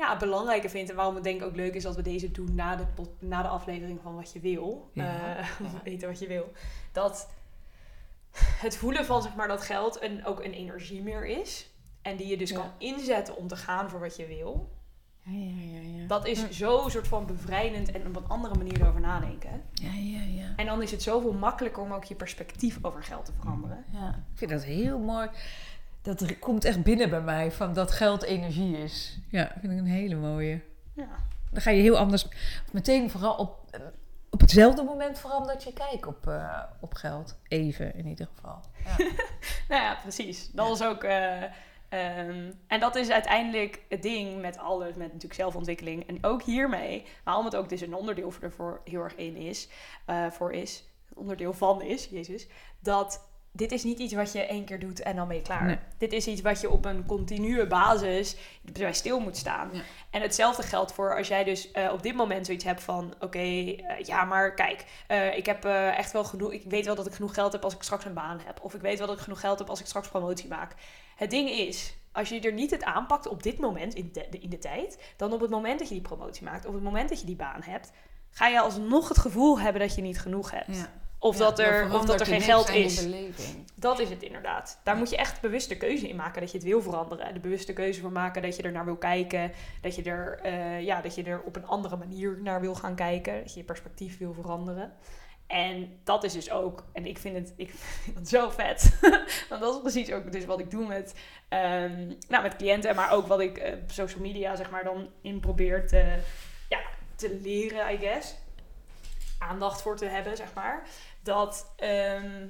ja, 0.00 0.16
belangrijke 0.16 0.68
vind 0.68 0.90
en 0.90 0.96
waarom 0.96 1.16
ik 1.16 1.22
denk 1.22 1.42
ook 1.42 1.56
leuk 1.56 1.74
is 1.74 1.82
dat 1.82 1.96
we 1.96 2.02
deze 2.02 2.30
doen 2.30 2.54
na 2.54 2.76
de, 2.76 2.86
pod- 2.94 3.20
na 3.22 3.42
de 3.42 3.48
aflevering 3.48 4.00
van 4.02 4.14
wat 4.14 4.32
je 4.32 4.40
wil. 4.40 4.90
Ja, 4.92 5.36
Eh, 5.36 5.44
ja. 5.58 5.80
weten 5.84 6.08
wat 6.08 6.18
je 6.18 6.26
wil. 6.26 6.52
Dat 6.92 7.28
het 8.38 8.76
voelen 8.76 9.04
van 9.04 9.22
zeg 9.22 9.34
maar, 9.34 9.48
dat 9.48 9.62
geld 9.62 10.02
een, 10.02 10.24
ook 10.26 10.44
een 10.44 10.52
energie 10.52 11.02
meer 11.02 11.26
is. 11.26 11.70
En 12.02 12.16
die 12.16 12.26
je 12.26 12.36
dus 12.36 12.50
Ja. 12.50 12.56
kan 12.56 12.70
inzetten 12.78 13.36
om 13.36 13.46
te 13.48 13.56
gaan 13.56 13.90
voor 13.90 14.00
wat 14.00 14.16
je 14.16 14.26
wil. 14.26 14.70
Ja, 15.24 15.32
ja, 15.32 15.78
ja, 15.80 15.98
ja. 16.00 16.06
Dat 16.06 16.26
is 16.26 16.42
Hm. 16.42 16.52
zo 16.52 16.88
soort 16.88 17.08
van 17.08 17.26
bevrijdend 17.26 17.90
en 17.90 18.06
op 18.06 18.16
een 18.16 18.28
andere 18.28 18.54
manier 18.54 18.80
erover 18.80 19.00
nadenken. 19.00 19.62
Ja, 19.72 19.92
ja, 19.92 20.20
ja. 20.20 20.52
En 20.56 20.66
dan 20.66 20.82
is 20.82 20.90
het 20.90 21.02
zoveel 21.02 21.32
makkelijker 21.32 21.82
om 21.82 21.92
ook 21.92 22.04
je 22.04 22.14
perspectief 22.14 22.78
over 22.82 23.02
geld 23.02 23.24
te 23.24 23.32
veranderen. 23.40 23.84
ja. 23.92 24.08
Ik 24.32 24.38
vind 24.38 24.50
dat 24.50 24.64
heel 24.64 24.98
mooi. 24.98 25.28
Dat 26.02 26.38
komt 26.38 26.64
echt 26.64 26.82
binnen 26.82 27.10
bij 27.10 27.20
mij 27.20 27.52
van 27.52 27.72
dat 27.72 27.90
geld 27.90 28.22
energie 28.22 28.76
is. 28.78 29.18
Ja, 29.30 29.50
vind 29.60 29.72
ik 29.72 29.78
een 29.78 29.86
hele 29.86 30.14
mooie. 30.14 30.60
Ja. 30.94 31.08
Dan 31.50 31.62
ga 31.62 31.70
je 31.70 31.82
heel 31.82 31.98
anders, 31.98 32.26
meteen 32.72 33.10
vooral 33.10 33.34
op, 33.34 33.58
eh, 33.70 33.80
op 34.30 34.40
hetzelfde 34.40 34.82
moment 34.82 35.18
verandert 35.18 35.64
je 35.64 35.72
kijk 35.72 36.06
op, 36.06 36.26
eh, 36.26 36.62
op 36.80 36.94
geld. 36.94 37.38
Even 37.48 37.94
in 37.94 38.06
ieder 38.06 38.28
geval. 38.34 38.60
Ja. 38.84 38.96
Nou 39.68 39.82
ja, 39.82 39.94
precies. 40.02 40.50
Dat 40.52 40.66
Ja. 40.66 40.72
is 40.72 40.82
ook... 40.82 41.04
eh, 41.04 41.42
Ehm, 41.90 42.52
en 42.66 42.80
dat 42.80 42.96
is 42.96 43.10
uiteindelijk 43.10 43.82
het 43.88 44.02
ding 44.02 44.40
met 44.40 44.58
alles, 44.58 44.88
met 44.94 45.06
natuurlijk 45.06 45.34
zelfontwikkeling. 45.34 46.08
En 46.08 46.18
ook 46.24 46.42
hiermee, 46.42 47.06
waarom 47.24 47.44
het 47.44 47.56
ook 47.56 47.68
dus 47.68 47.80
een 47.80 47.94
onderdeel 47.94 48.30
voor 48.30 48.42
ervoor 48.44 48.80
heel 48.84 49.02
erg 49.02 49.14
in 49.14 49.36
is, 49.36 49.68
eh, 50.06 50.30
voor 50.30 50.52
is, 50.52 50.84
een 51.10 51.16
onderdeel 51.16 51.52
van 51.52 51.82
is, 51.82 52.06
Jezus, 52.06 52.46
dat 52.80 53.28
dit 53.52 53.72
is 53.72 53.84
niet 53.84 53.98
iets 53.98 54.12
wat 54.12 54.32
je 54.32 54.46
één 54.46 54.64
keer 54.64 54.78
doet 54.78 55.02
en 55.02 55.16
dan 55.16 55.28
ben 55.28 55.36
je 55.36 55.42
klaar. 55.42 55.64
Nee. 55.64 55.78
Dit 55.98 56.12
is 56.12 56.26
iets 56.26 56.40
wat 56.40 56.60
je 56.60 56.70
op 56.70 56.84
een 56.84 57.06
continue 57.06 57.66
basis 57.66 58.36
bij 58.62 58.92
stil 58.92 59.20
moet 59.20 59.36
staan. 59.36 59.70
Ja. 59.72 59.80
En 60.10 60.22
hetzelfde 60.22 60.62
geldt 60.62 60.92
voor 60.92 61.16
als 61.16 61.28
jij 61.28 61.44
dus 61.44 61.70
eh, 61.70 61.92
op 61.92 62.02
dit 62.02 62.14
moment 62.14 62.46
zoiets 62.46 62.64
hebt 62.64 62.82
van... 62.82 63.14
oké, 63.20 63.38
eh, 63.38 63.74
ja, 64.02 64.24
maar 64.24 64.54
kijk, 64.54 64.84
eh, 65.06 65.36
ik 65.36 65.46
heb 65.46 65.64
echt 65.64 66.12
wel 66.12 66.24
genoeg... 66.24 66.52
ik 66.52 66.62
weet 66.68 66.86
wel 66.86 66.94
dat 66.94 67.06
ik 67.06 67.12
genoeg 67.12 67.34
geld 67.34 67.52
heb 67.52 67.64
als 67.64 67.74
ik 67.74 67.82
straks 67.82 68.04
een 68.04 68.14
baan 68.14 68.40
heb. 68.44 68.60
Of 68.62 68.74
ik 68.74 68.80
weet 68.80 68.98
wel 68.98 69.06
dat 69.06 69.16
ik 69.16 69.22
genoeg 69.22 69.40
geld 69.40 69.58
heb 69.58 69.68
als 69.68 69.80
ik 69.80 69.86
straks 69.86 70.08
promotie 70.08 70.48
maak. 70.48 70.74
Het 71.16 71.30
ding 71.30 71.50
is, 71.50 71.94
als 72.12 72.28
je 72.28 72.40
er 72.40 72.52
niet 72.52 72.70
het 72.70 72.84
aanpakt 72.84 73.26
op 73.26 73.42
dit 73.42 73.58
moment 73.58 73.94
in 73.94 74.10
de, 74.12 74.28
in 74.40 74.50
de 74.50 74.58
tijd... 74.58 75.12
dan 75.16 75.32
op 75.32 75.40
het 75.40 75.50
moment 75.50 75.78
dat 75.78 75.88
je 75.88 75.94
die 75.94 76.02
promotie 76.02 76.44
maakt, 76.44 76.66
op 76.66 76.74
het 76.74 76.82
moment 76.82 77.08
dat 77.08 77.20
je 77.20 77.26
die 77.26 77.36
baan 77.36 77.62
hebt... 77.62 77.92
ga 78.30 78.46
je 78.46 78.60
alsnog 78.60 79.08
het 79.08 79.18
gevoel 79.18 79.60
hebben 79.60 79.80
dat 79.80 79.94
je 79.94 80.02
niet 80.02 80.20
genoeg 80.20 80.50
hebt. 80.50 80.76
Ja. 80.76 80.92
Of, 81.22 81.38
Ja, 81.38 81.44
dat 81.44 81.59
er, 81.59 81.94
of 81.94 82.04
dat 82.04 82.20
er 82.20 82.26
geen 82.26 82.40
geld 82.40 82.68
is. 82.68 83.06
Dat 83.74 83.98
is 83.98 84.11
het 84.11 84.22
inderdaad. 84.22 84.80
Daar 84.85 84.96
moet 84.96 85.11
je 85.11 85.16
echt 85.16 85.40
bewuste 85.40 85.76
keuze 85.76 86.09
in 86.09 86.16
maken 86.16 86.40
dat 86.40 86.50
je 86.50 86.56
het 86.56 86.66
wil 86.66 86.83
veranderen. 86.83 87.35
De 87.35 87.40
bewuste 87.40 87.72
keuze 87.72 88.00
voor 88.00 88.12
maken 88.12 88.42
dat 88.42 88.56
je 88.56 88.62
er 88.62 88.72
naar 88.72 88.85
wil 88.85 88.96
kijken. 88.96 89.52
Dat 89.83 89.94
je 89.94 90.02
er, 90.02 90.38
eh, 90.42 90.83
ja, 90.83 91.00
dat 91.00 91.14
je 91.14 91.22
er 91.22 91.42
op 91.42 91.56
een 91.56 91.66
andere 91.66 91.96
manier 91.96 92.38
naar 92.42 92.61
wil 92.61 92.74
gaan 92.74 92.94
kijken. 92.94 93.40
Dat 93.42 93.52
je 93.52 93.59
je 93.59 93.64
perspectief 93.64 94.18
wil 94.18 94.33
veranderen. 94.33 94.92
En 95.50 96.00
dat 96.04 96.24
is 96.24 96.33
dus 96.33 96.50
ook, 96.50 96.85
en 96.92 97.06
ik 97.06 97.18
vind 97.18 97.37
het, 97.37 97.52
ik 97.56 97.70
vind 98.04 98.18
het 98.18 98.28
zo 98.28 98.50
vet. 98.50 98.98
Want 99.48 99.61
dat 99.61 99.74
is 99.74 99.80
precies 99.80 100.12
ook 100.12 100.33
dus 100.33 100.44
wat 100.44 100.61
ik 100.61 100.70
doe 100.70 100.87
met, 100.87 101.14
ehm, 101.48 102.12
nou, 102.28 102.42
met 102.42 102.56
cliënten, 102.56 102.94
maar 102.94 103.12
ook 103.12 103.26
wat 103.26 103.40
ik 103.40 103.59
eh, 103.59 103.72
op 103.72 103.90
social 103.90 104.20
media 104.20 104.56
zeg 104.56 104.70
maar 104.70 104.85
dan 104.85 105.09
in 105.20 105.40
probeer 105.40 105.88
te, 105.88 106.18
ja, 106.68 106.80
te 107.14 107.38
leren, 107.42 107.92
I 107.92 107.96
guess. 107.96 108.35
Aandacht 109.38 109.83
voor 109.83 109.96
te 109.96 110.04
hebben, 110.04 110.37
zeg 110.37 110.54
maar. 110.54 110.87
Dat 111.22 111.72
ehm, 111.76 112.46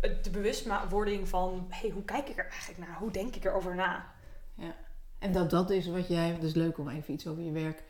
de 0.00 0.30
bewustwording 0.30 1.28
van, 1.28 1.66
hey, 1.68 1.90
hoe 1.90 2.04
kijk 2.04 2.28
ik 2.28 2.38
er 2.38 2.48
eigenlijk 2.48 2.78
naar? 2.78 2.98
Hoe 2.98 3.10
denk 3.10 3.36
ik 3.36 3.44
erover 3.44 3.74
na? 3.74 4.12
En 5.20 5.32
dat 5.32 5.50
dat 5.50 5.70
is 5.70 5.86
wat 5.86 6.08
jij, 6.08 6.28
het 6.28 6.42
is 6.42 6.54
leuk 6.54 6.78
om 6.78 6.88
even 6.88 7.14
iets 7.14 7.26
over 7.26 7.42
je 7.42 7.52
werk 7.52 7.82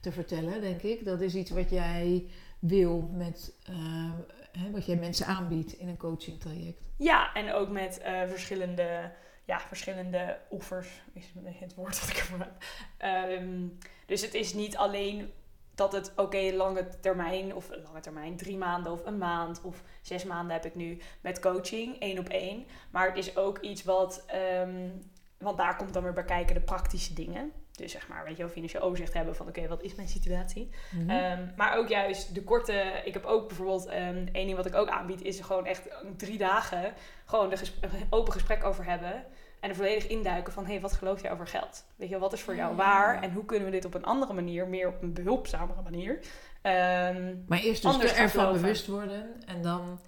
te 0.00 0.12
vertellen, 0.12 0.60
denk 0.60 0.82
ik. 0.82 1.04
Dat 1.04 1.20
is 1.20 1.34
iets 1.34 1.50
wat 1.50 1.70
jij 1.70 2.26
wil 2.58 3.10
met 3.12 3.52
eh, 3.66 4.12
hè, 4.58 4.70
wat 4.70 4.86
jij 4.86 4.96
mensen 4.96 5.26
aanbiedt 5.26 5.72
in 5.72 5.88
een 5.88 5.96
coaching 5.96 6.40
traject. 6.40 6.82
Ja, 6.96 7.34
en 7.34 7.52
ook 7.52 7.68
met 7.68 7.98
eh, 7.98 8.22
verschillende, 8.26 9.12
ja, 9.44 9.60
verschillende 9.60 10.38
offers, 10.48 11.02
is 11.12 11.32
het 11.58 11.74
woord 11.74 12.00
wat 12.00 12.08
ik 12.08 12.16
ervoor 12.16 12.38
heb. 12.38 12.64
Ehm, 12.96 13.66
dus 14.06 14.22
het 14.22 14.34
is 14.34 14.54
niet 14.54 14.76
alleen 14.76 15.32
dat 15.74 15.92
het, 15.92 16.12
oké, 16.16 16.52
lange 16.52 16.88
termijn, 17.00 17.54
of 17.54 17.68
lange 17.84 18.00
termijn, 18.00 18.36
drie 18.36 18.56
maanden 18.56 18.92
of 18.92 19.06
een 19.06 19.18
maand 19.18 19.60
of 19.62 19.82
zes 20.02 20.24
maanden 20.24 20.52
heb 20.52 20.64
ik 20.64 20.74
nu 20.74 20.98
met 21.20 21.40
coaching, 21.40 21.98
één 21.98 22.18
op 22.18 22.28
één. 22.28 22.66
Maar 22.90 23.06
het 23.06 23.16
is 23.16 23.36
ook 23.36 23.58
iets 23.58 23.84
wat, 23.84 24.24
ehm, 24.26 24.88
want 25.38 25.58
daar 25.58 25.76
komt 25.76 25.92
dan 25.92 26.02
weer 26.02 26.12
bij 26.12 26.24
kijken 26.24 26.54
de 26.54 26.60
praktische 26.60 27.14
dingen. 27.14 27.52
Dus 27.76 27.92
zeg 27.92 28.08
maar, 28.08 28.24
weet 28.24 28.36
je 28.36 28.42
wel, 28.42 28.52
financieel 28.52 28.82
overzicht 28.82 29.12
hebben 29.12 29.36
van, 29.36 29.48
oké, 29.48 29.68
wat 29.68 29.82
is 29.82 29.94
mijn 29.94 30.08
situatie? 30.08 30.70
Mhm. 30.90 31.10
Ehm, 31.10 31.46
maar 31.56 31.76
ook 31.76 31.88
juist 31.88 32.34
de 32.34 32.42
korte. 32.42 33.02
Ik 33.04 33.14
heb 33.14 33.24
ook 33.24 33.48
bijvoorbeeld. 33.48 33.86
ehm 33.86 34.26
één 34.32 34.46
ding 34.46 34.56
wat 34.56 34.66
ik 34.66 34.74
ook 34.74 34.88
aanbied. 34.88 35.22
Is 35.22 35.40
gewoon 35.40 35.66
echt 35.66 35.88
drie 36.16 36.38
dagen. 36.38 36.94
Gewoon 37.24 37.52
een 37.52 38.06
open 38.10 38.32
gesprek 38.32 38.64
over 38.64 38.84
hebben. 38.84 39.24
En 39.64 39.70
er 39.70 39.76
volledig 39.76 40.06
induiken 40.06 40.52
van. 40.52 40.64
Hé, 40.64 40.72
hey, 40.72 40.80
wat 40.80 40.92
geloof 40.92 41.22
jij 41.22 41.32
over 41.32 41.46
geld? 41.46 41.84
Weet 41.96 42.08
je 42.08 42.18
wat 42.18 42.32
is 42.32 42.40
voor 42.40 42.56
jou 42.56 42.70
Ah. 42.70 42.76
waar? 42.76 43.22
En 43.22 43.32
hoe 43.32 43.44
kunnen 43.44 43.64
we 43.66 43.70
dit 43.72 43.84
op 43.84 43.94
een 43.94 44.04
andere 44.04 44.32
manier. 44.32 44.66
Meer 44.68 44.88
op 44.88 45.02
een 45.02 45.12
behulpzamere 45.12 45.82
manier. 45.82 46.18
ehm, 46.62 47.34
maar 47.46 47.58
eerst 47.58 47.82
dus 47.82 48.12
er 48.12 48.16
ervan 48.16 48.52
bewust 48.52 48.86
worden 48.86 49.26
en 49.46 49.62
dan... 49.62 50.00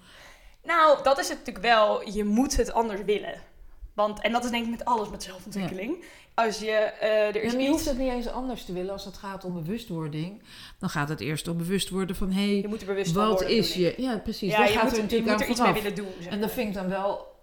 nou, 0.62 1.02
dat 1.02 1.18
is 1.18 1.28
het 1.28 1.38
natuurlijk 1.38 1.64
wel. 1.66 2.08
Je 2.10 2.24
moet 2.24 2.56
het 2.56 2.72
anders 2.72 3.02
willen. 3.04 3.40
Want, 3.94 4.20
en 4.20 4.32
dat 4.32 4.44
is 4.44 4.50
denk 4.50 4.64
ik 4.64 4.70
met 4.70 4.84
alles 4.84 5.10
met 5.10 5.22
zelfontwikkeling. 5.22 6.04
Als 6.34 6.58
je. 6.58 6.70
eh, 6.70 7.26
er 7.26 7.42
is 7.42 7.52
je 7.52 7.68
hoeft 7.68 7.84
het 7.84 7.98
niet 7.98 8.10
eens 8.12 8.28
anders 8.28 8.64
te 8.64 8.72
willen 8.72 8.92
als 8.92 9.04
het 9.04 9.16
gaat 9.16 9.44
om 9.44 9.54
bewustwording. 9.54 10.42
Dan 10.78 10.88
gaat 10.88 11.08
het 11.08 11.20
eerst 11.20 11.48
om 11.48 11.56
bewust 11.56 11.88
worden 11.90 12.16
van, 12.16 12.32
Je 12.32 12.68
moet 12.68 12.80
er 12.80 12.86
bewust 12.86 13.12
van 13.12 13.22
wat 13.28 13.40
worden. 13.40 13.56
is 13.56 13.74
je... 13.74 13.94
Ja, 13.96 14.18
precies. 14.18 14.50
Ja, 14.50 14.58
Daar 14.58 14.66
je 14.68 14.72
gaat 14.74 14.82
moet, 14.82 14.90
er 14.92 14.96
je 14.96 15.02
natuurlijk 15.02 15.30
moet 15.30 15.40
er 15.40 15.46
aan 15.46 15.52
iets 15.52 15.60
mee 15.60 15.72
willen 15.82 15.94
doen. 15.94 16.22
zeg 16.22 16.32
En 16.32 16.40
dat 16.40 16.50
vind 16.52 16.68
ik 16.68 16.74
dan 16.74 16.88
wel 16.88 17.34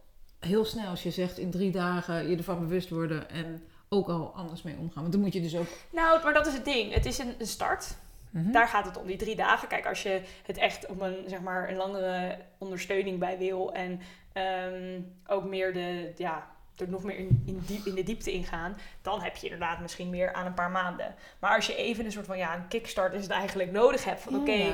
heel 0.46 0.66
snel 0.66 0.88
als 0.88 1.04
je 1.04 1.12
zegt 1.12 1.38
in 1.38 1.52
drie 1.52 1.72
dagen 1.72 2.30
je 2.30 2.38
ervan 2.38 2.60
bewust 2.60 2.90
worden 2.90 3.30
en 3.30 3.64
ook 3.90 4.10
al 4.10 4.32
anders 4.36 4.62
mee 4.62 4.76
omgaan. 4.80 5.02
Want 5.02 5.12
dan 5.12 5.22
moet 5.22 5.34
je 5.34 5.42
dus 5.42 5.56
ook... 5.56 5.68
Nou, 5.90 6.24
maar 6.24 6.34
dat 6.34 6.48
is 6.48 6.54
het 6.54 6.66
ding. 6.66 6.94
Het 6.94 7.06
is 7.06 7.18
een, 7.18 7.36
een 7.40 7.48
start. 7.48 7.96
Mhm. 8.30 8.52
Daar 8.52 8.68
gaat 8.68 8.86
het 8.86 8.98
om, 8.98 9.08
die 9.08 9.18
drie 9.18 9.36
dagen. 9.36 9.68
Kijk, 9.68 9.86
als 9.86 10.04
je 10.04 10.22
het 10.46 10.58
echt 10.58 10.86
op 10.88 11.02
een, 11.02 11.16
zeg 11.28 11.42
maar, 11.42 11.70
een 11.70 11.76
langere 11.76 12.38
ondersteuning 12.58 13.20
bij 13.20 13.38
wil 13.38 13.74
en 13.74 14.00
ehm, 14.34 15.02
ook 15.28 15.44
meer 15.44 15.74
de, 15.74 16.14
ja, 16.18 16.48
er 16.78 16.90
nog 16.90 17.04
meer 17.04 17.18
in, 17.18 17.44
in, 17.46 17.64
diep, 17.66 17.86
in 17.86 17.96
de 17.96 18.04
diepte 18.04 18.32
ingaan, 18.32 18.78
dan 19.02 19.22
heb 19.22 19.36
je 19.36 19.44
inderdaad 19.44 19.80
misschien 19.80 20.10
meer 20.10 20.34
aan 20.34 20.46
een 20.46 20.54
paar 20.54 20.72
maanden. 20.72 21.16
Maar 21.40 21.56
als 21.56 21.68
je 21.68 21.76
even 21.76 22.06
een 22.06 22.12
soort 22.12 22.26
van, 22.26 22.38
ja, 22.38 22.56
een 22.56 22.68
kickstart 22.68 23.14
is 23.14 23.22
het 23.22 23.32
eigenlijk 23.32 23.72
nodig 23.72 24.06
hebt 24.06 24.22
van, 24.22 24.36
oké, 24.36 24.52
Ja. 24.52 24.74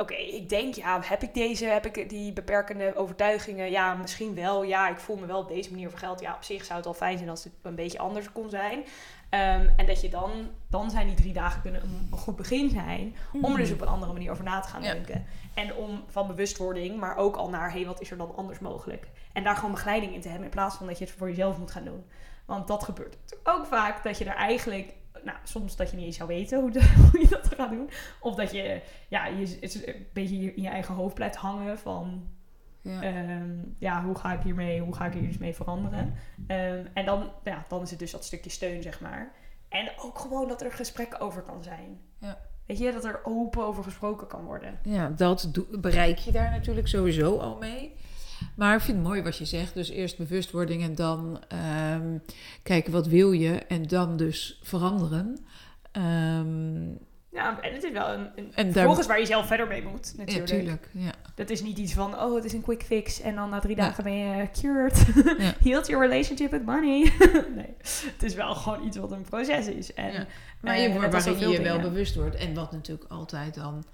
Oké, 0.00 0.14
ik 0.14 0.48
denk, 0.48 0.74
ja, 0.74 1.00
heb 1.02 1.22
ik 1.22 1.34
deze, 1.34 1.64
heb 1.64 1.86
ik 1.86 2.08
die 2.08 2.32
beperkende 2.32 2.96
overtuigingen? 2.96 3.70
Ja, 3.70 3.94
misschien 3.94 4.34
wel. 4.34 4.62
Ja, 4.62 4.88
ik 4.88 4.98
voel 4.98 5.16
me 5.16 5.26
wel 5.26 5.38
op 5.40 5.48
deze 5.48 5.70
manier 5.70 5.86
over 5.86 5.98
geld. 5.98 6.20
Ja, 6.20 6.34
op 6.34 6.42
zich 6.42 6.64
zou 6.64 6.78
het 6.78 6.86
al 6.88 6.94
fijn 6.94 7.18
zijn 7.18 7.30
als 7.30 7.44
het 7.44 7.52
een 7.62 7.74
beetje 7.74 7.98
anders 7.98 8.32
kon 8.32 8.50
zijn. 8.50 8.84
Ehm, 9.30 9.68
en 9.76 9.86
dat 9.86 10.00
je 10.00 10.08
dan, 10.08 10.30
dan 10.68 10.90
zijn 10.90 11.06
die 11.06 11.16
drie 11.16 11.32
dagen 11.32 11.60
kunnen 11.62 11.82
een, 11.82 12.08
een 12.12 12.18
goed 12.18 12.36
begin 12.36 12.70
zijn. 12.70 13.16
Om 13.32 13.52
er 13.52 13.56
dus 13.58 13.72
op 13.72 13.80
een 13.80 13.88
andere 13.88 14.12
manier 14.12 14.30
over 14.30 14.44
na 14.44 14.60
te 14.60 14.68
gaan 14.68 14.82
Ja. 14.82 14.92
denken. 14.92 15.26
En 15.54 15.74
om 15.74 16.04
van 16.08 16.26
bewustwording, 16.26 16.96
maar 16.98 17.16
ook 17.16 17.36
al 17.36 17.48
naar, 17.48 17.70
hé, 17.70 17.76
hey, 17.78 17.86
wat 17.86 18.00
is 18.00 18.10
er 18.10 18.16
dan 18.16 18.36
anders 18.36 18.58
mogelijk? 18.58 19.06
En 19.32 19.44
daar 19.44 19.54
gewoon 19.56 19.70
begeleiding 19.70 20.14
in 20.14 20.20
te 20.20 20.28
hebben, 20.28 20.44
in 20.46 20.52
plaats 20.52 20.76
van 20.76 20.86
dat 20.86 20.98
je 20.98 21.04
het 21.04 21.14
voor 21.14 21.28
jezelf 21.28 21.58
moet 21.58 21.70
gaan 21.70 21.84
doen. 21.84 22.04
Want 22.44 22.66
dat 22.68 22.84
gebeurt 22.84 23.16
ook 23.44 23.66
vaak, 23.66 24.02
dat 24.04 24.18
je 24.18 24.24
er 24.24 24.34
eigenlijk, 24.34 24.92
nou, 25.24 25.38
soms 25.44 25.76
dat 25.76 25.90
je 25.90 25.96
niet 25.96 26.06
eens 26.06 26.16
zou 26.16 26.28
weten 26.28 26.60
hoe, 26.60 26.70
de- 26.70 26.92
hoe 27.10 27.20
je 27.20 27.28
dat 27.28 27.54
gaat 27.54 27.70
doen. 27.70 27.90
Of 28.20 28.34
dat 28.34 28.50
je, 28.52 28.80
ja, 29.08 29.26
je, 29.26 29.56
het 29.60 29.86
een 29.86 30.06
beetje 30.12 30.54
in 30.54 30.62
je 30.62 30.68
eigen 30.68 30.94
hoofd 30.94 31.14
blijft 31.14 31.36
hangen 31.36 31.78
van, 31.78 32.28
Ja. 32.82 33.02
Ehm, 33.02 33.58
ja, 33.78 34.04
hoe 34.04 34.18
ga 34.18 34.32
ik 34.32 34.42
hiermee, 34.42 34.80
hoe 34.80 34.94
ga 34.94 35.06
ik 35.06 35.12
hier 35.12 35.22
dus 35.28 35.38
mee 35.38 35.54
veranderen? 35.54 36.14
Ehm, 36.46 36.86
en 36.94 37.04
dan, 37.04 37.30
ja, 37.44 37.64
dan 37.68 37.82
is 37.82 37.90
het 37.90 37.98
dus 37.98 38.10
dat 38.10 38.24
stukje 38.24 38.50
steun, 38.50 38.82
zeg 38.82 39.00
maar. 39.00 39.32
En 39.68 39.90
ook 39.98 40.18
gewoon 40.18 40.48
dat 40.48 40.62
er 40.62 40.72
gesprek 40.72 41.16
over 41.18 41.42
kan 41.42 41.62
zijn. 41.62 42.00
Ja. 42.18 42.38
Weet 42.66 42.78
je, 42.78 42.92
dat 42.92 43.04
er 43.04 43.20
open 43.24 43.64
over 43.64 43.84
gesproken 43.84 44.26
kan 44.26 44.44
worden. 44.44 44.78
Ja, 44.82 45.08
dat 45.08 45.52
bereik 45.80 46.18
je 46.18 46.32
daar 46.32 46.50
natuurlijk 46.50 46.88
sowieso 46.88 47.38
al 47.38 47.56
mee. 47.58 47.94
Maar 48.56 48.74
ik 48.74 48.80
vind 48.80 48.96
het 48.96 49.06
mooi 49.06 49.22
wat 49.22 49.36
je 49.36 49.44
zegt. 49.44 49.74
Dus 49.74 49.88
eerst 49.90 50.16
bewustwording 50.18 50.82
en 50.82 50.94
dan 50.94 51.40
ehm, 51.48 52.18
kijken 52.62 52.92
wat 52.92 53.06
wil 53.06 53.32
je 53.32 53.50
en 53.58 53.82
dan 53.82 54.16
dus 54.16 54.60
veranderen. 54.62 55.38
Ehm, 55.92 56.88
Ja, 57.32 57.60
en 57.60 57.72
het 57.74 57.82
is 57.84 57.92
wel 57.92 58.08
een, 58.12 58.28
een 58.36 58.52
En 58.54 58.72
daar- 58.72 59.06
waar 59.06 59.18
je 59.20 59.26
zelf 59.26 59.46
verder 59.46 59.66
mee 59.66 59.82
moet, 59.82 60.12
ja, 60.16 60.18
natuurlijk. 60.24 60.46
tuurlijk. 60.48 60.88
Ja. 60.92 61.12
dat 61.34 61.50
is 61.50 61.62
niet 61.62 61.78
iets 61.78 61.92
van, 61.92 62.18
oh, 62.20 62.34
het 62.34 62.44
is 62.44 62.52
een 62.52 62.62
quick 62.62 62.82
fix 62.82 63.20
en 63.20 63.34
dan 63.34 63.50
na 63.50 63.58
drie 63.58 63.76
Ja. 63.76 63.82
dagen 63.82 64.04
ben 64.04 64.12
je 64.16 64.48
cured. 64.60 65.06
Ja. 65.38 65.52
Healed 65.68 65.86
your 65.86 66.06
relationship 66.08 66.50
with 66.50 66.64
money. 66.64 67.12
nee, 67.56 67.74
het 68.12 68.22
is 68.22 68.34
wel 68.34 68.54
gewoon 68.54 68.86
iets 68.86 68.96
wat 68.96 69.12
een 69.12 69.22
proces 69.22 69.66
is. 69.66 69.94
En, 69.94 70.12
Ja. 70.12 70.26
Maar 70.60 70.74
eh, 70.74 70.82
je, 70.82 71.00
als 71.00 71.24
waarin 71.24 71.38
je 71.38 71.48
je 71.48 71.62
wel 71.62 71.80
bewust 71.80 72.14
wordt. 72.14 72.36
En 72.36 72.54
wat 72.54 72.72
natuurlijk 72.72 73.10
altijd 73.10 73.54
dan 73.54 73.84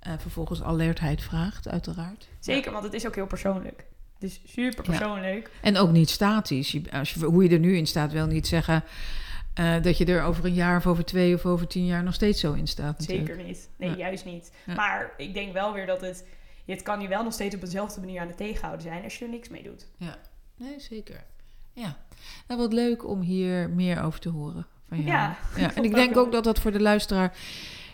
eh, 0.00 0.12
vervolgens 0.18 0.62
alertheid 0.62 1.22
vraagt, 1.22 1.68
uiteraard. 1.68 2.28
Zeker, 2.40 2.72
want 2.72 2.84
het 2.84 2.92
is 2.94 3.06
ook 3.06 3.14
heel 3.14 3.26
persoonlijk. 3.26 3.84
Dus 4.20 4.40
super 4.46 4.84
persoonlijk. 4.84 5.50
En 5.60 5.76
ook 5.76 5.90
niet 5.90 6.10
statisch. 6.10 6.72
Je, 6.72 6.82
als 6.92 7.12
je, 7.12 7.24
hoe 7.24 7.42
je 7.42 7.48
er 7.50 7.58
nu 7.58 7.76
in 7.76 7.86
staat, 7.86 8.12
wil 8.12 8.26
niet 8.26 8.46
zeggen 8.46 8.84
eh, 9.54 9.82
dat 9.82 9.98
je 9.98 10.04
er 10.04 10.22
over 10.22 10.44
een 10.44 10.54
jaar 10.54 10.76
of 10.76 10.86
over 10.86 11.04
twee 11.04 11.34
of 11.34 11.46
over 11.46 11.66
tien 11.66 11.86
jaar 11.86 12.02
nog 12.02 12.14
steeds 12.14 12.40
zo 12.40 12.52
in 12.52 12.66
staat. 12.66 12.98
Natuurlijk. 12.98 13.28
Zeker 13.28 13.44
niet. 13.44 13.68
Nee, 13.76 13.90
Ja. 13.90 13.96
juist 13.96 14.24
niet. 14.24 14.52
Ja. 14.66 14.74
Maar 14.74 15.12
ik 15.16 15.34
denk 15.34 15.52
wel 15.52 15.72
weer 15.72 15.86
dat 15.86 16.00
het... 16.00 16.24
Het 16.66 16.82
kan 16.82 17.00
je 17.00 17.08
wel 17.08 17.22
nog 17.24 17.32
steeds 17.32 17.54
op 17.54 17.60
dezelfde 17.60 18.00
manier 18.00 18.20
aan 18.20 18.26
het 18.26 18.36
tegenhouden 18.36 18.82
zijn 18.82 19.04
als 19.04 19.18
je 19.18 19.24
er 19.24 19.30
niks 19.30 19.48
mee 19.48 19.62
doet. 19.62 19.86
Nee, 20.56 20.74
zeker. 20.80 21.24
Ja. 21.72 21.96
Nou, 22.46 22.60
wat 22.60 22.72
leuk 22.72 23.08
om 23.08 23.20
hier 23.20 23.70
meer 23.70 24.02
over 24.02 24.20
te 24.20 24.28
horen 24.28 24.66
van 24.88 24.96
jou. 24.98 25.08
Ja, 25.08 25.36
ja. 25.56 25.72
En 25.76 25.84
ik 25.84 25.94
denk 25.94 26.16
ook 26.16 26.32
dat 26.32 26.44
dat 26.44 26.58
voor 26.58 26.72
de 26.72 26.80
luisteraar 26.80 27.36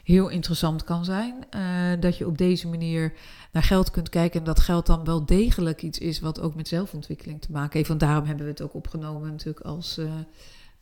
heel 0.06 0.28
interessant 0.28 0.84
kan 0.84 1.04
zijn. 1.04 1.34
eh, 1.50 1.60
dat 2.00 2.16
je 2.18 2.26
op 2.26 2.38
deze 2.38 2.68
manier 2.68 3.12
naar 3.52 3.62
geld 3.62 3.90
kunt 3.90 4.08
kijken. 4.08 4.38
En 4.40 4.46
dat 4.46 4.60
geld 4.60 4.86
dan 4.86 5.04
wel 5.04 5.26
degelijk 5.26 5.82
iets 5.82 5.98
is 5.98 6.20
wat 6.20 6.40
ook 6.40 6.54
met 6.54 6.68
zelfontwikkeling 6.68 7.40
te 7.40 7.52
maken 7.52 7.72
heeft. 7.76 7.88
Want 7.88 8.00
daarom 8.00 8.24
hebben 8.26 8.44
we 8.44 8.50
het 8.50 8.60
ook 8.62 8.74
opgenomen 8.74 9.30
natuurlijk 9.30 9.66
als, 9.66 9.98
eh, 9.98 10.06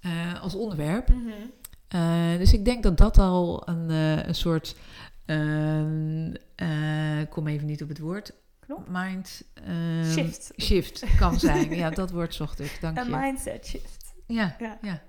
eh, 0.00 0.42
als 0.42 0.54
onderwerp. 0.54 1.08
Eh, 1.88 2.37
dus 2.38 2.52
ik 2.52 2.64
denk 2.64 2.82
dat 2.82 2.96
dat 2.98 3.18
al 3.18 3.68
een, 3.68 3.88
een 4.28 4.34
soort. 4.34 4.76
ehm, 5.26 6.34
eh, 6.54 6.68
kom 7.30 7.46
even 7.46 7.66
niet 7.66 7.82
op 7.82 7.88
het 7.88 7.98
woord. 7.98 8.32
Knop? 8.60 8.88
Mind. 8.90 9.42
ehm, 9.54 10.04
Shift. 10.12 10.52
Shift 10.60 11.04
kan 11.18 11.38
zijn. 11.40 11.74
Ja, 11.74 11.90
dat 11.90 12.10
woord 12.10 12.34
zocht 12.34 12.60
ik. 12.60 12.78
Dank 12.80 12.98
Een 12.98 13.04
je. 13.10 13.16
mindset 13.16 13.66
shift. 13.66 14.14
Ja, 14.26 14.56
Ja. 14.58 14.78
ja. 14.82 15.02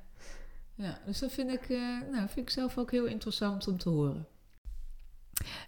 Ja. 0.75 0.99
dus 1.05 1.19
dat 1.19 1.31
vind 1.31 1.51
ik, 1.51 1.69
eh, 1.69 1.99
nou, 2.11 2.27
vind 2.27 2.37
ik 2.37 2.49
zelf 2.49 2.77
ook 2.77 2.91
heel 2.91 3.05
interessant 3.05 3.67
om 3.67 3.77
te 3.77 3.89
horen. 3.89 4.27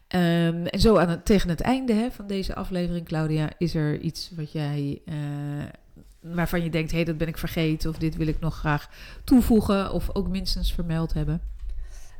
Ehm, 0.08 0.66
en 0.66 0.80
zo 0.80 0.98
aan 0.98 1.10
het, 1.10 1.26
tegen 1.26 1.50
het 1.50 1.62
einde 1.62 1.94
hè, 1.94 2.12
van 2.12 2.28
deze 2.28 2.56
aflevering, 2.56 3.06
Claudia, 3.06 3.50
is 3.58 3.76
er 3.76 4.00
iets 4.00 4.32
wat 4.36 4.52
jij, 4.52 5.02
eh, 5.06 5.16
waarvan 6.20 6.64
je 6.64 6.70
denkt, 6.70 6.92
hé, 6.92 6.96
hey, 6.98 7.06
dat 7.06 7.18
ben 7.18 7.28
ik 7.28 7.38
vergeten, 7.38 7.90
of 7.90 7.98
dit 7.98 8.16
wil 8.16 8.28
ik 8.28 8.40
nog 8.40 8.56
graag 8.56 8.90
toevoegen, 9.24 9.92
of 9.92 10.16
ook 10.16 10.28
minstens 10.28 10.74
vermeld 10.74 11.14
hebben? 11.14 11.42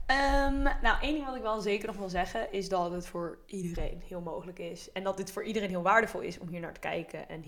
Ehm, 0.08 0.62
nou, 0.82 1.02
één 1.02 1.14
ding 1.14 1.26
wat 1.26 1.36
ik 1.36 1.42
wel 1.42 1.62
zeker 1.62 1.88
nog 1.88 1.98
wil 1.98 2.10
zeggen 2.10 2.52
is 2.52 2.70
dat 2.70 2.92
het 2.92 3.08
voor 3.08 3.38
iedereen 3.46 4.02
heel 4.08 4.22
mogelijk 4.22 4.60
is. 4.60 4.92
En 4.92 5.04
dat 5.04 5.18
dit 5.18 5.32
voor 5.32 5.44
iedereen 5.44 5.70
heel 5.70 5.82
waardevol 5.82 6.22
is 6.22 6.40
om 6.40 6.48
hier 6.48 6.60
naar 6.60 6.74
te 6.74 6.80
kijken. 6.80 7.30
En 7.30 7.42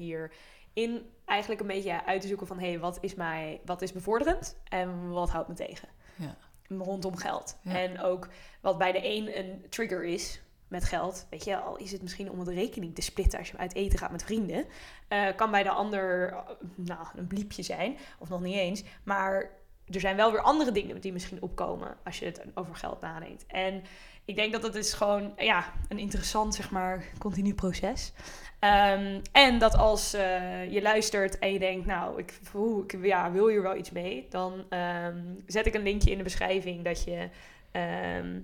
hierin 0.74 1.10
eigenlijk 1.26 1.62
een 1.62 1.68
beetje 1.68 2.06
uit 2.06 2.22
te 2.22 2.28
zoeken 2.28 2.48
van... 2.48 2.60
hé, 2.60 2.70
hey, 2.70 2.80
wat, 2.80 2.98
is 3.02 3.16
mij, 3.16 3.62
wat 3.66 3.82
is 3.82 3.92
bevorderend 3.92 4.58
en 4.64 5.10
wat 5.10 5.30
houdt 5.30 5.48
me 5.48 5.54
tegen? 5.54 5.88
Ja. 6.16 6.36
Rondom 6.68 7.16
geld. 7.16 7.58
Ja. 7.62 7.80
En 7.80 8.02
ook 8.02 8.30
wat 8.62 8.78
bij 8.78 8.92
de 8.92 9.06
een 9.06 9.38
een 9.38 9.66
trigger 9.70 10.04
is 10.04 10.42
met 10.68 10.84
geld. 10.84 11.28
Weet 11.30 11.44
je, 11.44 11.58
al 11.58 11.78
is 11.78 11.92
het 11.92 12.02
misschien 12.02 12.32
om 12.32 12.40
het 12.40 12.48
rekening 12.48 12.96
te 12.96 13.02
splitten 13.02 13.40
als 13.40 13.50
je 13.50 13.58
uit 13.58 13.76
eten 13.76 14.00
gaat 14.00 14.12
met 14.12 14.24
vrienden. 14.24 14.66
eh, 15.08 15.36
kan 15.36 15.52
bij 15.52 15.64
de 15.64 15.70
ander 15.70 16.36
nou, 16.76 17.08
een 17.16 17.28
bliepje 17.28 17.64
zijn. 17.64 17.98
Of 18.20 18.30
nog 18.30 18.42
niet 18.42 18.56
eens. 18.56 18.84
Maar 19.04 19.52
er 19.86 20.00
zijn 20.00 20.16
wel 20.16 20.32
weer 20.32 20.42
andere 20.42 20.72
dingen 20.72 21.02
die 21.02 21.14
misschien 21.14 21.42
opkomen 21.42 21.98
als 22.04 22.20
je 22.20 22.26
het 22.26 22.42
over 22.54 22.76
geld 22.76 23.02
nadenkt. 23.02 23.46
En 23.48 23.84
ik 24.30 24.36
denk 24.36 24.52
dat 24.52 24.64
het 24.64 24.76
is 24.76 24.94
gewoon 24.94 25.34
ja, 25.38 25.74
een 25.88 26.00
interessant, 26.00 26.56
zeg 26.56 26.72
maar, 26.72 27.04
continu 27.18 27.54
proces. 27.54 28.14
Ehm, 28.60 29.20
en 29.32 29.60
dat 29.60 29.76
als 29.76 30.14
eh, 30.14 30.72
je 30.72 30.82
luistert 30.82 31.40
en 31.40 31.54
je 31.54 31.60
denkt, 31.60 31.86
nou, 31.86 32.20
ik, 32.20 32.40
ik 32.88 33.06
ja, 33.06 33.32
wil 33.32 33.48
hier 33.48 33.62
wel 33.62 33.76
iets 33.76 33.92
mee, 33.92 34.28
dan 34.30 34.64
ehm, 34.70 35.18
zet 35.46 35.66
ik 35.66 35.74
een 35.74 35.84
linkje 35.84 36.12
in 36.12 36.18
de 36.18 36.24
beschrijving 36.24 36.84
dat 36.84 37.04
je 37.04 37.30
ehm, 37.72 38.40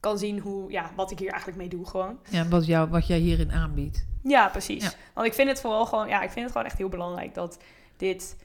kan 0.00 0.18
zien 0.18 0.38
hoe, 0.38 0.70
ja, 0.70 0.90
wat 0.96 1.10
ik 1.10 1.18
hier 1.18 1.30
eigenlijk 1.30 1.58
mee 1.58 1.68
doe 1.68 1.86
gewoon. 1.86 2.18
Ja, 2.30 2.48
wat, 2.48 2.66
jou, 2.66 2.88
wat 2.88 3.06
jij 3.06 3.18
hierin 3.18 3.52
aanbiedt. 3.52 4.06
Ja, 4.22 4.48
precies. 4.48 4.84
Ja. 4.84 4.90
Want 5.14 5.26
ik 5.26 5.34
vind 5.34 5.48
het 5.48 5.60
vooral 5.60 5.86
gewoon, 5.86 6.08
ja, 6.08 6.22
ik 6.22 6.30
vind 6.30 6.44
het 6.44 6.52
gewoon 6.52 6.66
echt 6.66 6.78
heel 6.78 6.88
belangrijk 6.88 7.34
dat 7.34 7.58
dit 7.96 8.36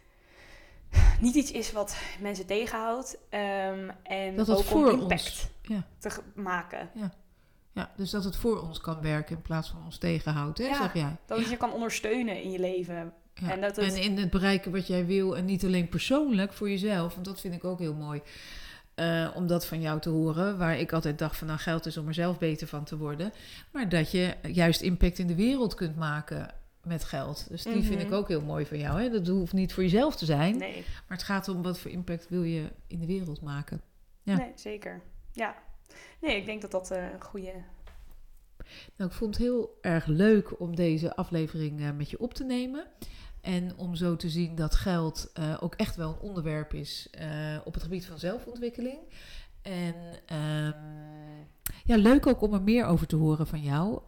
niet 1.21 1.35
iets 1.35 1.51
is 1.51 1.71
wat 1.71 1.97
mensen 2.21 2.45
tegenhoudt. 2.45 3.17
ehm, 3.29 3.89
en 4.03 4.35
Dat 4.35 4.47
het 4.47 4.57
ook 4.57 4.63
voor 4.63 4.91
om 4.91 4.99
impact 4.99 5.11
ons. 5.11 5.47
Ja. 5.61 5.83
te 5.97 6.09
maken. 6.35 6.89
ja, 7.73 7.91
dus 7.95 8.09
dat 8.09 8.23
het 8.23 8.35
voor 8.35 8.61
ons 8.61 8.79
kan 8.79 9.01
werken 9.01 9.35
in 9.35 9.41
plaats 9.41 9.69
van 9.69 9.81
ons 9.85 9.97
tegenhoudt, 9.97 10.57
hè, 10.57 10.65
Ja. 10.65 10.75
zeg 10.81 10.93
jij. 10.93 11.15
Dat 11.25 11.37
het 11.39 11.49
je 11.49 11.57
kan 11.57 11.71
ondersteunen 11.73 12.43
in 12.43 12.51
je 12.51 12.59
leven. 12.59 13.13
Ja. 13.33 13.49
En 13.51 13.61
dat 13.61 13.75
het- 13.75 13.93
en 13.95 14.01
in 14.01 14.17
het 14.17 14.29
bereiken 14.29 14.71
wat 14.71 14.87
jij 14.87 15.05
wil 15.05 15.37
en 15.37 15.45
niet 15.45 15.65
alleen 15.65 15.89
persoonlijk 15.89 16.53
voor 16.53 16.69
jezelf, 16.69 17.13
want 17.13 17.25
dat 17.25 17.39
vind 17.41 17.53
ik 17.53 17.63
ook 17.63 17.79
heel 17.79 17.93
mooi. 17.93 18.21
eh, 18.95 19.29
om 19.35 19.47
dat 19.47 19.65
van 19.65 19.81
jou 19.81 19.99
te 19.99 20.09
horen, 20.09 20.57
waar 20.57 20.77
ik 20.79 20.93
altijd 20.93 21.19
dacht 21.19 21.37
van 21.37 21.47
nou 21.47 21.59
geld 21.59 21.85
is 21.85 21.97
om 21.97 22.07
er 22.07 22.13
zelf 22.13 22.37
beter 22.37 22.67
van 22.67 22.83
te 22.83 22.97
worden. 22.97 23.33
Maar 23.71 23.89
dat 23.89 24.11
je 24.11 24.35
juist 24.41 24.81
impact 24.81 25.19
in 25.19 25.27
de 25.27 25.35
wereld 25.35 25.73
kunt 25.73 25.95
maken 25.95 26.53
met 26.83 27.03
geld. 27.03 27.45
Dus 27.49 27.63
die 27.63 27.83
vind 27.83 27.99
Mhm. 27.99 28.07
ik 28.07 28.13
ook 28.13 28.27
heel 28.27 28.41
mooi 28.41 28.65
van 28.65 28.77
jou. 28.77 29.01
Hè? 29.01 29.09
Dat 29.09 29.27
hoeft 29.27 29.53
niet 29.53 29.73
voor 29.73 29.83
jezelf 29.83 30.15
te 30.15 30.25
zijn, 30.25 30.57
Nee, 30.57 30.83
maar 31.07 31.17
het 31.17 31.23
gaat 31.25 31.47
om 31.47 31.61
wat 31.61 31.79
voor 31.79 31.91
impact 31.91 32.29
wil 32.29 32.43
je 32.43 32.71
in 32.87 32.99
de 32.99 33.05
wereld 33.05 33.41
maken. 33.41 33.81
Ja. 34.23 34.35
nee, 34.37 34.51
zeker. 34.55 35.01
Ja. 35.31 35.55
Nee, 36.21 36.37
ik 36.37 36.45
denk 36.45 36.61
dat 36.61 36.71
dat 36.71 36.91
eh, 36.91 37.11
een 37.13 37.21
goede... 37.21 37.51
Nou, 38.95 39.09
ik 39.09 39.15
vond 39.15 39.35
het 39.35 39.43
heel 39.43 39.77
erg 39.81 40.05
leuk 40.05 40.59
om 40.59 40.75
deze 40.75 41.15
aflevering 41.15 41.81
eh, 41.81 41.91
met 41.91 42.09
je 42.09 42.19
op 42.19 42.33
te 42.33 42.43
nemen. 42.43 42.85
En 43.41 43.77
om 43.77 43.95
zo 43.95 44.15
te 44.15 44.29
zien 44.29 44.55
dat 44.55 44.75
geld 44.75 45.29
eh, 45.33 45.57
ook 45.59 45.75
echt 45.75 45.95
wel 45.95 46.09
een 46.09 46.19
onderwerp 46.19 46.73
is 46.73 47.09
op 47.65 47.73
het 47.73 47.83
gebied 47.83 48.05
van 48.05 48.19
zelfontwikkeling. 48.19 48.99
En 49.61 49.95
ehm, 50.25 50.73
ja, 51.83 51.97
leuk 51.97 52.27
ook 52.27 52.41
om 52.41 52.53
er 52.53 52.61
meer 52.61 52.85
over 52.85 53.07
te 53.07 53.15
horen 53.15 53.47
van 53.47 53.61
jou. 53.61 54.01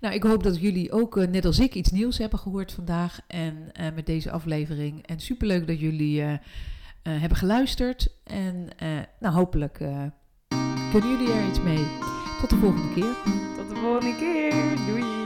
Nou, 0.00 0.14
ik 0.14 0.22
hoop 0.22 0.42
dat 0.42 0.60
jullie 0.60 0.92
ook, 0.92 1.16
eh, 1.16 1.28
net 1.28 1.44
als 1.44 1.58
ik, 1.58 1.74
iets 1.74 1.90
nieuws 1.90 2.18
hebben 2.18 2.38
gehoord 2.38 2.72
vandaag 2.72 3.20
en 3.26 3.70
eh, 3.72 3.86
met 3.94 4.06
deze 4.06 4.30
aflevering. 4.30 5.06
En 5.06 5.20
superleuk 5.20 5.66
dat 5.66 5.80
jullie 5.80 6.22
eh, 6.22 6.32
hebben 7.02 7.38
geluisterd. 7.38 8.08
En 8.24 8.68
nou, 9.20 9.34
hopelijk 9.34 9.74
kunnen 10.90 11.10
jullie 11.10 11.32
er 11.32 11.48
iets 11.48 11.62
mee. 11.62 11.86
Tot 12.40 12.50
de 12.50 12.56
volgende 12.56 12.94
keer. 12.94 13.14
Tot 13.56 13.68
de 13.68 13.76
volgende 13.76 14.16
keer. 14.16 14.76
Doei! 14.86 15.17